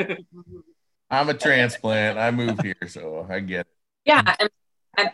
too. 0.07 0.15
I'm 1.09 1.29
a 1.29 1.33
transplant. 1.33 2.17
I 2.17 2.31
moved 2.31 2.61
here, 2.63 2.75
so 2.87 3.25
I 3.29 3.39
get 3.41 3.61
it. 3.61 3.67
Yeah, 4.05 4.35
and, 4.39 4.49
and 4.97 5.09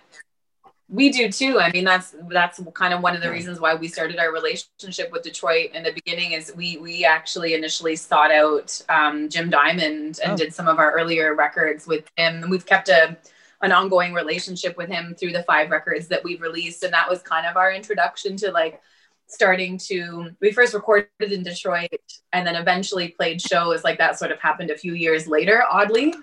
we 0.89 1.09
do 1.09 1.29
too. 1.31 1.59
I 1.59 1.71
mean, 1.71 1.83
that's 1.83 2.15
that's 2.29 2.61
kind 2.73 2.93
of 2.93 3.01
one 3.01 3.15
of 3.15 3.21
the 3.21 3.29
reasons 3.29 3.59
why 3.59 3.75
we 3.75 3.87
started 3.89 4.19
our 4.19 4.31
relationship 4.31 5.11
with 5.11 5.23
Detroit 5.23 5.71
in 5.73 5.83
the 5.83 5.91
beginning. 5.91 6.31
Is 6.31 6.53
we 6.55 6.77
we 6.77 7.03
actually 7.03 7.53
initially 7.55 7.95
sought 7.95 8.31
out 8.31 8.81
um, 8.89 9.27
Jim 9.29 9.49
Diamond 9.49 10.19
and 10.23 10.33
Oh. 10.33 10.37
did 10.37 10.53
some 10.53 10.67
of 10.67 10.79
our 10.79 10.93
earlier 10.93 11.35
records 11.35 11.87
with 11.87 12.05
him, 12.15 12.43
and 12.43 12.49
we've 12.49 12.65
kept 12.65 12.87
a 12.89 13.17
an 13.61 13.71
ongoing 13.71 14.13
relationship 14.13 14.77
with 14.77 14.87
him 14.89 15.15
through 15.19 15.33
the 15.33 15.43
five 15.43 15.71
records 15.71 16.07
that 16.07 16.23
we've 16.23 16.41
released, 16.41 16.83
and 16.83 16.93
that 16.93 17.09
was 17.09 17.21
kind 17.21 17.45
of 17.45 17.57
our 17.57 17.71
introduction 17.73 18.37
to 18.37 18.51
like 18.51 18.81
starting 19.27 19.77
to 19.77 20.29
we 20.39 20.51
first 20.53 20.73
recorded 20.73 21.09
in 21.19 21.43
detroit 21.43 21.89
and 22.31 22.47
then 22.47 22.55
eventually 22.55 23.09
played 23.09 23.41
shows 23.41 23.83
like 23.83 23.97
that 23.97 24.17
sort 24.17 24.31
of 24.31 24.39
happened 24.39 24.69
a 24.69 24.77
few 24.77 24.93
years 24.93 25.27
later 25.27 25.63
oddly 25.69 26.13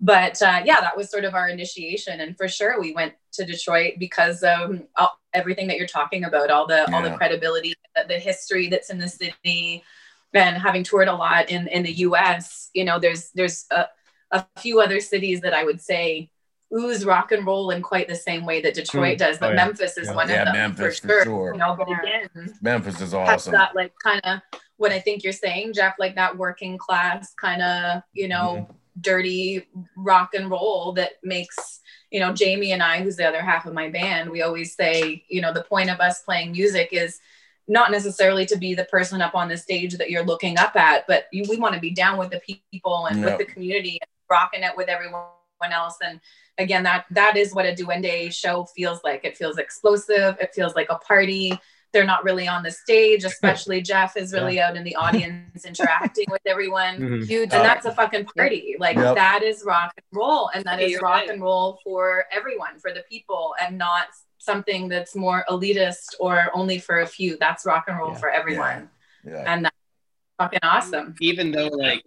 but 0.00 0.40
uh, 0.42 0.60
yeah 0.64 0.80
that 0.80 0.96
was 0.96 1.10
sort 1.10 1.24
of 1.24 1.34
our 1.34 1.48
initiation 1.48 2.20
and 2.20 2.36
for 2.36 2.48
sure 2.48 2.80
we 2.80 2.92
went 2.92 3.14
to 3.32 3.44
detroit 3.44 3.94
because 3.98 4.42
of 4.42 4.80
all, 4.96 5.18
everything 5.32 5.66
that 5.66 5.76
you're 5.78 5.86
talking 5.86 6.24
about 6.24 6.50
all 6.50 6.66
the 6.66 6.90
all 6.94 7.02
the 7.02 7.10
credibility 7.16 7.74
the, 7.94 8.04
the 8.08 8.18
history 8.18 8.68
that's 8.68 8.90
in 8.90 8.98
the 8.98 9.08
city 9.08 9.82
and 10.34 10.56
having 10.58 10.82
toured 10.82 11.08
a 11.08 11.14
lot 11.14 11.48
in 11.50 11.66
in 11.68 11.82
the 11.82 11.92
us 11.92 12.68
you 12.74 12.84
know 12.84 12.98
there's 12.98 13.30
there's 13.34 13.64
a, 13.70 13.86
a 14.32 14.44
few 14.58 14.80
other 14.80 15.00
cities 15.00 15.40
that 15.40 15.54
i 15.54 15.64
would 15.64 15.80
say 15.80 16.30
ooze 16.74 17.04
rock 17.06 17.32
and 17.32 17.46
roll 17.46 17.70
in 17.70 17.80
quite 17.80 18.08
the 18.08 18.14
same 18.14 18.44
way 18.44 18.60
that 18.60 18.74
detroit 18.74 19.14
Mm. 19.16 19.18
does 19.18 19.38
but 19.38 19.46
Oh, 19.50 19.52
yeah. 19.52 19.64
memphis 19.64 19.96
is 19.96 20.08
Yeah. 20.08 20.14
one 20.14 20.28
Yeah, 20.28 20.40
of 20.42 20.46
them 20.46 20.54
Memphis 20.56 20.98
for 20.98 21.06
for 21.08 21.14
sure, 21.14 21.24
sure. 21.24 21.52
you 21.54 21.58
know 21.58 21.74
but 21.76 21.88
again 21.88 22.54
Memphis 22.60 23.00
is 23.00 23.14
awesome. 23.14 23.52
that 23.52 23.74
like 23.74 23.92
kind 24.02 24.20
of 24.24 24.40
what 24.78 24.92
I 24.92 25.00
think 25.00 25.24
you're 25.24 25.32
saying, 25.32 25.72
Jeff, 25.72 25.94
like 25.98 26.16
that 26.16 26.36
working 26.36 26.76
class 26.76 27.32
kind 27.32 27.62
of, 27.62 28.02
you 28.12 28.28
know, 28.28 28.68
dirty 29.00 29.66
rock 29.96 30.34
and 30.34 30.50
roll 30.50 30.92
that 30.92 31.12
makes, 31.22 31.80
you 32.10 32.20
know, 32.20 32.32
Jamie 32.32 32.72
and 32.72 32.82
I, 32.82 33.02
who's 33.02 33.16
the 33.16 33.28
other 33.28 33.42
half 33.42 33.66
of 33.66 33.74
my 33.74 33.88
band, 33.90 34.30
we 34.30 34.42
always 34.42 34.74
say, 34.74 35.24
you 35.28 35.40
know, 35.40 35.52
the 35.52 35.64
point 35.64 35.90
of 35.90 36.00
us 36.00 36.22
playing 36.22 36.52
music 36.52 36.90
is 36.92 37.18
not 37.68 37.90
necessarily 37.90 38.46
to 38.46 38.56
be 38.56 38.74
the 38.74 38.84
person 38.84 39.20
up 39.20 39.34
on 39.34 39.48
the 39.48 39.56
stage 39.56 39.94
that 39.98 40.08
you're 40.10 40.24
looking 40.24 40.56
up 40.58 40.76
at, 40.76 41.06
but 41.06 41.26
you, 41.32 41.44
we 41.48 41.56
want 41.56 41.74
to 41.74 41.80
be 41.80 41.90
down 41.90 42.16
with 42.16 42.30
the 42.30 42.40
people 42.70 43.06
and 43.06 43.20
Yeah. 43.20 43.26
with 43.26 43.38
the 43.38 43.44
community 43.52 43.98
and 44.00 44.08
rocking 44.30 44.62
it 44.62 44.76
with 44.76 44.88
everyone 44.88 45.24
else. 45.72 45.96
And 46.04 46.20
again, 46.58 46.84
that 46.84 47.06
that 47.10 47.36
is 47.36 47.54
what 47.54 47.66
a 47.66 47.74
Duende 47.74 48.32
show 48.32 48.64
feels 48.76 49.00
like. 49.02 49.24
It 49.24 49.36
feels 49.36 49.58
explosive. 49.58 50.36
It 50.40 50.54
feels 50.54 50.74
like 50.74 50.88
a 50.90 50.98
party. 50.98 51.58
They're 51.96 52.04
not 52.04 52.24
really 52.24 52.46
on 52.46 52.62
the 52.62 52.70
stage, 52.70 53.24
especially 53.32 53.80
Jeff 53.80 54.18
is 54.18 54.34
really 54.34 54.60
out 54.60 54.76
in 54.76 54.84
the 54.84 54.94
audience 54.96 55.64
interacting 55.64 56.26
with 56.30 56.42
everyone. 56.44 56.98
Mhm. 56.98 57.26
Huge, 57.26 57.50
Uh, 57.54 57.56
and 57.56 57.64
that's 57.64 57.86
a 57.86 57.92
fucking 57.94 58.26
party. 58.26 58.76
Like 58.78 58.96
Yep. 58.98 59.14
that 59.14 59.42
is 59.42 59.64
rock 59.64 59.94
and 59.96 60.04
roll, 60.12 60.50
and 60.54 60.62
that 60.66 60.78
is 60.78 60.90
You're 60.92 61.00
rock 61.00 61.20
right. 61.22 61.30
and 61.30 61.40
roll 61.40 61.80
for 61.82 62.26
everyone, 62.30 62.78
for 62.78 62.92
the 62.92 63.02
people, 63.08 63.54
and 63.62 63.78
not 63.78 64.08
something 64.36 64.88
that's 64.90 65.16
more 65.16 65.46
elitist 65.48 66.08
or 66.20 66.50
only 66.52 66.78
for 66.78 67.00
a 67.00 67.06
few. 67.06 67.38
That's 67.38 67.64
rock 67.64 67.84
and 67.88 67.96
roll 67.96 68.10
Yeah. 68.12 68.18
for 68.18 68.28
everyone. 68.28 68.90
Yeah. 69.24 69.44
And 69.46 69.64
that's 69.64 69.76
fucking 70.38 70.60
awesome. 70.62 71.14
even 71.22 71.50
though 71.50 71.68
like 71.68 72.02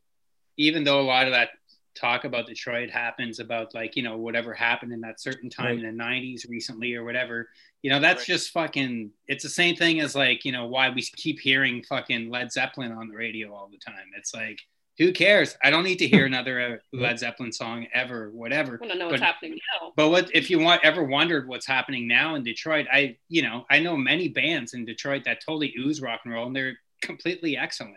even 0.57 0.83
though 0.83 1.01
a 1.01 1.07
lot 1.15 1.25
of 1.25 1.33
that 1.33 1.49
talk 1.95 2.23
about 2.25 2.45
detroit 2.45 2.89
happens 2.91 3.39
about 3.39 3.73
like 3.73 3.95
you 3.97 4.03
know 4.03 4.15
whatever 4.17 4.53
happened 4.53 4.93
in 4.93 5.01
that 5.01 5.19
certain 5.19 5.49
time 5.49 5.79
in 5.79 5.85
the 5.97 6.03
90s 6.03 6.47
recently 6.47 6.93
or 6.93 7.03
whatever 7.03 7.49
you 7.81 7.89
know 7.89 7.99
that's 7.99 8.25
just 8.25 8.51
fucking 8.51 9.11
it's 9.27 9.43
the 9.43 9.49
same 9.49 9.75
thing 9.75 9.99
as 9.99 10.15
like 10.15 10.43
you 10.45 10.51
know 10.51 10.65
why 10.67 10.89
we 10.89 11.01
keep 11.01 11.39
hearing 11.39 11.83
fucking 11.83 12.29
led 12.29 12.51
zeppelin 12.51 12.91
on 12.91 13.07
the 13.07 13.15
radio 13.15 13.53
all 13.53 13.69
the 13.71 13.77
time 13.77 14.05
it's 14.17 14.33
like 14.33 14.59
who 14.97 15.13
cares 15.13 15.55
i 15.63 15.69
don't 15.69 15.83
need 15.85 15.99
to 15.99 16.07
hear 16.07 16.25
another 16.33 16.59
uh, 16.59 16.75
led 16.97 17.17
zeppelin 17.17 17.51
song 17.53 17.85
ever 17.93 18.29
whatever 18.31 18.73
I 18.73 18.85
want 18.85 18.91
to 18.91 18.97
know 18.99 19.07
what's 19.07 19.19
But- 19.21 19.25
happening 19.25 19.59
now. 19.81 19.93
but 19.95 20.09
what 20.09 20.29
if 20.35 20.49
you 20.49 20.59
want 20.59 20.83
ever 20.83 21.03
wondered 21.03 21.47
what's 21.47 21.65
happening 21.65 22.07
now 22.07 22.35
in 22.35 22.43
Detroit? 22.43 22.85
I 22.91 23.17
you 23.29 23.41
know 23.43 23.65
I 23.69 23.79
know 23.79 23.95
many 23.95 24.27
bands 24.27 24.73
in 24.73 24.83
Detroit 24.85 25.23
that 25.25 25.39
totally 25.45 25.73
ooze 25.79 26.01
rock 26.01 26.21
and 26.25 26.33
roll, 26.33 26.47
and 26.47 26.55
they're 26.55 26.77
completely 27.01 27.55
excellent. 27.57 27.95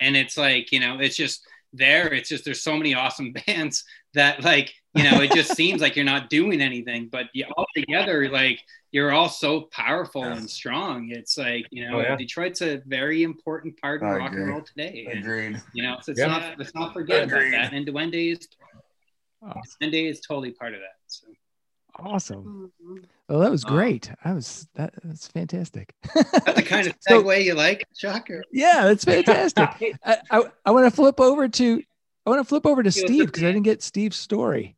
And 0.00 0.16
it's 0.16 0.36
like 0.36 0.70
you 0.72 0.80
know 0.80 0.98
it's 1.00 1.16
just 1.16 1.44
there. 1.72 2.12
It's 2.12 2.28
just 2.28 2.44
there's 2.44 2.62
so 2.62 2.76
many 2.76 2.94
awesome 2.94 3.32
bands 3.46 3.84
that 4.14 4.42
like 4.44 4.72
you 4.94 5.02
know 5.04 5.20
it 5.20 5.32
just 5.32 5.54
seems 5.56 5.80
like 5.80 5.96
you're 5.96 6.04
not 6.04 6.30
doing 6.30 6.60
anything, 6.60 7.08
but 7.08 7.26
you 7.32 7.44
all 7.56 7.66
together 7.74 8.28
like 8.30 8.60
you're 8.92 9.12
all 9.12 9.28
so 9.28 9.62
powerful 9.72 10.22
and 10.24 10.48
strong. 10.48 11.10
It's 11.10 11.36
like 11.36 11.66
you 11.70 11.88
know 11.88 11.98
Oh, 11.98 12.02
yeah. 12.02 12.16
Detroit's 12.16 12.62
a 12.62 12.78
very 12.86 13.22
important 13.22 13.80
part 13.80 14.02
of 14.02 14.08
I 14.08 14.16
rock 14.16 14.32
and 14.32 14.48
roll 14.48 14.60
today. 14.62 15.08
And, 15.10 15.20
Agreed. 15.20 15.62
you 15.72 15.82
know, 15.82 15.96
so 16.00 16.12
it's 16.12 16.20
Yeah. 16.20 16.26
not 16.28 16.58
let's 16.58 16.74
not 16.74 16.92
forget 16.92 17.24
about 17.24 17.50
that. 17.50 17.72
And 17.72 17.86
Duende 17.86 18.32
is 18.32 18.48
Oh. 19.42 19.52
Duende 19.82 20.08
is 20.10 20.20
totally 20.20 20.52
part 20.52 20.74
of 20.74 20.80
that. 20.80 20.96
So. 21.06 21.26
Awesome. 21.98 22.72
Well, 23.28 23.40
that 23.40 23.50
was 23.50 23.64
um, 23.64 23.70
great. 23.72 24.10
I 24.24 24.32
was 24.32 24.66
that 24.74 24.94
that's 25.02 25.28
fantastic. 25.28 25.94
That's 26.14 26.30
the 26.54 26.62
kind 26.62 26.86
of 26.86 26.94
segue 27.08 27.44
you 27.44 27.54
like, 27.54 27.84
Shocker. 27.96 28.42
Yeah, 28.52 28.84
that's 28.84 29.04
fantastic. 29.04 29.68
I, 30.04 30.18
I, 30.30 30.42
I 30.66 30.70
want 30.70 30.86
to 30.86 30.90
flip 30.90 31.20
over 31.20 31.48
to 31.48 31.82
I 32.26 32.30
want 32.30 32.40
to 32.40 32.44
flip 32.48 32.66
over 32.66 32.82
to 32.82 32.90
Steve 32.90 33.26
because 33.26 33.42
I 33.42 33.46
didn't 33.48 33.62
get 33.64 33.82
Steve's 33.82 34.16
story 34.16 34.76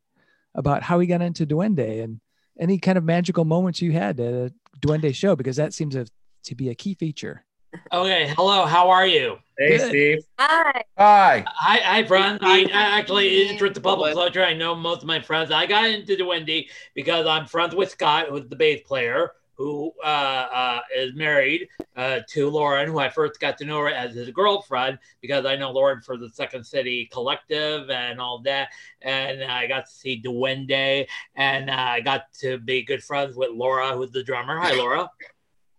about 0.57 0.83
how 0.83 0.99
he 0.99 1.07
got 1.07 1.21
into 1.21 1.45
Duende 1.45 2.03
and 2.03 2.19
any 2.59 2.77
kind 2.79 2.97
of 2.97 3.03
magical 3.03 3.45
moments 3.45 3.81
you 3.81 3.91
had 3.93 4.19
at 4.19 4.33
a 4.33 4.53
Duende 4.81 5.13
show 5.15 5.35
because 5.35 5.55
that 5.55 5.73
seems 5.73 5.93
to, 5.93 6.07
to 6.45 6.55
be 6.55 6.69
a 6.69 6.75
key 6.75 6.95
feature. 6.95 7.45
Okay, 7.93 8.33
hello, 8.35 8.65
how 8.65 8.89
are 8.89 9.05
you? 9.05 9.37
Hey, 9.57 9.77
Good. 9.77 9.89
Steve. 9.89 10.19
Hi. 10.39 10.83
Hi. 10.97 11.45
Hi, 11.47 11.77
hi, 11.77 12.03
friends. 12.03 12.39
I, 12.41 12.61
I 12.73 12.99
actually, 12.99 13.27
it's 13.27 13.61
with 13.61 13.73
the 13.73 13.81
public 13.81 14.13
closure. 14.13 14.43
I 14.43 14.53
know 14.53 14.75
most 14.75 15.01
of 15.01 15.07
my 15.07 15.19
friends. 15.19 15.51
I 15.51 15.65
got 15.65 15.85
into 15.89 16.15
Duende 16.15 16.69
because 16.95 17.25
I'm 17.27 17.45
friends 17.45 17.75
with 17.75 17.89
Scott, 17.89 18.27
who's 18.29 18.47
the 18.47 18.55
bass 18.55 18.81
player, 18.85 19.31
who 19.57 19.91
uh, 20.03 20.07
uh, 20.07 20.79
is 20.95 21.15
married 21.15 21.67
uh, 21.95 22.19
to 22.29 22.49
Lauren, 22.49 22.87
who 22.87 22.99
I 22.99 23.09
first 23.09 23.39
got 23.39 23.57
to 23.57 23.65
know 23.65 23.79
her 23.79 23.89
as 23.89 24.13
his 24.13 24.29
girlfriend 24.29 24.99
because 25.19 25.45
I 25.45 25.55
know 25.55 25.71
Lauren 25.71 26.01
for 26.01 26.15
the 26.15 26.29
Second 26.29 26.63
City 26.63 27.09
Collective 27.11 27.89
and 27.89 28.21
all 28.21 28.39
that. 28.43 28.69
And 29.01 29.43
I 29.43 29.67
got 29.67 29.85
to 29.85 29.91
see 29.91 30.21
Duende, 30.21 31.07
and 31.35 31.69
uh, 31.69 31.73
I 31.73 32.01
got 32.01 32.31
to 32.39 32.59
be 32.59 32.83
good 32.83 33.03
friends 33.03 33.35
with 33.35 33.49
Laura, 33.51 33.95
who's 33.95 34.11
the 34.11 34.23
drummer. 34.23 34.59
Hi, 34.59 34.73
Laura. 34.73 35.09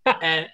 and 0.22 0.49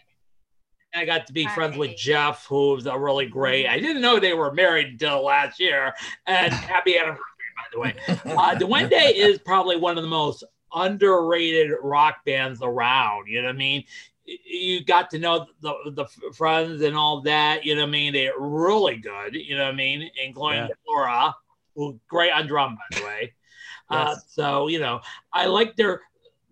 I 0.95 1.05
got 1.07 1.27
to 1.27 1.33
be 1.33 1.47
friends 1.47 1.77
with 1.77 1.97
Jeff, 1.97 2.47
who's 2.47 2.87
a 2.87 2.99
really 2.99 3.27
great. 3.27 3.66
I 3.66 3.81
didn't 3.81 4.03
know 4.03 4.20
they 4.20 4.35
were 4.35 4.53
married 4.53 4.89
until 4.89 5.25
last 5.25 5.59
year. 5.59 5.95
And 6.27 6.53
happy 6.53 6.99
anniversary, 6.99 7.20
by 7.57 7.64
the 7.72 7.81
way. 7.81 7.95
Uh, 8.37 8.55
Duende 8.55 9.12
is 9.14 9.39
probably 9.39 9.77
one 9.77 9.97
of 9.97 10.05
the 10.05 10.11
most 10.11 10.45
underrated 10.75 11.72
rock 11.83 12.25
bands 12.25 12.61
around. 12.62 13.29
You 13.29 13.43
know 13.43 13.49
what 13.49 13.55
I 13.55 13.59
mean? 13.59 13.85
You 14.27 14.85
got 14.85 15.11
to 15.11 15.18
know 15.18 15.47
the 15.61 15.75
the 15.93 16.07
friends 16.33 16.83
and 16.83 16.97
all 16.97 17.20
that. 17.22 17.64
You 17.64 17.75
know 17.75 17.83
what 17.83 17.89
I 17.89 17.93
mean? 17.93 18.12
They're 18.12 18.39
really 18.39 18.97
good. 18.97 19.35
You 19.35 19.57
know 19.57 19.64
what 19.64 19.75
I 19.75 19.77
mean? 19.77 20.11
Including 20.22 20.68
Yeah. 20.68 20.75
Laura, 20.89 21.35
who 21.75 21.99
great 22.09 22.33
on 22.33 22.47
drum, 22.47 22.77
by 22.77 22.99
the 22.99 23.05
way. 23.05 23.33
Uh, 23.91 24.16
so 24.27 24.66
you 24.68 24.81
know, 24.81 24.99
I 25.35 25.45
like 25.45 25.77
their 25.77 26.01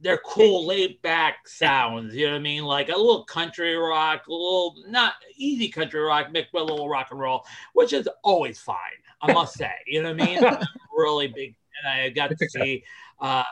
their 0.03 0.19
cool 0.19 0.67
laid 0.67 1.01
back 1.01 1.49
sounds. 1.49 2.15
You 2.15 2.27
know 2.27 2.33
what 2.33 2.41
I 2.41 2.43
mean? 2.43 2.65
Like 2.65 2.89
a 2.91 2.97
little 2.97 3.25
country 3.25 3.75
rock, 3.75 4.27
a 4.27 4.31
little 4.31 4.75
not 4.87 5.15
easy 5.37 5.69
country 5.69 6.01
rock 6.01 6.31
mixed 6.31 6.53
with 6.53 6.63
a 6.63 6.67
little 6.67 6.91
rock 6.91 7.09
and 7.11 7.19
roll, 7.19 7.47
which 7.73 7.95
is 7.95 8.07
always 8.23 8.61
fine. 8.61 8.77
I 9.23 9.33
must 9.33 9.55
say. 9.55 9.73
You 9.87 10.03
know 10.03 10.13
what 10.13 10.23
I 10.23 10.27
mean? 10.27 10.45
I'm 10.45 10.67
really 10.95 11.29
big, 11.29 11.55
and 11.83 12.03
I 12.03 12.11
got 12.11 12.37
to 12.37 12.49
see 12.51 12.85
uh, 13.21 13.45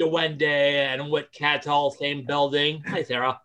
Duende 0.00 0.42
and 0.42 1.10
what 1.10 1.32
Cats 1.32 1.66
Cattell, 1.66 1.90
same 1.90 2.24
building. 2.26 2.82
Hi, 2.86 3.02
Sarah. 3.02 3.40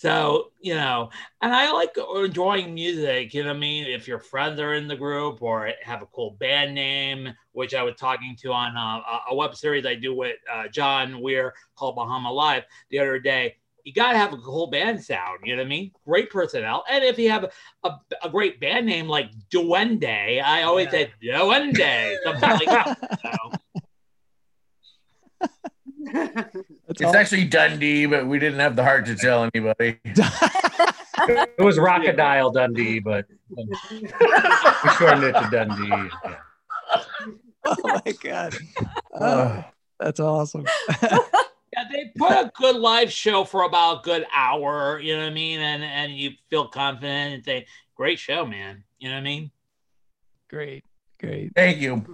So, 0.00 0.52
you 0.62 0.74
know, 0.74 1.10
and 1.42 1.54
I 1.54 1.70
like 1.72 1.94
enjoying 2.16 2.72
music, 2.72 3.34
you 3.34 3.42
know 3.42 3.50
what 3.50 3.56
I 3.56 3.58
mean? 3.58 3.84
If 3.84 4.08
your 4.08 4.18
friends 4.18 4.58
are 4.58 4.72
in 4.72 4.88
the 4.88 4.96
group 4.96 5.42
or 5.42 5.70
have 5.82 6.00
a 6.00 6.06
cool 6.06 6.38
band 6.40 6.74
name, 6.74 7.34
which 7.52 7.74
I 7.74 7.82
was 7.82 7.96
talking 7.96 8.34
to 8.40 8.50
on 8.50 8.78
uh, 8.78 9.02
a, 9.02 9.32
a 9.32 9.34
web 9.34 9.54
series 9.54 9.84
I 9.84 9.96
do 9.96 10.14
with 10.14 10.36
uh, 10.50 10.68
John 10.68 11.20
Weir 11.20 11.52
called 11.74 11.96
Bahama 11.96 12.32
Live 12.32 12.62
the 12.88 12.98
other 12.98 13.18
day. 13.18 13.56
You 13.84 13.92
got 13.92 14.12
to 14.12 14.18
have 14.18 14.32
a 14.32 14.38
cool 14.38 14.68
band 14.68 15.02
sound, 15.02 15.40
you 15.44 15.54
know 15.54 15.62
what 15.62 15.66
I 15.66 15.68
mean? 15.68 15.90
Great 16.06 16.30
personnel. 16.30 16.84
And 16.90 17.04
if 17.04 17.18
you 17.18 17.30
have 17.30 17.44
a, 17.44 17.50
a, 17.84 18.00
a 18.24 18.30
great 18.30 18.60
band 18.60 18.86
name 18.86 19.08
like 19.08 19.30
Duende, 19.52 20.42
I 20.42 20.62
always 20.62 20.90
say 20.90 21.10
Duende, 21.22 22.16
something 22.24 22.50
like 22.50 22.66
that. 22.66 23.20
So. 23.22 23.52
it's 26.88 27.14
actually 27.14 27.44
Dundee, 27.44 28.06
but 28.06 28.26
we 28.26 28.38
didn't 28.38 28.60
have 28.60 28.76
the 28.76 28.84
heart 28.84 29.06
to 29.06 29.14
tell 29.14 29.48
anybody. 29.54 29.98
It 31.28 31.62
was 31.62 31.76
Rockadile 31.76 32.52
Dundee, 32.54 32.98
but 32.98 33.26
we 33.50 33.68
shortened 34.96 35.24
it 35.24 35.32
to 35.32 35.48
Dundee. 35.50 35.88
Yeah. 35.88 36.36
oh 37.66 38.00
my 38.06 38.12
god. 38.22 38.56
Oh, 39.20 39.64
that's 39.98 40.20
awesome. 40.20 40.64
Yeah, 41.72 41.84
they 41.90 42.12
put 42.16 42.32
a 42.32 42.50
good 42.54 42.76
live 42.76 43.12
show 43.12 43.44
for 43.44 43.62
about 43.62 44.00
a 44.00 44.02
good 44.02 44.26
hour, 44.34 44.98
you 44.98 45.14
know 45.14 45.22
what 45.22 45.30
I 45.30 45.34
mean? 45.34 45.60
And 45.60 45.84
and 45.84 46.12
you 46.12 46.32
feel 46.48 46.68
confident 46.68 47.34
and 47.34 47.44
say, 47.44 47.66
Great 47.94 48.18
show, 48.18 48.46
man. 48.46 48.82
You 48.98 49.08
know 49.08 49.16
what 49.16 49.20
I 49.20 49.24
mean? 49.24 49.50
Great, 50.48 50.84
great. 51.18 51.52
Thank 51.54 51.78
you. 51.78 52.04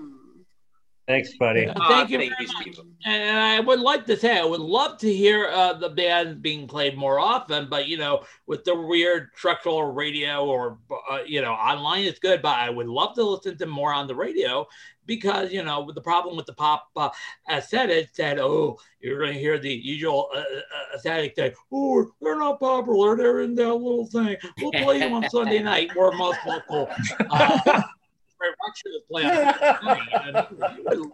Thanks, 1.06 1.36
buddy. 1.38 1.68
Uh, 1.68 1.74
thank 1.88 2.10
you 2.10 2.18
very 2.18 2.30
much. 2.30 2.78
And 3.04 3.38
I 3.38 3.60
would 3.60 3.78
like 3.78 4.06
to 4.06 4.16
say, 4.16 4.40
I 4.40 4.44
would 4.44 4.60
love 4.60 4.98
to 4.98 5.12
hear 5.12 5.46
uh, 5.46 5.74
the 5.74 5.90
band 5.90 6.42
being 6.42 6.66
played 6.66 6.96
more 6.96 7.20
often, 7.20 7.68
but 7.70 7.86
you 7.86 7.96
know, 7.96 8.24
with 8.48 8.64
the 8.64 8.74
weird 8.74 9.30
structural 9.36 9.92
radio 9.92 10.44
or 10.44 10.78
uh, 11.08 11.20
you 11.24 11.42
know, 11.42 11.52
online 11.52 12.04
is 12.04 12.18
good, 12.18 12.42
but 12.42 12.58
I 12.58 12.70
would 12.70 12.88
love 12.88 13.14
to 13.14 13.22
listen 13.22 13.56
to 13.58 13.66
more 13.66 13.94
on 13.94 14.08
the 14.08 14.16
radio 14.16 14.66
because 15.06 15.52
you 15.52 15.62
know, 15.62 15.90
the 15.94 16.00
problem 16.00 16.36
with 16.36 16.46
the 16.46 16.52
pop 16.52 16.88
uh, 16.96 17.10
aesthetic 17.50 18.10
said, 18.12 18.38
oh, 18.38 18.78
you're 19.00 19.18
going 19.18 19.32
to 19.32 19.38
hear 19.38 19.58
the 19.58 19.72
usual 19.72 20.28
uh, 20.34 20.38
uh, 20.38 20.96
aesthetic 20.96 21.34
say, 21.36 21.54
oh, 21.72 22.10
they're 22.20 22.38
not 22.38 22.60
popular, 22.60 23.16
they're 23.16 23.40
in 23.40 23.54
that 23.54 23.72
little 23.72 24.06
thing. 24.06 24.36
We'll 24.60 24.72
play 24.72 25.00
them 25.00 25.14
on 25.14 25.28
Sunday 25.30 25.62
night. 25.62 25.90
We're 25.96 26.12
most 26.12 26.38
local. 26.46 26.88
Uh, 27.30 27.58
rock 27.64 28.76
shows 28.76 29.02
play 29.10 29.24
on 29.24 29.54
Sunday 29.82 30.32
night. 30.32 30.46
You 30.50 30.84
know, 30.84 31.12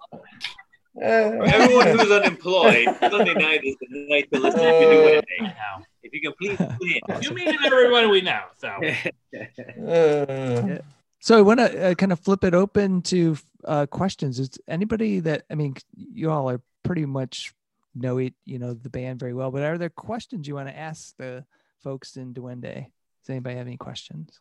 For 0.95 1.45
everyone 1.45 1.87
who's 1.99 2.11
unemployed, 2.11 2.89
Sunday 3.01 3.35
night 3.35 3.61
is 3.65 3.77
the 3.81 4.07
night 4.09 4.29
to 4.33 4.41
listen 4.41 4.61
to 4.61 4.67
Duende. 4.67 5.55
If 6.03 6.13
you 6.13 6.21
can 6.21 6.33
please 6.39 6.59
tune 6.59 6.69
in. 7.09 7.23
You 7.23 7.31
mean 7.31 7.55
everybody 7.65 8.07
we 8.07 8.21
know. 8.21 8.43
So 8.59 8.79
Yeah. 9.33 10.79
So 11.25 11.39
I 11.39 11.43
want 11.43 11.61
to 11.61 11.91
uh, 11.91 11.95
kind 11.95 12.11
of 12.11 12.19
flip 12.19 12.43
it 12.43 12.53
open 12.53 13.01
to 13.03 13.37
uh, 13.67 13.87
questions. 13.87 14.39
Is 14.39 14.51
anybody 14.69 15.21
that 15.21 15.45
I 15.51 15.55
mean, 15.55 15.77
you 15.97 16.31
all 16.31 16.51
are 16.51 16.61
pretty 16.83 17.07
much 17.07 17.53
know 17.95 18.19
it, 18.19 18.35
you 18.45 18.59
know, 18.59 18.75
the 18.75 18.91
band 18.91 19.21
very 19.21 19.35
well. 19.35 19.51
But 19.51 19.63
are 19.63 19.79
there 19.79 19.91
questions 19.91 20.49
you 20.49 20.55
want 20.55 20.69
to 20.69 20.77
ask 20.77 21.15
the 21.19 21.45
folks 21.83 22.17
in 22.17 22.35
Duende? 22.35 22.87
Does 23.23 23.31
anybody 23.31 23.57
have 23.57 23.67
any 23.67 23.77
questions? 23.77 24.41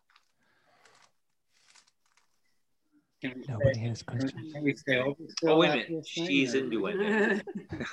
Nobody 3.48 3.78
has 3.80 4.02
questions. 4.02 4.52
Can 4.52 4.64
we 4.64 4.74
stay 4.74 4.98
over? 4.98 5.14
Oh, 5.44 5.58
wait 5.58 5.70
a 5.70 5.90
minute. 5.90 6.06
She's 6.06 6.54
in 6.54 6.70
Duende. 6.70 7.42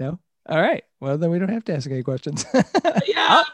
No. 0.00 0.18
All 0.48 0.60
right. 0.60 0.82
Well, 0.98 1.16
then 1.18 1.30
we 1.30 1.38
don't 1.38 1.50
have 1.50 1.64
to 1.66 1.76
ask 1.76 1.88
any 1.88 2.02
questions. 2.02 2.44
yeah, 3.06 3.44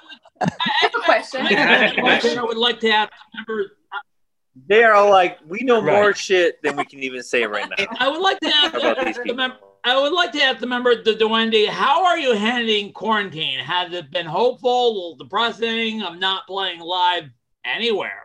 I 0.41 0.49
have 0.81 0.95
a 0.95 1.01
question. 1.05 1.43
I 1.43 1.53
have 1.53 1.99
a 1.99 2.01
question 2.01 2.39
I 2.39 2.43
would 2.43 2.57
like 2.57 2.81
to 2.81 2.91
ask 2.91 3.13
members. 3.35 3.71
They 4.67 4.83
are 4.83 5.09
like, 5.09 5.39
we 5.47 5.61
know 5.61 5.81
more 5.81 6.13
shit 6.15 6.63
than 6.63 6.77
we 6.77 6.85
can 6.85 6.99
even 7.01 7.23
say 7.23 7.45
right 7.45 7.69
now. 7.79 7.87
I 7.99 8.09
would 8.09 8.21
like 8.21 8.41
to 8.41 8.49
ask 8.49 8.75
About 8.75 9.05
these 9.05 9.17
the 9.25 9.35
mem- 9.35 9.53
I 9.85 9.99
would 9.99 10.13
like 10.13 10.33
to 10.33 10.43
ask 10.43 10.59
the 10.59 10.67
member 10.67 10.91
of 10.91 11.05
the 11.05 11.13
Duende, 11.15 11.69
how 11.69 12.05
are 12.05 12.19
you 12.19 12.35
handling 12.35 12.93
quarantine? 12.93 13.61
Has 13.61 13.93
it 13.93 14.11
been 14.11 14.27
hopeful, 14.27 14.89
a 14.89 14.89
little 14.89 15.17
depressing 15.17 16.03
of 16.03 16.19
not 16.19 16.47
playing 16.47 16.81
live 16.81 17.25
anywhere? 17.65 18.25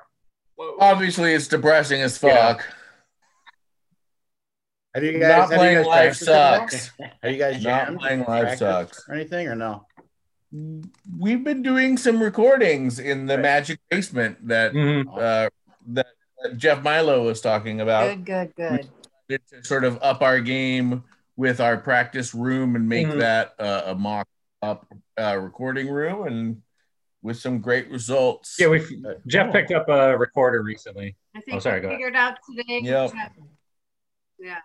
Obviously, 0.79 1.33
it's 1.33 1.47
depressing 1.47 2.01
as 2.01 2.17
fuck. 2.17 2.65
Have 4.95 5.03
you 5.03 5.17
Not 5.17 5.19
guys? 5.19 5.49
have 5.49 5.51
you 5.51 5.57
playing 5.57 5.75
guys 5.75 5.85
live 5.85 5.93
practiced 5.95 6.27
at 6.29 6.59
all? 6.61 6.69
sucks. 6.69 6.91
Are 7.23 7.29
you 7.29 7.37
guys 7.37 7.63
Not 7.63 7.97
playing 7.97 8.23
live 8.27 8.57
sucks. 8.57 9.09
or 9.09 9.15
anything 9.15 9.47
or 9.47 9.55
no? 9.55 9.85
We've 11.17 11.43
been 11.43 11.63
doing 11.63 11.97
some 11.97 12.21
recordings 12.21 12.99
in 12.99 13.25
the 13.25 13.37
magic 13.39 13.79
basement 13.89 14.47
that 14.47 14.69
uh, 14.75 15.49
that, 15.87 16.05
that 16.05 16.05
Jeff 16.57 16.83
Milo 16.83 17.23
was 17.25 17.41
talking 17.41 17.81
about. 17.81 18.23
Good, 18.25 18.53
good, 18.55 18.55
good. 18.55 18.89
to 19.49 19.63
sort 19.63 19.83
of 19.85 19.97
up 20.01 20.21
our 20.21 20.39
game 20.39 21.03
with 21.37 21.59
our 21.59 21.77
practice 21.77 22.35
room 22.35 22.75
and 22.75 22.87
make 22.87 23.07
Mhm. 23.07 23.19
that 23.19 23.53
uh, 23.57 23.83
a 23.87 23.95
mock 23.95 24.27
up 24.61 24.85
uh, 25.19 25.37
recording 25.41 25.89
room 25.89 26.27
and 26.27 26.61
with 27.21 27.37
some 27.37 27.59
great 27.59 27.89
results. 27.89 28.57
Yeah, 28.59 28.67
we 28.67 28.81
Jeff 29.27 29.51
picked 29.53 29.71
up 29.71 29.87
a 29.89 30.17
recorder 30.17 30.61
recently. 30.61 31.15
I 31.35 31.39
think 31.41 31.55
Oh, 31.55 31.59
sorry, 31.59 31.77
we 31.77 31.81
go 31.81 31.87
ahead. 31.87 31.97
figured 31.97 32.15
out 32.15 32.37
today. 32.49 32.81
Yep. 32.83 33.11
Yeah. 34.39 34.57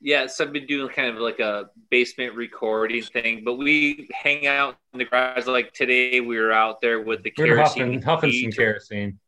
Yeah, 0.00 0.26
so 0.26 0.44
I've 0.44 0.52
been 0.52 0.66
doing 0.66 0.88
kind 0.90 1.08
of 1.08 1.16
like 1.22 1.40
a 1.40 1.70
basement 1.90 2.34
recording 2.34 3.02
thing, 3.02 3.42
but 3.44 3.54
we 3.54 4.08
hang 4.12 4.46
out 4.46 4.76
in 4.92 4.98
the 4.98 5.06
garage. 5.06 5.46
Like 5.46 5.72
today, 5.72 6.20
we 6.20 6.38
were 6.38 6.52
out 6.52 6.82
there 6.82 7.00
with 7.00 7.22
the 7.22 7.32
We 7.38 7.50
were 7.50 7.56
kerosene. 7.56 7.82
huffing, 7.94 8.02
huffing 8.02 8.30
some 8.30 8.38
heat 8.50 8.56
kerosene. 8.56 9.18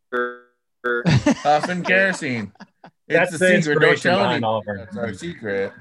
Or- 0.85 1.03
Huffing 1.07 1.83
kerosene. 1.83 2.53
That's 3.09 3.31
it's 3.33 3.39
the 3.41 3.47
the 3.49 3.63
secret. 3.63 3.81
Don't 3.81 3.99
tell 4.03 4.19
behind 4.19 4.37
any- 4.37 4.45
all 4.45 4.59
of 4.59 4.69
our- 4.69 4.77
That's 4.79 4.97
our 4.97 5.15
secret. 5.15 5.73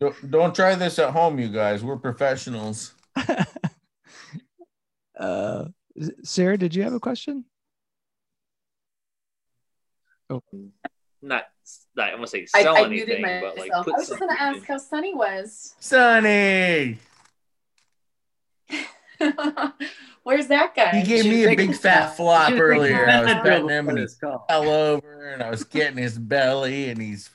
don't, 0.00 0.30
don't 0.30 0.54
try 0.54 0.74
this 0.74 0.98
at 0.98 1.10
home, 1.10 1.38
you 1.38 1.48
guys. 1.48 1.82
We're 1.84 1.96
professionals. 1.96 2.94
Uh, 5.18 5.66
Sarah, 6.24 6.56
did 6.58 6.74
you 6.74 6.82
have 6.82 6.94
a 6.94 6.98
question? 6.98 7.44
Oh, 10.30 10.42
not, 11.20 11.44
not 11.94 12.08
I 12.10 12.14
want 12.14 12.22
to 12.24 12.30
say 12.30 12.46
I, 12.54 12.62
sell 12.62 12.74
I 12.76 12.80
anything, 12.86 13.20
muted 13.22 13.22
but 13.42 13.56
like 13.58 13.68
myself. 13.68 13.84
put 13.84 13.94
I 13.94 13.98
was 13.98 14.08
just 14.08 14.18
going 14.18 14.34
to 14.34 14.42
ask 14.42 14.66
how 14.66 14.78
Sunny 14.78 15.14
was. 15.14 15.76
Sonny, 15.78 16.98
Where's 20.24 20.46
that 20.48 20.74
guy? 20.74 20.90
he 21.00 21.02
gave 21.06 21.22
Should 21.24 21.30
me 21.32 21.44
a 21.44 21.56
big 21.56 21.74
fat 21.74 22.16
flop 22.16 22.50
should 22.50 22.60
earlier. 22.60 23.08
I 23.08 23.22
was 23.22 23.32
petting 23.34 23.68
him 23.68 23.88
and 23.88 23.98
he 23.98 24.06
fell 24.06 24.44
over, 24.50 25.28
and 25.28 25.42
I 25.42 25.50
was 25.50 25.64
getting 25.64 25.96
his 25.98 26.18
belly, 26.18 26.90
and 26.90 27.00
he's 27.02 27.30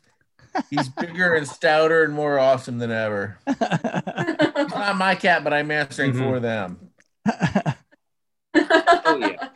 he's 0.70 0.88
bigger 0.90 1.34
and 1.36 1.48
stouter 1.48 2.04
and 2.04 2.14
more 2.14 2.40
awesome 2.40 2.78
than 2.80 2.92
ever. 2.92 3.38
It's 3.46 3.60
not 4.74 4.96
my 4.98 5.16
cat, 5.16 5.44
but 5.44 5.54
I'm 5.54 5.70
answering 5.72 6.14
Mhm. 6.14 6.20
for 6.20 6.40
them. 6.40 6.90
Oh 7.26 9.18
yeah, 9.18 9.50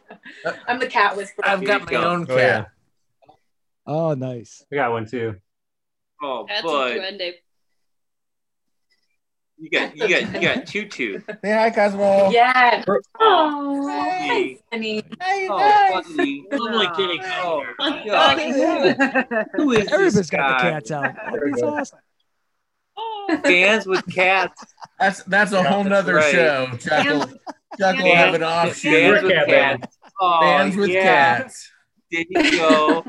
I'm 0.67 0.79
the 0.79 0.87
cat 0.87 1.15
whisperer. 1.17 1.45
I've 1.47 1.63
got 1.63 1.89
my 1.91 1.97
own 1.97 2.25
Oh, 2.29 2.37
yeah. 2.37 2.57
cat. 2.63 2.71
oh, 3.87 4.13
nice. 4.13 4.65
We 4.69 4.75
got 4.77 4.91
one 4.91 5.05
too. 5.05 5.35
oh 6.21 6.45
That's 6.47 6.63
a 6.63 6.67
duende. 6.67 7.33
You 9.61 9.69
got 9.69 9.95
you 9.95 10.07
got 10.09 10.33
you 10.33 10.41
got 10.41 10.65
tutu. 10.67 11.19
Say 11.43 11.51
hi, 11.51 11.69
Cosmo. 11.69 12.31
Yeah. 12.31 12.83
Oh, 13.19 13.87
Hey. 13.87 14.55
hi, 14.55 14.57
Sunny. 14.71 15.03
oh, 15.21 16.01
buddy. 16.07 16.45
Oh 16.51 16.69
my 16.71 16.91
kitty. 16.95 17.19
Oh, 17.23 17.63
God. 17.79 18.39
Who 19.55 19.71
is 19.71 19.87
Everybody's 19.87 20.13
this 20.15 20.29
got 20.29 20.57
the 20.57 20.69
cats 20.69 20.91
out. 20.91 21.15
That's 21.15 21.61
awesome. 21.61 21.99
Dance 23.43 23.85
with 23.85 24.05
cats. 24.13 24.65
That's 24.99 25.23
that's 25.23 25.51
a 25.53 25.57
Yeah, 25.57 25.63
whole 25.63 25.83
that's 25.83 25.89
nother 25.89 26.15
right. 26.15 26.31
show. 26.31 26.67
Chuck 26.79 27.05
will, 27.07 27.27
Chuck 27.79 27.97
will 27.97 28.15
have 28.15 28.33
an 28.33 28.41
Dance 28.41 28.83
with 29.23 29.47
cats. 29.47 29.97
Oh, 30.19 30.39
Bands 30.41 30.75
with 30.75 30.89
yeah. 30.89 31.37
cats. 31.41 31.71
There 32.11 32.25
you 32.29 32.57
go. 32.57 33.05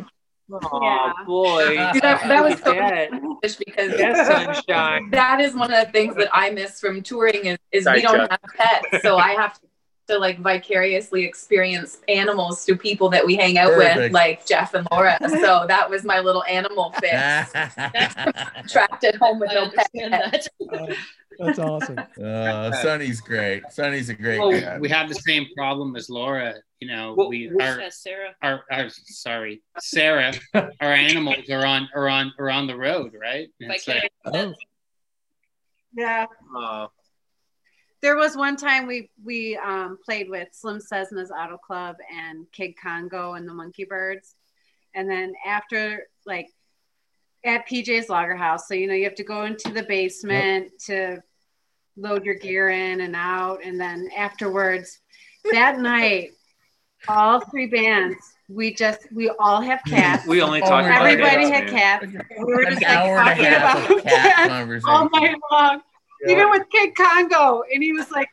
Oh 0.53 0.81
Yeah. 0.83 1.13
boy. 1.27 1.69
See, 1.93 2.01
that, 2.01 2.23
that 2.25 2.43
was 2.45 2.55
Look 2.55 2.65
so 2.65 2.73
at 2.73 3.11
that. 3.11 3.39
because 3.59 3.93
Yes, 3.99 4.27
sunshine. 4.27 5.11
that 5.11 5.41
is 5.41 5.55
one 5.55 5.73
of 5.73 5.87
the 5.87 5.93
things 5.93 6.15
that 6.17 6.29
I 6.33 6.51
miss 6.51 6.81
from 6.81 7.03
touring 7.03 7.45
is, 7.47 7.59
is 7.73 7.85
Sorry, 7.85 7.99
we 7.99 8.03
don't 8.03 8.19
Chuck. 8.19 8.31
have 8.31 8.41
pets. 8.57 9.03
So 9.03 9.17
I 9.17 9.31
have 9.33 9.55
to 9.55 9.67
like 10.19 10.39
vicariously 10.39 11.25
experience 11.25 12.01
animals 12.09 12.65
through 12.65 12.77
people 12.77 13.09
that 13.11 13.25
we 13.25 13.35
hang 13.37 13.59
out 13.59 13.77
with, 13.77 14.13
like 14.13 14.47
Jeff 14.47 14.75
and 14.75 14.87
Laura. 14.93 15.19
So 15.43 15.65
that 15.67 15.89
was 15.91 16.05
my 16.05 16.21
little 16.21 16.45
animal 16.45 16.93
fix. 17.01 17.13
Trapped 18.73 19.05
at 19.05 19.17
home 19.17 19.41
with 19.41 19.51
I 19.51 19.55
no 19.55 19.71
pet. 19.71 19.91
that. 19.95 20.49
Oh, 21.41 21.47
that's 21.47 21.59
awesome. 21.59 21.99
uh, 22.23 22.71
Sonny's 22.83 23.21
great. 23.23 23.63
Sonny's 23.71 24.11
a 24.11 24.15
great 24.15 24.39
Oh, 24.39 24.51
cat. 24.53 24.81
we 24.81 24.89
have 24.91 25.09
the 25.09 25.15
same 25.15 25.47
problem 25.57 25.97
as 25.97 26.11
Laura. 26.11 26.55
You 26.81 26.89
know, 26.89 27.15
Well, 27.17 27.31
we 27.31 27.49
are 27.49 27.81
our, 27.83 27.91
Sarah. 27.91 28.35
our, 28.43 28.65
our 28.71 28.89
sorry, 28.91 29.63
Sarah. 29.81 30.35
our 30.55 30.73
animals 30.81 31.49
are 31.51 31.65
on 31.65 31.89
are 31.95 32.09
on 32.09 32.33
are 32.39 32.51
on 32.51 32.67
the 32.67 32.77
road, 32.77 33.15
right? 33.19 33.49
And 33.61 33.71
like, 33.71 34.11
Oh, 34.27 34.53
Yeah. 35.95 36.27
Uh, 36.57 36.87
There 38.03 38.17
was 38.17 38.37
one 38.37 38.57
time 38.57 38.87
we 38.87 39.11
we 39.25 39.57
um, 39.57 39.99
played 40.05 40.29
with 40.29 40.49
Slim 40.53 40.81
Cessna's 40.81 41.31
Auto 41.31 41.57
Club 41.57 41.97
and 42.13 42.47
Kid 42.53 42.75
Congo 42.83 43.35
and 43.35 43.49
the 43.49 43.55
Monkey 43.55 43.85
Birds, 43.85 44.35
and 44.95 45.09
then 45.09 45.35
after 45.47 46.07
like 46.27 46.49
at 47.45 47.69
PJ's 47.69 48.09
Lager 48.09 48.37
House, 48.37 48.67
so 48.67 48.75
you 48.75 48.87
know 48.89 48.95
you 48.95 49.05
have 49.05 49.15
to 49.17 49.25
go 49.25 49.45
into 49.45 49.71
the 49.73 49.85
basement 49.85 50.73
to 50.87 51.23
load 51.97 52.25
your 52.25 52.35
gear 52.35 52.71
in 52.71 53.01
and 53.01 53.15
out, 53.15 53.61
and 53.65 53.81
then 53.81 54.09
afterwards 54.17 54.99
that 55.53 55.79
night, 55.81 56.33
all 57.09 57.41
three 57.41 57.67
bands 57.67 58.17
we 58.49 58.75
just 58.75 59.01
we 59.13 59.31
all 59.39 59.61
have 59.61 59.81
cats. 59.87 60.27
we 60.27 60.43
only 60.43 60.61
talk 60.61 60.85
about 60.85 61.07
Everybody 61.07 61.49
cats, 61.49 61.71
had 61.73 61.73
man. 61.73 62.13
cats. 62.13 62.29
We 62.39 62.45
were 62.45 62.63
An 62.63 62.71
just 62.73 62.83
like 62.83 62.97
hour 62.97 63.19
and 63.19 63.29
a 63.29 63.35
talking 63.35 63.47
about 63.47 64.05
cat 64.05 64.69
cats 64.69 64.85
all 64.87 65.09
night 65.11 65.37
long. 65.51 65.81
Yeah. 66.25 66.33
Even 66.33 66.51
with 66.51 66.69
Kid 66.71 66.95
Congo, 66.95 67.63
and 67.73 67.83
he 67.83 67.93
was 67.93 68.11
like, 68.11 68.29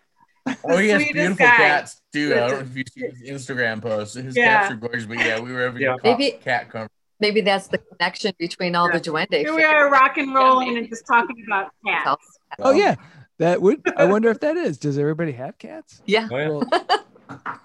Oh, 0.63 0.77
he 0.77 0.89
has 0.89 1.01
sweetest 1.01 1.13
beautiful 1.13 1.45
guy. 1.45 1.55
cats 1.57 2.01
too. 2.11 2.33
I 2.33 2.35
don't 2.37 2.51
know 2.51 2.57
if 2.59 2.75
you 2.75 2.83
see 2.91 3.01
his 3.07 3.21
Instagram 3.47 3.81
posts. 3.81 4.15
His 4.15 4.35
Yeah. 4.35 4.61
cats 4.61 4.73
are 4.73 4.77
gorgeous, 4.77 5.05
but 5.05 5.17
yeah, 5.17 5.39
we 5.39 5.51
were 5.53 5.61
having 5.61 5.81
Yeah. 5.81 5.95
a 5.95 5.97
Maybe- 6.03 6.31
cat 6.43 6.69
conversation. 6.69 6.89
Maybe 7.21 7.41
that's 7.41 7.67
the 7.67 7.77
connection 7.79 8.33
between 8.39 8.75
all 8.75 8.89
the 8.91 8.99
duende. 8.99 9.39
here 9.39 9.53
we 9.53 9.63
are 9.63 9.91
rock 9.91 10.17
and 10.17 10.33
rolling 10.33 10.77
and 10.77 10.87
just 10.89 11.05
talking 11.05 11.35
about 11.45 11.71
cats. 11.85 12.39
oh 12.59 12.71
yeah. 12.71 12.95
That 13.39 13.61
would. 13.61 13.81
I 13.97 14.05
wonder 14.11 14.29
if 14.29 14.39
that 14.39 14.55
is. 14.57 14.77
Does 14.77 14.97
everybody 14.97 15.33
have 15.33 15.57
cats? 15.57 16.01
Yeah. 16.05 16.27
Yeah. 16.31 16.47
Well, 16.49 16.63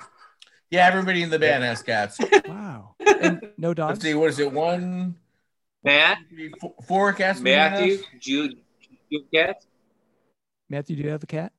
Yeah, 0.70 0.87
everybody 0.89 1.22
in 1.22 1.31
the 1.31 1.39
band 1.39 1.62
has 1.62 1.83
cats. 1.83 2.18
wow. 2.49 2.97
And 3.20 3.49
no 3.57 3.68
Let's 3.68 3.77
dogs. 3.77 4.01
see, 4.03 4.14
what 4.14 4.31
is 4.31 4.39
it? 4.41 4.51
One, 4.53 5.14
Matt, 5.85 6.18
three, 6.29 6.53
four, 6.61 6.75
four 6.87 7.12
cats. 7.12 7.39
Matthew, 7.41 7.99
Jude, 8.18 8.57
you 9.09 9.20
have 9.37 9.47
cats? 9.47 9.66
Matthew, 10.71 10.97
do 10.97 11.03
you 11.03 11.11
have 11.11 11.23
a 11.23 11.27
cat? 11.27 11.53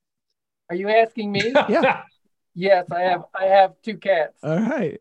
Are 0.70 0.76
you 0.76 0.89
asking 0.89 1.32
me? 1.32 1.41
Yeah. 1.70 2.03
yes, 2.56 2.86
I 2.91 3.01
have. 3.01 3.26
I 3.39 3.45
have 3.45 3.74
two 3.84 3.97
cats. 3.97 4.38
All 4.43 4.58
right. 4.60 4.99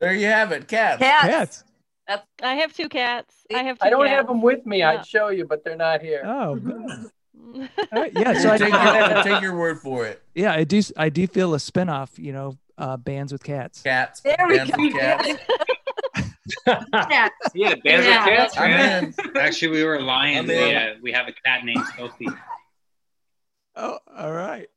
There 0.00 0.14
you 0.14 0.26
have 0.26 0.52
it, 0.52 0.68
cats. 0.68 0.98
Cats. 0.98 1.26
Cats. 1.26 1.64
That's, 2.08 2.26
I 2.42 2.54
have 2.56 2.72
two 2.74 2.88
cats. 2.88 3.34
I 3.54 3.62
have 3.62 3.78
two 3.78 3.86
I 3.86 3.90
don't 3.90 4.06
cats. 4.06 4.16
have 4.16 4.26
them 4.26 4.42
with 4.42 4.64
me. 4.66 4.78
Yeah. 4.80 4.90
I'd 4.90 5.06
show 5.06 5.28
you, 5.28 5.44
but 5.46 5.64
they're 5.64 5.76
not 5.76 6.00
here. 6.02 6.22
Oh. 6.24 6.56
good. 6.56 6.74
All 7.92 8.00
right, 8.00 8.12
Yeah. 8.14 8.34
So 8.38 8.50
I 8.50 8.58
take, 8.58 8.72
your, 8.72 9.22
take 9.22 9.42
your 9.42 9.56
word 9.56 9.80
for 9.80 10.06
it. 10.06 10.22
yeah, 10.34 10.52
I 10.52 10.64
do. 10.64 10.80
I 10.96 11.08
do 11.08 11.26
feel 11.26 11.54
a 11.54 11.58
spinoff. 11.58 12.18
You 12.18 12.32
know, 12.32 12.58
uh, 12.78 12.96
bands 12.96 13.32
with 13.32 13.42
cats. 13.44 13.82
Cats. 13.82 14.20
There 14.20 14.36
we 14.48 14.58
go. 14.58 14.98
cats. 14.98 15.28
Cats. 16.66 17.34
Yeah, 17.54 17.74
bands 17.84 18.06
Yeah. 18.06 18.24
with 18.26 18.36
cats, 18.36 18.54
I'm 18.58 18.70
man. 18.70 19.14
in. 19.18 19.36
actually, 19.36 19.72
we 19.72 19.84
were 19.84 20.00
lying. 20.00 20.38
I'm 20.38 20.46
We, 20.46 20.74
uh, 20.74 20.94
we 21.02 21.12
have 21.12 21.28
a 21.28 21.32
cat 21.32 21.64
named 21.64 21.84
Sophie. 21.96 22.26
Oh, 23.74 23.98
all 24.16 24.32
right. 24.32 24.68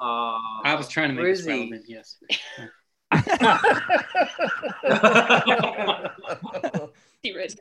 Uh, 0.00 0.38
I 0.64 0.74
was 0.76 0.88
trying 0.88 1.08
to 1.08 1.14
make 1.14 1.22
where 1.22 1.34
this 1.34 1.46
relevant. 1.46 1.84
Yes. 1.86 2.16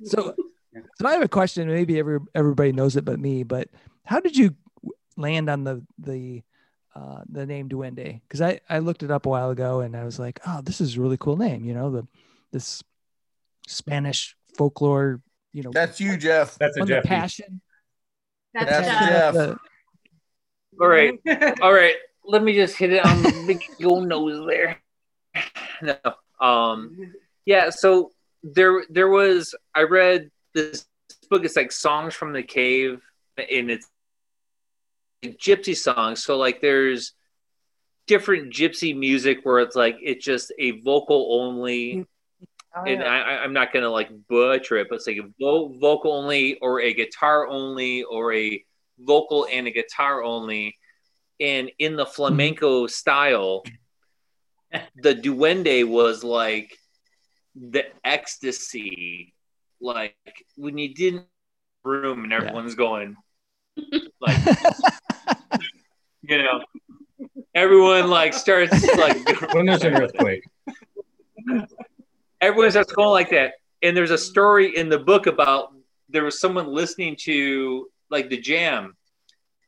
So, 0.06 0.36
so 0.96 1.06
I 1.06 1.14
have 1.14 1.22
a 1.22 1.28
question. 1.28 1.68
Maybe 1.68 2.00
every 2.00 2.20
everybody 2.34 2.72
knows 2.72 2.96
it, 2.96 3.06
but 3.06 3.20
me. 3.20 3.44
But 3.44 3.70
how 4.06 4.20
did 4.20 4.36
you 4.36 4.56
land 5.18 5.50
on 5.50 5.64
the 5.64 5.86
the 6.00 6.42
uh, 6.96 7.22
the 7.30 7.46
name 7.46 7.70
Duende? 7.70 8.22
Because 8.22 8.42
I 8.42 8.60
I 8.70 8.80
looked 8.80 9.04
it 9.04 9.12
up 9.12 9.26
a 9.26 9.30
while 9.30 9.52
ago 9.52 9.82
and 9.82 9.96
I 9.96 10.04
was 10.04 10.18
like, 10.18 10.40
oh, 10.48 10.62
this 10.64 10.82
is 10.82 10.98
a 10.98 11.02
really 11.02 11.18
cool 11.18 11.38
name. 11.38 11.64
You 11.64 11.74
know, 11.74 11.92
the 11.92 12.08
this 12.52 12.84
Spanish 13.68 14.36
folklore. 14.58 15.22
You 15.54 15.64
know, 15.64 15.72
That's 15.74 16.00
you, 16.00 16.18
Jeff. 16.18 16.58
That's 16.58 16.78
a 16.78 16.80
one 16.80 16.88
the 16.88 17.02
passion. 17.02 17.62
That's 18.54 18.70
That's 18.70 18.88
Jeff. 18.88 19.34
Jeff. 19.34 19.58
All 20.80 20.88
right, 20.88 21.20
all 21.62 21.74
right. 21.74 21.96
Let 22.24 22.44
me 22.44 22.54
just 22.54 22.78
hit 22.78 22.94
it 22.94 23.06
on 23.06 23.22
the 23.22 23.44
big 23.46 23.62
old 23.86 24.08
nose 24.08 24.46
there. 24.48 24.82
No, 25.82 25.96
um, 26.40 27.14
yeah. 27.46 27.72
So 27.72 28.12
there, 28.44 28.84
there 28.90 29.10
was. 29.10 29.56
I 29.74 29.82
read 29.84 30.30
this 30.54 30.86
book. 31.30 31.44
It's 31.44 31.56
like 31.56 31.72
songs 31.72 32.14
from 32.14 32.34
the 32.34 32.44
cave, 32.44 33.02
and 33.38 33.72
it's 33.72 33.88
gypsy 35.24 35.76
songs. 35.76 36.24
So 36.24 36.38
like, 36.38 36.62
there's 36.62 37.14
different 38.08 38.54
gypsy 38.54 38.96
music 38.98 39.40
where 39.44 39.60
it's 39.60 39.76
like 39.76 39.98
it's 40.02 40.24
just 40.24 40.54
a 40.60 40.82
vocal 40.82 41.40
only 41.42 42.06
Oh, 42.74 42.84
and 42.84 43.02
yeah. 43.02 43.06
I, 43.08 43.18
I- 43.36 43.44
I'm 43.44 43.52
not 43.54 43.74
gonna 43.74 43.90
like 43.90 44.10
butcher 44.30 44.78
it, 44.78 44.88
but 44.90 44.96
it's 44.96 45.08
like 45.08 45.18
a 45.18 45.28
vo- 45.40 45.78
vocal 45.80 46.14
only, 46.14 46.58
or 46.60 46.80
a 46.80 46.94
guitar 46.94 47.46
only, 47.48 48.04
or 48.04 48.34
a 48.34 48.64
vocal 49.06 49.48
and 49.52 49.68
a 49.68 49.72
guitar 49.72 50.24
only. 50.24 50.78
And 51.40 51.72
in 51.80 51.96
the 51.96 52.06
hmm. 52.06 52.12
flamenco 52.12 52.88
style, 52.88 53.64
the 54.96 55.16
duende 55.16 55.88
was 55.88 56.24
like 56.24 56.78
the 57.56 57.86
ecstasy, 58.04 59.34
like 59.80 60.16
when 60.56 60.78
you 60.78 60.94
didn't 60.94 61.26
room 61.84 62.24
and 62.24 62.32
everyone's 62.32 62.76
going 62.76 63.16
like 64.22 64.38
you 66.22 66.38
know 66.38 66.62
everyone 67.56 68.10
like 68.10 68.34
starts 68.34 68.86
like 68.98 69.18
when 69.54 69.66
there's 69.66 69.84
an 69.84 69.94
earthquake. 69.94 70.44
Everyone 72.40 72.72
starts 72.72 72.94
going 72.94 73.10
like 73.10 73.30
that. 73.32 73.54
And 73.84 73.96
there's 73.96 74.12
a 74.12 74.18
story 74.18 74.76
in 74.76 74.90
the 74.90 75.00
book 75.00 75.28
about 75.28 75.74
there 76.10 76.24
was 76.24 76.40
someone 76.40 76.68
listening 76.68 77.16
to 77.22 77.90
like 78.12 78.30
the 78.30 78.38
jam. 78.38 78.96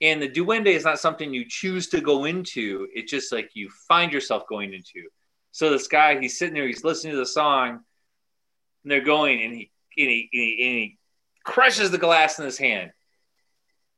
And 0.02 0.22
the 0.22 0.30
duende 0.30 0.68
is 0.68 0.84
not 0.84 1.00
something 1.00 1.34
you 1.34 1.46
choose 1.48 1.88
to 1.90 2.02
go 2.02 2.26
into. 2.26 2.88
It's 2.94 3.10
just 3.10 3.32
like 3.32 3.52
you 3.54 3.70
find 3.88 4.12
yourself 4.12 4.44
going 4.50 4.74
into. 4.74 5.08
So 5.52 5.70
this 5.70 5.88
guy 5.88 6.20
he's 6.20 6.38
sitting 6.38 6.54
there 6.54 6.68
he's 6.68 6.84
listening 6.84 7.14
to 7.14 7.20
the 7.20 7.26
song 7.26 7.80
and 8.84 8.92
they're 8.92 9.02
going 9.02 9.42
and 9.42 9.54
he 9.54 9.72
and 9.98 10.10
he, 10.10 10.30
and 10.34 10.42
he, 10.42 10.68
and 10.68 10.78
he 10.78 10.98
crushes 11.44 11.92
the 11.92 11.98
glass 11.98 12.38
in 12.38 12.46
his 12.46 12.58
hand. 12.58 12.92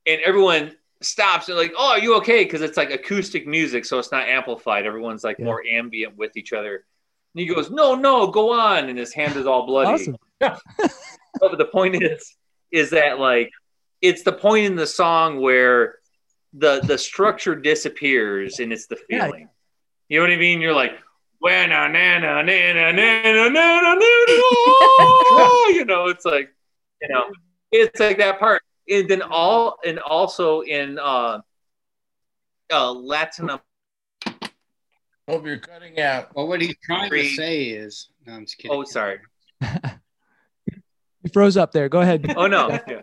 And 0.06 0.20
everyone 0.24 0.76
stops. 1.02 1.48
And 1.48 1.58
like 1.58 1.72
oh 1.76 1.92
are 1.92 1.98
you 1.98 2.16
okay? 2.18 2.44
Because 2.44 2.62
it's 2.62 2.76
like 2.76 2.92
acoustic 2.92 3.46
music 3.46 3.84
so 3.84 3.98
it's 3.98 4.12
not 4.12 4.28
amplified. 4.28 4.86
Everyone's 4.86 5.24
like 5.24 5.40
more 5.40 5.62
ambient 5.64 6.16
with 6.16 6.36
each 6.36 6.52
other. 6.52 6.84
And 7.34 7.40
he 7.40 7.46
goes 7.46 7.70
no 7.70 7.96
no 7.96 8.28
go 8.28 8.52
on. 8.52 8.88
And 8.88 8.98
his 8.98 9.12
hand 9.12 9.34
is 9.36 9.46
all 9.46 9.66
bloody. 9.66 9.90
Awesome. 9.90 10.16
but 10.38 11.58
the 11.58 11.68
point 11.72 12.00
is 12.00 12.36
is 12.70 12.90
that 12.90 13.18
like 13.18 13.50
it's 14.08 14.22
the 14.22 14.32
point 14.32 14.64
in 14.66 14.76
the 14.76 14.86
song 14.86 15.40
where 15.40 15.96
the 16.52 16.80
the 16.86 16.96
structure 16.98 17.54
disappears 17.54 18.60
and 18.60 18.72
it's 18.72 18.86
the 18.86 18.96
Yeah. 19.08 19.26
feeling 19.26 19.48
you 20.08 20.18
know 20.18 20.24
what 20.24 20.32
i 20.32 20.36
mean 20.36 20.60
you're 20.60 20.74
like 20.74 20.92
"Wah, 21.42 21.66
na, 21.66 21.86
na, 21.88 22.18
na, 22.18 22.42
na, 22.42 22.72
na, 22.72 22.72
na, 22.72 22.92
na, 22.92 23.48
na, 23.48 23.48
na, 23.48 23.94
na, 23.94 23.94
na." 23.94 25.68
you 25.76 25.84
know 25.84 26.06
it's 26.08 26.24
like 26.24 26.48
you 27.02 27.08
know 27.08 27.24
it's 27.72 28.00
like 28.00 28.18
that 28.18 28.38
part 28.38 28.62
and 28.88 29.08
then 29.08 29.22
all 29.22 29.78
and 29.84 29.98
also 29.98 30.60
in 30.62 30.98
uh 30.98 31.40
uh 32.72 32.92
latin 32.92 33.50
Hope 35.28 35.44
you're 35.44 35.58
cutting 35.58 35.98
out. 35.98 36.32
Well, 36.36 36.46
what 36.46 36.60
he's 36.60 36.76
trying 36.84 37.10
to 37.10 37.28
say 37.30 37.64
is, 37.64 38.10
no, 38.24 38.34
I'm 38.34 38.44
just 38.44 38.58
kidding. 38.58 38.76
oh 38.76 38.84
sorry 38.84 39.18
You 39.60 41.30
froze 41.32 41.56
up 41.56 41.72
there. 41.72 41.88
Go 41.88 42.00
ahead. 42.00 42.32
oh 42.36 42.46
no 42.46 42.68
yeah. 42.86 43.00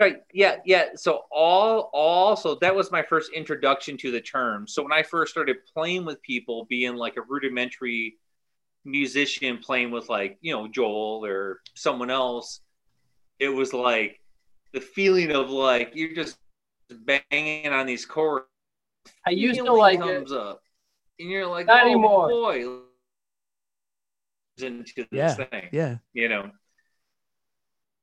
Right 0.00 0.16
yeah 0.32 0.56
yeah 0.64 0.86
so 0.96 1.20
all 1.30 1.90
all 1.92 2.36
so 2.36 2.56
that 2.56 2.74
was 2.74 2.90
my 2.90 3.02
first 3.02 3.30
introduction 3.32 3.96
to 3.96 4.10
the 4.10 4.20
term 4.20 4.66
so 4.66 4.82
when 4.82 4.92
i 4.92 5.02
first 5.02 5.30
started 5.32 5.56
playing 5.72 6.04
with 6.04 6.20
people 6.22 6.66
being 6.68 6.96
like 6.96 7.16
a 7.16 7.22
rudimentary 7.22 8.16
musician 8.84 9.58
playing 9.58 9.90
with 9.90 10.08
like 10.08 10.36
you 10.40 10.52
know 10.52 10.66
joel 10.68 11.24
or 11.24 11.60
someone 11.74 12.10
else 12.10 12.60
it 13.38 13.48
was 13.48 13.72
like 13.72 14.20
the 14.72 14.80
feeling 14.80 15.30
of 15.30 15.50
like 15.50 15.92
you're 15.94 16.14
just 16.14 16.38
banging 17.30 17.68
on 17.72 17.86
these 17.86 18.04
chords 18.04 18.46
I 19.26 19.30
used 19.30 19.58
to 19.58 19.64
feeling 19.64 19.78
like 19.78 20.00
it. 20.00 20.30
up 20.32 20.62
and 21.18 21.30
you're 21.30 21.46
like 21.46 21.66
Not 21.66 21.84
oh 21.84 21.86
anymore. 21.86 22.28
boy 22.28 22.64
into 24.58 24.84
this 24.94 25.06
Yeah. 25.10 25.34
thing 25.34 25.68
Yeah. 25.72 25.96
you 26.12 26.28
know 26.28 26.50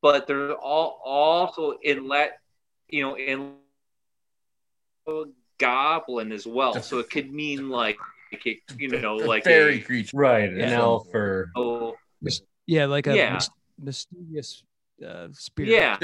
but 0.02 0.28
there's 0.28 0.56
all 0.62 1.02
also 1.04 1.78
in 1.84 2.08
let 2.08 2.40
you 2.90 3.04
know 3.04 3.16
in 3.18 3.54
goblin 5.60 6.32
as 6.32 6.46
well 6.48 6.82
so 6.82 7.00
it 7.00 7.10
could 7.10 7.32
mean 7.32 7.70
like 7.70 7.98
you 8.78 8.88
know 8.88 9.16
like 9.16 9.44
fairy 9.44 9.80
a, 9.80 9.84
creature. 9.84 10.18
right 10.18 10.50
an 10.50 10.60
Yeah. 10.60 10.80
elf 10.80 11.08
or 11.14 11.52
oh 11.56 11.98
Yeah, 12.68 12.86
like 12.86 13.08
a 13.08 13.16
Yeah. 13.16 13.40
mysterious 13.80 14.64
uh, 15.06 15.30
spirit. 15.34 15.72
Yeah. 15.72 15.98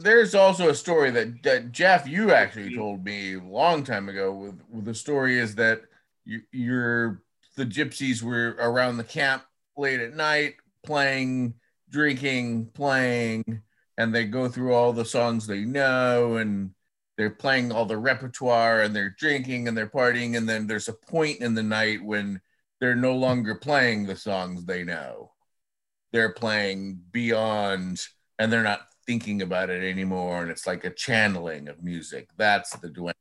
There's 0.00 0.34
also 0.34 0.70
a 0.70 0.74
story 0.74 1.10
that, 1.10 1.42
that 1.42 1.72
Jeff, 1.72 2.08
you 2.08 2.32
actually 2.32 2.74
told 2.74 3.04
me 3.04 3.34
a 3.34 3.40
long 3.40 3.84
time 3.84 4.08
ago. 4.08 4.32
With, 4.32 4.60
with 4.70 4.84
the 4.86 4.94
story 4.94 5.38
is 5.38 5.54
that 5.56 5.82
you, 6.24 6.40
you're 6.50 7.22
the 7.56 7.66
gypsies 7.66 8.22
were 8.22 8.56
around 8.58 8.96
the 8.96 9.04
camp 9.04 9.44
late 9.76 10.00
at 10.00 10.14
night 10.14 10.54
playing, 10.84 11.54
drinking, 11.94 12.66
playing, 12.74 13.62
and 13.96 14.12
they 14.12 14.24
go 14.24 14.48
through 14.48 14.74
all 14.74 14.92
the 14.92 15.04
songs 15.04 15.46
they 15.46 15.60
know 15.64 16.38
and 16.38 16.72
they're 17.16 17.30
playing 17.30 17.70
all 17.70 17.86
the 17.86 17.96
repertoire 17.96 18.82
and 18.82 18.96
they're 18.96 19.14
drinking 19.16 19.68
and 19.68 19.76
they're 19.76 19.86
partying. 19.86 20.36
And 20.36 20.48
then 20.48 20.66
there's 20.66 20.88
a 20.88 20.92
point 20.92 21.40
in 21.40 21.54
the 21.54 21.62
night 21.62 22.04
when 22.04 22.40
they're 22.80 22.96
no 22.96 23.14
longer 23.14 23.54
playing 23.54 24.06
the 24.06 24.16
songs 24.16 24.64
they 24.64 24.82
know. 24.82 25.30
They're 26.12 26.32
playing 26.32 27.00
beyond 27.12 28.04
and 28.40 28.52
they're 28.52 28.64
not 28.64 28.80
thinking 29.06 29.40
about 29.42 29.70
it 29.70 29.88
anymore 29.88 30.42
and 30.42 30.50
it's 30.50 30.66
like 30.66 30.84
a 30.84 30.90
channeling 30.90 31.68
of 31.68 31.80
music. 31.80 32.28
That's 32.36 32.76
the 32.76 32.88
duende 32.88 33.14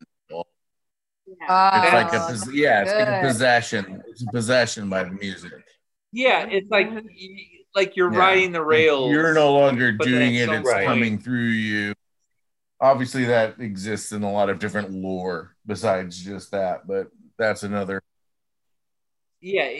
it's 1.28 1.94
like 1.94 2.14
a 2.14 2.24
Oh, 2.24 2.28
pos- 2.28 2.54
yeah 2.54 2.82
it's 2.82 2.92
like 2.92 3.24
a 3.24 3.28
possession. 3.28 4.04
It's 4.08 4.24
a 4.24 4.28
possession 4.28 4.90
by 4.90 5.04
the 5.04 5.12
music. 5.12 5.52
Yeah 6.12 6.48
it's 6.50 6.70
like 6.72 6.90
like 7.76 7.96
you're 7.96 8.12
Yeah. 8.14 8.20
riding 8.20 8.52
the 8.52 8.62
rails 8.64 9.12
you're 9.12 9.34
no 9.34 9.54
longer 9.54 9.92
doing 9.92 10.36
it 10.36 10.50
it's 10.50 10.70
point- 10.72 10.86
coming 10.86 11.20
through 11.20 11.40
you 11.50 11.94
obviously 12.80 13.26
that 13.26 13.60
exists 13.60 14.12
in 14.12 14.24
a 14.24 14.32
lot 14.32 14.50
of 14.50 14.60
different 14.60 14.92
lore 14.92 15.56
besides 15.66 16.22
just 16.24 16.52
that 16.52 16.86
but 16.88 17.08
that's 17.38 17.64
another 17.64 18.02
yeah 19.42 19.80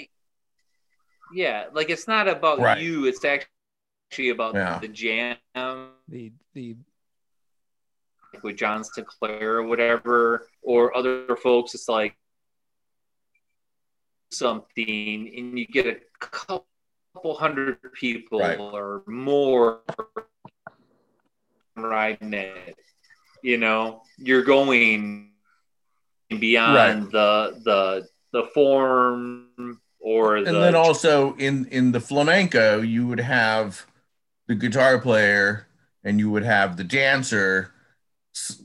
yeah 1.34 1.66
like 1.74 1.90
it's 1.90 2.08
not 2.08 2.28
about 2.28 2.60
Right. 2.60 2.82
you 2.82 3.06
it's 3.06 3.24
actually 3.26 4.30
about 4.30 4.56
Yeah. 4.56 4.80
the 4.80 4.88
jam 4.88 5.38
The 6.08 6.32
the 6.54 6.76
like 8.34 8.44
with 8.44 8.58
john 8.58 8.84
sinclair 8.84 9.58
or 9.58 9.64
whatever 9.64 10.48
or 10.62 10.96
other 10.96 11.36
folks 11.36 11.74
it's 11.76 11.88
like 11.90 12.16
something 14.32 15.32
and 15.38 15.60
you 15.60 15.68
get 15.68 15.86
a 15.86 15.98
couple 16.20 16.66
hundred 17.16 17.78
people 17.94 18.40
Right. 18.40 18.60
or 18.60 19.04
more 19.08 19.82
riding 21.76 22.34
it 22.34 22.76
you 23.42 23.58
know 23.58 24.02
you're 24.18 24.44
going 24.44 25.32
beyond 26.40 26.76
Right. 27.04 27.12
the 27.12 27.62
the 27.64 28.08
the 28.32 28.48
form 28.54 29.80
or 30.00 30.38
and 30.38 30.48
the 30.48 30.52
then 30.52 30.76
also 30.76 31.36
in 31.36 31.66
in 31.68 31.92
the 31.92 32.00
flamenco 32.00 32.82
you 32.82 33.08
would 33.08 33.20
have 33.20 33.86
the 34.48 34.56
guitar 34.56 35.00
player 35.00 35.68
and 36.04 36.20
you 36.20 36.30
would 36.30 36.44
have 36.44 36.78
the 36.78 36.84
dancer 36.84 37.72
s- 38.36 38.62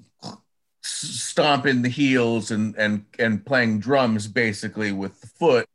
stomping 0.82 1.82
the 1.82 1.88
heels 1.88 2.50
and 2.50 2.74
and 2.76 3.04
and 3.18 3.44
playing 3.46 3.78
drums 3.80 4.26
basically 4.26 4.92
with 4.92 5.20
the 5.20 5.26
foot 5.28 5.68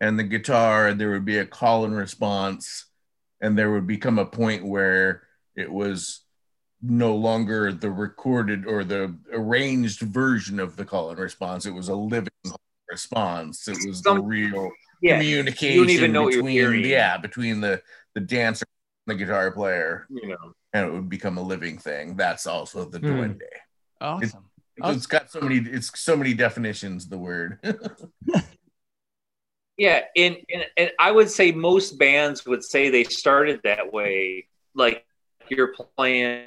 and 0.00 0.18
the 0.18 0.24
guitar 0.24 0.88
and 0.88 1.00
there 1.00 1.10
would 1.10 1.24
be 1.24 1.38
a 1.38 1.46
call 1.46 1.84
and 1.84 1.94
response 1.96 2.86
and 3.40 3.56
there 3.58 3.70
would 3.72 3.86
become 3.86 4.18
a 4.18 4.26
point 4.26 4.64
where 4.64 5.22
it 5.56 5.70
was 5.70 6.20
no 6.82 7.14
longer 7.14 7.72
the 7.72 7.90
recorded 7.90 8.66
or 8.66 8.84
the 8.84 9.14
arranged 9.32 10.00
version 10.00 10.58
of 10.58 10.76
the 10.76 10.84
call 10.84 11.10
and 11.10 11.18
response. 11.18 11.66
It 11.66 11.74
was 11.74 11.88
a 11.88 11.94
living 11.94 12.32
response. 12.90 13.68
It 13.68 13.78
was 13.86 14.02
the 14.02 14.20
real 14.20 14.70
Yeah, 15.02 15.14
communication 15.16 15.72
you 15.72 15.80
don't 15.80 15.90
even 15.90 16.12
know 16.12 16.22
what 16.22 16.34
you're 16.34 16.70
between 16.72 16.90
yeah 16.90 17.16
between 17.18 17.60
the 17.60 17.82
the 18.14 18.20
dancer 18.20 18.64
and 19.06 19.18
the 19.18 19.24
guitar 19.24 19.50
player. 19.52 20.06
You 20.10 20.28
know. 20.28 20.52
And 20.72 20.86
it 20.86 20.92
would 20.92 21.08
become 21.08 21.36
a 21.36 21.42
living 21.42 21.78
thing. 21.78 22.16
That's 22.16 22.46
also 22.46 22.84
the 22.84 22.98
Hmm. 22.98 23.06
duende. 23.06 23.40
Awesome. 24.00 24.44
It, 24.76 24.84
it's 24.88 25.06
got 25.06 25.30
so 25.30 25.40
many 25.40 25.56
it's 25.58 25.98
so 26.00 26.16
many 26.16 26.32
definitions 26.32 27.08
the 27.08 27.18
word 27.18 27.58
Yeah, 29.80 30.02
and, 30.14 30.36
and 30.52 30.64
and 30.76 30.90
I 30.98 31.10
would 31.10 31.30
say 31.30 31.52
most 31.52 31.98
bands 31.98 32.44
would 32.44 32.62
say 32.62 32.90
they 32.90 33.04
started 33.04 33.60
that 33.64 33.90
way. 33.94 34.46
Like 34.74 35.06
you're 35.48 35.72
playing, 35.96 36.44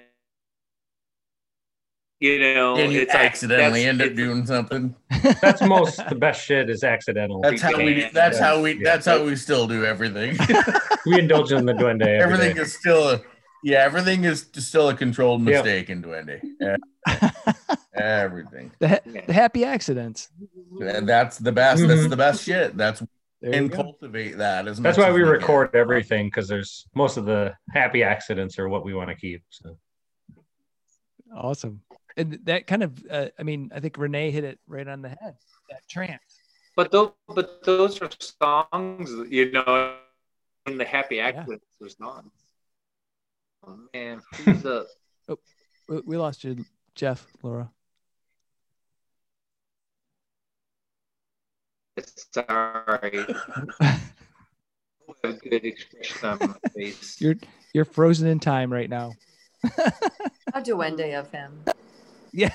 you 2.20 2.38
know, 2.40 2.76
and 2.76 2.92
you 2.94 3.02
it's 3.02 3.16
accidentally 3.16 3.86
that's- 3.86 4.02
end 4.02 4.12
up 4.12 4.16
doing 4.16 4.46
something 4.46 4.96
that's 5.42 5.64
most 5.64 5.98
the 6.10 6.16
best 6.16 6.46
shit 6.46 6.70
is 6.70 6.84
accidental 6.84 7.42
that's 7.42 7.62
how 7.62 7.76
we 7.78 8.08
that's 8.14 8.38
how 8.38 8.62
we 8.62 8.82
that's 8.84 9.06
how 9.08 9.24
we 9.24 9.36
still 9.36 9.68
do 9.68 9.84
everything 9.86 10.38
we 11.06 11.18
indulge 11.20 11.52
in 11.52 11.66
the 11.66 11.74
duende 11.74 12.02
every 12.06 12.20
everything 12.36 12.56
day. 12.56 12.62
is 12.62 12.74
still 12.78 13.10
a 13.12 13.22
yeah 13.64 13.78
everything 13.80 14.26
is 14.26 14.46
still 14.58 14.90
a 14.90 14.94
controlled 14.96 15.42
Yep. 15.48 15.64
mistake 15.66 15.90
in 15.90 16.04
duende 16.04 16.42
Yeah. 16.60 16.76
everything 17.96 18.72
The, 18.80 18.88
ha- 18.90 19.00
the 19.28 19.34
happy 19.34 19.64
accidents. 19.66 20.30
And 20.82 21.08
that's 21.08 21.38
the 21.38 21.52
best 21.52 21.88
that's 21.88 22.02
Mhm. 22.02 22.10
the 22.10 22.18
best 22.18 22.44
shit 22.44 22.76
that's 22.78 23.02
There 23.44 23.54
and 23.56 23.70
cultivate 23.70 24.38
that 24.38 24.70
as 24.70 24.80
That's 24.80 24.98
why 24.98 25.10
as 25.10 25.14
we 25.14 25.20
can. 25.20 25.30
record 25.30 25.76
everything 25.76 26.28
because 26.28 26.48
there's 26.48 26.88
most 26.96 27.18
of 27.18 27.26
the 27.26 27.54
happy 27.72 28.02
accidents 28.02 28.58
are 28.58 28.70
what 28.70 28.86
we 28.86 28.94
want 28.94 29.10
to 29.10 29.16
keep. 29.16 29.44
So 29.50 29.78
Awesome. 31.36 31.82
And 32.16 32.40
that 32.46 32.68
kind 32.68 32.84
of, 32.84 33.04
uh, 33.12 33.28
I 33.38 33.44
mean, 33.44 33.70
I 33.76 33.80
think 33.82 33.98
Renee 33.98 34.32
hit 34.32 34.44
it 34.46 34.60
right 34.66 34.88
on 34.88 35.02
the 35.02 35.10
head. 35.10 35.36
That 35.70 35.82
trance. 35.90 36.22
But 36.78 36.92
those, 36.92 37.12
but 37.28 37.64
those 37.66 38.02
are 38.02 38.10
songs, 38.20 39.12
you 39.30 39.52
know, 39.52 39.96
in 40.66 40.78
the 40.78 40.86
happy 40.86 41.20
accidents 41.20 41.66
are 41.82 41.90
songs. 41.90 42.32
Oh 43.68 43.78
man, 43.94 44.22
who's 44.36 44.66
up? 44.66 44.88
Oh, 45.30 45.40
we- 45.90 46.02
we 46.06 46.18
lost 46.18 46.44
you, 46.44 46.64
Jeff, 46.96 47.26
Laura. 47.42 47.70
Sorry. 52.32 53.26
A 55.26 55.34
good 55.34 55.64
expression 55.66 56.28
on 56.28 56.38
my 56.40 56.70
face. 56.76 57.16
You're 57.22 57.36
you're 57.74 57.86
frozen 57.86 58.28
in 58.28 58.40
time 58.40 58.72
right 58.72 58.90
now. 58.90 59.14
How 59.64 60.62
duende 60.62 61.18
of 61.18 61.32
him. 61.32 61.64
Yeah. 62.32 62.52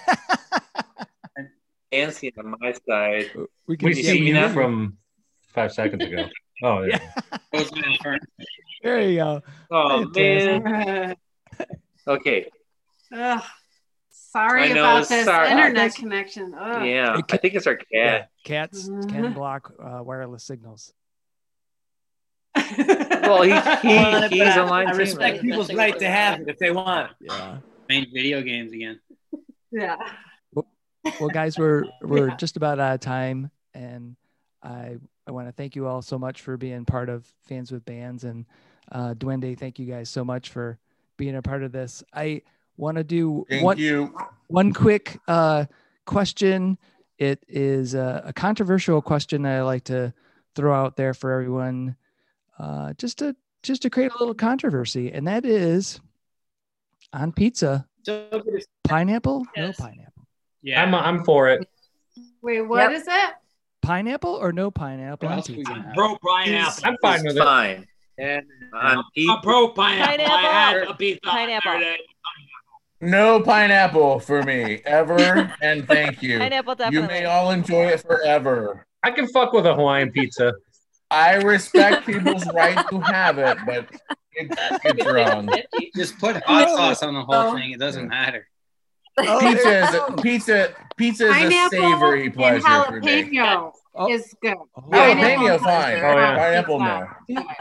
Nancy 1.90 2.32
on 2.38 2.54
my 2.60 2.74
side. 2.86 3.30
We 3.66 3.78
we 3.80 3.94
see 3.94 4.18
you 4.18 4.48
from 4.50 4.98
five 5.54 5.72
seconds 5.72 6.04
ago. 6.04 6.28
Oh 6.62 6.82
yeah. 6.82 7.00
There 8.82 9.00
you 9.00 9.16
go. 9.16 9.42
Oh 9.70 10.04
Fantastic. 10.12 10.64
man. 10.64 11.16
Okay. 12.06 12.46
Ugh. 13.12 13.42
Sorry 14.30 14.72
know, 14.74 14.80
about 14.80 15.08
this 15.08 15.24
sorry. 15.24 15.50
internet 15.50 15.94
connection. 15.94 16.54
Ugh. 16.58 16.84
Yeah, 16.86 17.18
I 17.30 17.36
think 17.38 17.54
it's 17.54 17.66
our 17.66 17.78
Yeah, 17.90 18.18
cat. 18.18 18.30
cats 18.44 18.88
can 19.08 19.32
block 19.32 19.72
uh, 19.82 20.02
wireless 20.02 20.44
signals. 20.44 20.92
Well, 23.28 23.42
he, 23.42 23.50
he 23.86 24.38
he's 24.42 24.56
a 24.56 24.64
line 24.64 24.86
I 24.86 24.92
team. 24.92 24.98
respect 24.98 25.42
people's 25.42 25.72
right 25.74 25.98
to 25.98 26.08
have 26.08 26.40
it 26.40 26.48
if 26.48 26.58
they 26.58 26.70
want. 26.70 27.10
Yeah. 27.20 27.58
Playing 27.86 28.06
video 28.12 28.40
games 28.40 28.72
again. 28.72 29.00
Yeah. 29.70 29.96
Well, 30.54 31.28
guys, 31.30 31.58
we're 31.58 31.84
we're 32.02 32.30
just 32.36 32.56
about 32.56 32.80
out 32.80 32.94
of 32.94 33.00
time, 33.00 33.50
and 33.74 34.16
I 34.62 34.96
I 35.26 35.30
want 35.30 35.46
to 35.48 35.52
thank 35.52 35.76
you 35.76 35.86
all 35.86 36.00
so 36.00 36.18
much 36.18 36.40
for 36.40 36.56
being 36.56 36.86
part 36.86 37.10
of 37.10 37.26
Fans 37.46 37.70
with 37.70 37.84
Bands, 37.84 38.24
and 38.24 38.46
uh, 38.90 39.12
Duende, 39.14 39.58
thank 39.58 39.78
you 39.78 39.84
guys 39.86 40.08
so 40.08 40.24
much 40.24 40.48
for 40.48 40.78
being 41.18 41.36
a 41.36 41.42
part 41.42 41.62
of 41.62 41.70
this. 41.72 42.02
I 42.14 42.42
want 42.78 42.96
to 42.96 43.04
do 43.04 43.44
Thank 43.50 43.64
one 43.64 43.76
you. 43.78 44.14
one 44.46 44.72
quick 44.72 45.18
uh, 45.28 45.66
question. 46.06 46.78
It 47.18 47.44
is 47.48 47.94
a, 47.94 48.22
a 48.26 48.32
controversial 48.32 49.02
question 49.02 49.42
that 49.42 49.56
I 49.58 49.62
like 49.62 49.84
to 49.84 50.14
throw 50.54 50.72
out 50.72 50.96
there 50.96 51.12
for 51.12 51.32
everyone, 51.32 51.96
uh, 52.58 52.92
just 52.94 53.18
to 53.18 53.36
just 53.62 53.82
to 53.82 53.90
create 53.90 54.12
a 54.12 54.18
little 54.18 54.34
controversy, 54.34 55.12
and 55.12 55.26
that 55.26 55.44
is 55.44 56.00
on 57.12 57.32
pizza, 57.32 57.86
pineapple, 58.84 59.44
no 59.56 59.72
pineapple, 59.72 60.26
Yeah, 60.62 60.82
I'm 60.82 60.94
I'm 60.94 61.24
for 61.24 61.48
it. 61.48 61.68
Wait, 62.40 62.60
what 62.62 62.90
Yep. 62.90 63.00
is 63.00 63.06
it? 63.08 63.34
pineapple 63.82 64.34
or 64.34 64.52
no 64.52 64.70
pineapple 64.70 65.28
What 65.28 65.38
on 65.38 65.42
pizza. 65.42 65.72
gonna? 65.72 65.92
Pro 65.94 66.16
pineapple. 66.18 66.82
I'm 66.84 66.96
fine 67.00 67.24
with 67.24 67.36
it. 67.36 67.42
Fine. 67.42 67.86
And 68.18 68.44
On 68.74 69.04
Pete, 69.14 69.30
I'm 69.30 69.40
pro 69.40 69.68
pineapple. 69.68 70.24
I 70.26 70.40
had 70.42 70.72
Pineapple. 70.74 70.92
a 70.92 70.96
pizza 70.96 71.20
Pineapple. 71.24 71.94
Saturday. 73.00 73.10
No 73.16 73.40
pineapple 73.42 74.20
for 74.20 74.42
me 74.42 74.80
ever, 74.84 75.52
and 75.60 75.86
thank 75.86 76.22
you. 76.22 76.38
Pineapple 76.38 76.74
definitely. 76.74 77.00
You 77.02 77.06
may 77.22 77.24
all 77.26 77.50
enjoy 77.50 77.86
it 77.88 78.00
forever. 78.02 78.86
I 79.02 79.10
can 79.10 79.28
fuck 79.28 79.52
with 79.52 79.66
a 79.66 79.74
Hawaiian 79.74 80.10
pizza. 80.10 80.52
I 81.10 81.36
respect 81.36 82.04
people's 82.06 82.46
right 82.52 82.86
to 82.90 83.00
have 83.00 83.38
it, 83.38 83.56
but 83.64 83.88
it's, 84.32 84.56
it's 84.84 85.06
wrong. 85.10 85.48
Just 85.96 86.18
put 86.18 86.36
hot 86.42 86.68
sauce 86.68 87.02
on 87.02 87.14
the 87.14 87.22
whole 87.22 87.54
thing. 87.56 87.70
It 87.72 87.80
doesn't 87.80 88.08
matter. 88.08 88.46
Pizza 89.18 89.84
is 89.88 89.94
a, 89.94 90.12
pizza. 90.22 90.74
Pizza 90.96 91.24
is 91.26 91.30
a 91.30 91.34
Pineapple 91.34 91.78
savory 91.78 92.24
and 92.26 92.34
pleasure 92.34 92.84
for 92.84 93.00
me. 93.00 93.24
jalapeno 93.24 93.72
Oh. 93.94 94.12
is 94.12 94.32
good. 94.40 94.54
Oh. 94.76 94.82
Jalapeno, 94.92 95.58
fine. 95.58 95.96
Oh, 95.96 96.14
yeah. 96.14 96.36
Pineapple, 96.36 96.78
no. 96.78 97.08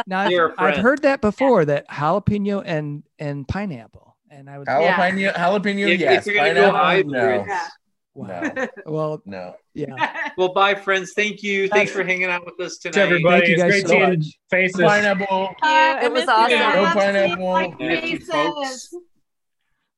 Now 0.05 0.19
I've, 0.19 0.31
You're 0.31 0.49
a 0.49 0.61
I've 0.61 0.77
heard 0.77 1.01
that 1.01 1.19
before 1.21 1.65
that 1.65 1.87
jalapeno 1.89 2.61
and 2.63 3.01
and 3.17 3.47
pineapple, 3.47 4.06
and 4.37 4.49
I 4.49 4.59
would 4.59 4.67
Jalapeno, 4.67 5.33
jalapeno, 5.33 5.79
If- 5.87 5.93
if 5.95 5.99
yes. 5.99 6.25
you're 6.27 6.35
gonna 6.35 6.53
go 6.53 6.71
Pineapple, 6.71 6.79
hybrid. 6.79 7.11
no. 7.11 7.45
Yeah. 7.47 7.67
wow. 8.13 8.67
Well, 8.85 9.21
No. 9.25 9.55
yeah. 9.73 10.29
Well, 10.37 10.53
bye, 10.53 10.75
friends. 10.75 11.13
Thank 11.15 11.41
you. 11.41 11.67
Thanks 11.67 11.91
for 11.91 12.03
hanging 12.03 12.25
out 12.25 12.45
with 12.45 12.59
us 12.59 12.77
To 12.79 12.91
tonight. 12.91 13.05
everybody, 13.05 13.39
Thank 13.39 13.47
you 13.47 13.53
it's 13.55 13.63
guys 13.63 13.71
great 13.71 13.81
so 13.87 13.89
seeing 13.89 14.09
much. 14.19 14.25
faces. 14.51 14.81
Pineapple. 14.81 15.49
Uh, 15.63 15.99
It 16.03 16.11
was 16.13 16.27
awesome. 16.27 16.51
you. 16.51 16.57
No 16.59 16.85
pineapple. 16.93 17.45
like 17.51 17.77
Thank 17.79 18.23
folks. 18.23 18.65
faces. 18.89 18.95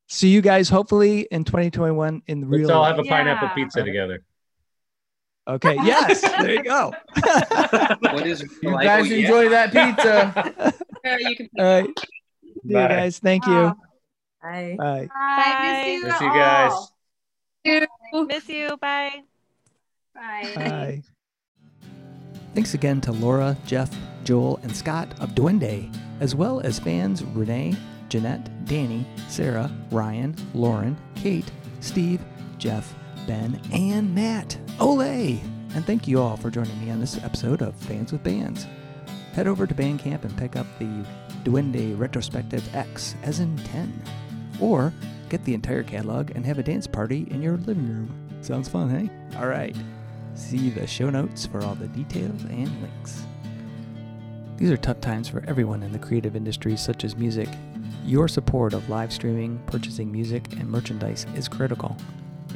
See 0.07 0.29
you 0.29 0.41
guys 0.41 0.69
hopefully 0.69 1.27
in 1.31 1.43
2021 1.43 2.21
in 2.27 2.39
the 2.41 2.47
real. 2.47 2.61
Let's 2.67 2.71
all 2.71 2.85
have 2.85 2.99
a 2.99 3.03
Yeah. 3.03 3.17
pineapple 3.17 3.49
pizza 3.55 3.83
together. 3.83 4.23
okay. 5.47 5.75
Yes. 5.83 6.21
There 6.21 6.53
you 6.53 6.63
go. 6.63 6.93
What 7.99 8.25
is 8.25 8.41
You 8.63 8.71
guys 8.71 9.01
oh, 9.01 9.13
yeah. 9.13 9.15
enjoy 9.17 9.49
that 9.49 9.71
pizza. 9.73 10.73
Yeah, 11.03 11.17
you 11.19 11.35
can. 11.35 11.49
all 11.57 11.65
right. 11.65 11.89
See 11.99 12.51
you 12.63 12.73
guys. 12.73 13.19
Thank 13.19 13.45
you. 13.45 13.73
Wow. 14.43 14.49
Bye. 14.51 14.75
Bye. 14.77 15.07
Bye. 15.13 15.63
Miss 15.63 15.87
you, 15.87 16.03
Miss 16.05 16.21
you 16.21 16.27
guys. 16.29 16.71
all. 16.71 18.25
Miss 18.25 18.49
you. 18.49 18.77
Bye. 18.77 19.23
Bye. 20.15 20.51
Bye. 20.55 21.03
Thanks 22.55 22.73
again 22.73 22.99
to 23.01 23.11
Laura, 23.11 23.55
Jeff, 23.65 23.93
Joel, 24.23 24.59
and 24.63 24.75
Scott 24.75 25.07
of 25.19 25.29
Duende, 25.35 25.93
as 26.19 26.35
well 26.35 26.59
as 26.61 26.79
fans 26.79 27.23
Renee, 27.23 27.75
Jeanette, 28.09 28.65
Danny, 28.65 29.05
Sarah, 29.27 29.71
Ryan, 29.91 30.35
Lauren, 30.53 30.97
Kate, 31.15 31.49
Steve, 31.79 32.21
Jeff, 32.57 32.93
Ben, 33.27 33.61
and 33.71 34.13
Matt. 34.15 34.57
Ole! 34.79 35.39
And 35.75 35.85
thank 35.85 36.07
you 36.07 36.19
all 36.19 36.35
for 36.35 36.49
joining 36.49 36.79
me 36.83 36.89
on 36.89 36.99
this 36.99 37.23
episode 37.23 37.61
of 37.61 37.75
Fans 37.75 38.11
with 38.11 38.23
Bands. 38.23 38.65
Head 39.33 39.47
over 39.47 39.67
to 39.67 39.75
Bandcamp 39.75 40.23
and 40.23 40.35
pick 40.35 40.55
up 40.55 40.65
the 40.79 41.05
Duende 41.43 41.97
Retrospective 41.97 42.75
X, 42.75 43.15
as 43.21 43.39
in 43.39 43.55
10. 43.57 44.01
Or 44.59 44.93
get 45.29 45.43
the 45.45 45.53
entire 45.53 45.83
catalog 45.83 46.31
and 46.31 46.45
have 46.45 46.59
a 46.59 46.63
dance 46.63 46.87
party 46.87 47.27
in 47.29 47.41
your 47.41 47.57
living 47.57 47.87
room. 47.87 48.29
Sounds 48.41 48.67
fun, 48.67 48.89
hey? 48.89 49.37
All 49.37 49.47
right. 49.47 49.75
See 50.33 50.69
the 50.69 50.87
show 50.87 51.09
notes 51.09 51.45
for 51.45 51.63
all 51.63 51.75
the 51.75 51.87
details 51.89 52.43
and 52.43 52.81
links. 52.81 53.23
These 54.57 54.71
are 54.71 54.77
tough 54.77 55.01
times 55.01 55.29
for 55.29 55.43
everyone 55.47 55.83
in 55.83 55.91
the 55.91 55.99
creative 55.99 56.35
industries 56.35 56.81
such 56.81 57.03
as 57.03 57.15
music. 57.15 57.47
Your 58.03 58.27
support 58.27 58.73
of 58.73 58.89
live 58.89 59.13
streaming, 59.13 59.61
purchasing 59.67 60.11
music, 60.11 60.53
and 60.53 60.69
merchandise 60.69 61.25
is 61.35 61.47
critical. 61.47 61.95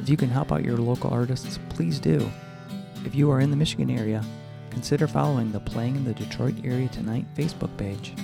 If 0.00 0.08
you 0.08 0.16
can 0.16 0.28
help 0.28 0.52
out 0.52 0.64
your 0.64 0.76
local 0.76 1.10
artists, 1.10 1.58
please 1.68 2.00
do. 2.00 2.28
If 3.04 3.14
you 3.14 3.30
are 3.30 3.40
in 3.40 3.50
the 3.50 3.56
Michigan 3.56 3.90
area, 3.90 4.24
consider 4.70 5.06
following 5.06 5.52
the 5.52 5.60
Playing 5.60 5.96
in 5.96 6.04
the 6.04 6.14
Detroit 6.14 6.56
Area 6.64 6.88
Tonight 6.88 7.26
Facebook 7.36 7.74
page. 7.76 8.14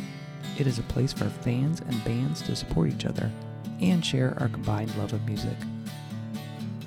It 0.59 0.66
is 0.66 0.78
a 0.78 0.83
place 0.85 1.12
for 1.12 1.28
fans 1.28 1.81
and 1.81 2.05
bands 2.05 2.43
to 2.43 2.57
support 2.57 2.91
each 2.91 3.07
other 3.07 3.31
and 3.81 4.05
share 4.05 4.37
our 4.39 4.49
combined 4.49 4.95
love 4.97 5.12
of 5.12 5.24
music. 5.26 5.57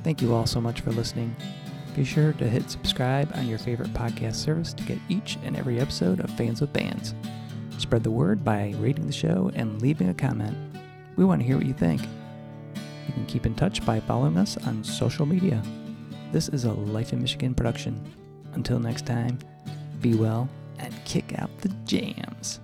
Thank 0.03 0.21
you 0.21 0.33
all 0.33 0.45
so 0.45 0.59
much 0.59 0.81
for 0.81 0.91
listening. 0.91 1.35
Be 1.95 2.03
sure 2.03 2.33
to 2.33 2.49
hit 2.49 2.69
subscribe 2.69 3.31
on 3.35 3.47
your 3.47 3.59
favorite 3.59 3.93
podcast 3.93 4.35
service 4.35 4.73
to 4.73 4.83
get 4.83 4.97
each 5.09 5.37
and 5.43 5.55
every 5.55 5.79
episode 5.79 6.19
of 6.19 6.29
Fans 6.31 6.59
with 6.59 6.73
Bands. 6.73 7.13
Spread 7.77 8.03
the 8.03 8.11
word 8.11 8.43
by 8.43 8.73
rating 8.77 9.05
the 9.07 9.13
show 9.13 9.51
and 9.53 9.81
leaving 9.81 10.09
a 10.09 10.13
comment. 10.13 10.57
We 11.15 11.25
want 11.25 11.41
to 11.41 11.47
hear 11.47 11.57
what 11.57 11.65
you 11.65 11.73
think. 11.73 12.01
You 13.07 13.13
can 13.13 13.25
keep 13.27 13.45
in 13.45 13.55
touch 13.55 13.85
by 13.85 13.99
following 13.99 14.37
us 14.37 14.57
on 14.65 14.83
social 14.83 15.25
media. 15.25 15.61
This 16.31 16.49
is 16.49 16.65
a 16.65 16.73
Life 16.73 17.13
in 17.13 17.21
Michigan 17.21 17.53
production. 17.53 18.01
Until 18.53 18.79
next 18.79 19.05
time, 19.05 19.37
be 20.01 20.15
well 20.15 20.49
and 20.79 20.93
kick 21.05 21.37
out 21.39 21.55
the 21.59 21.69
jams. 21.85 22.59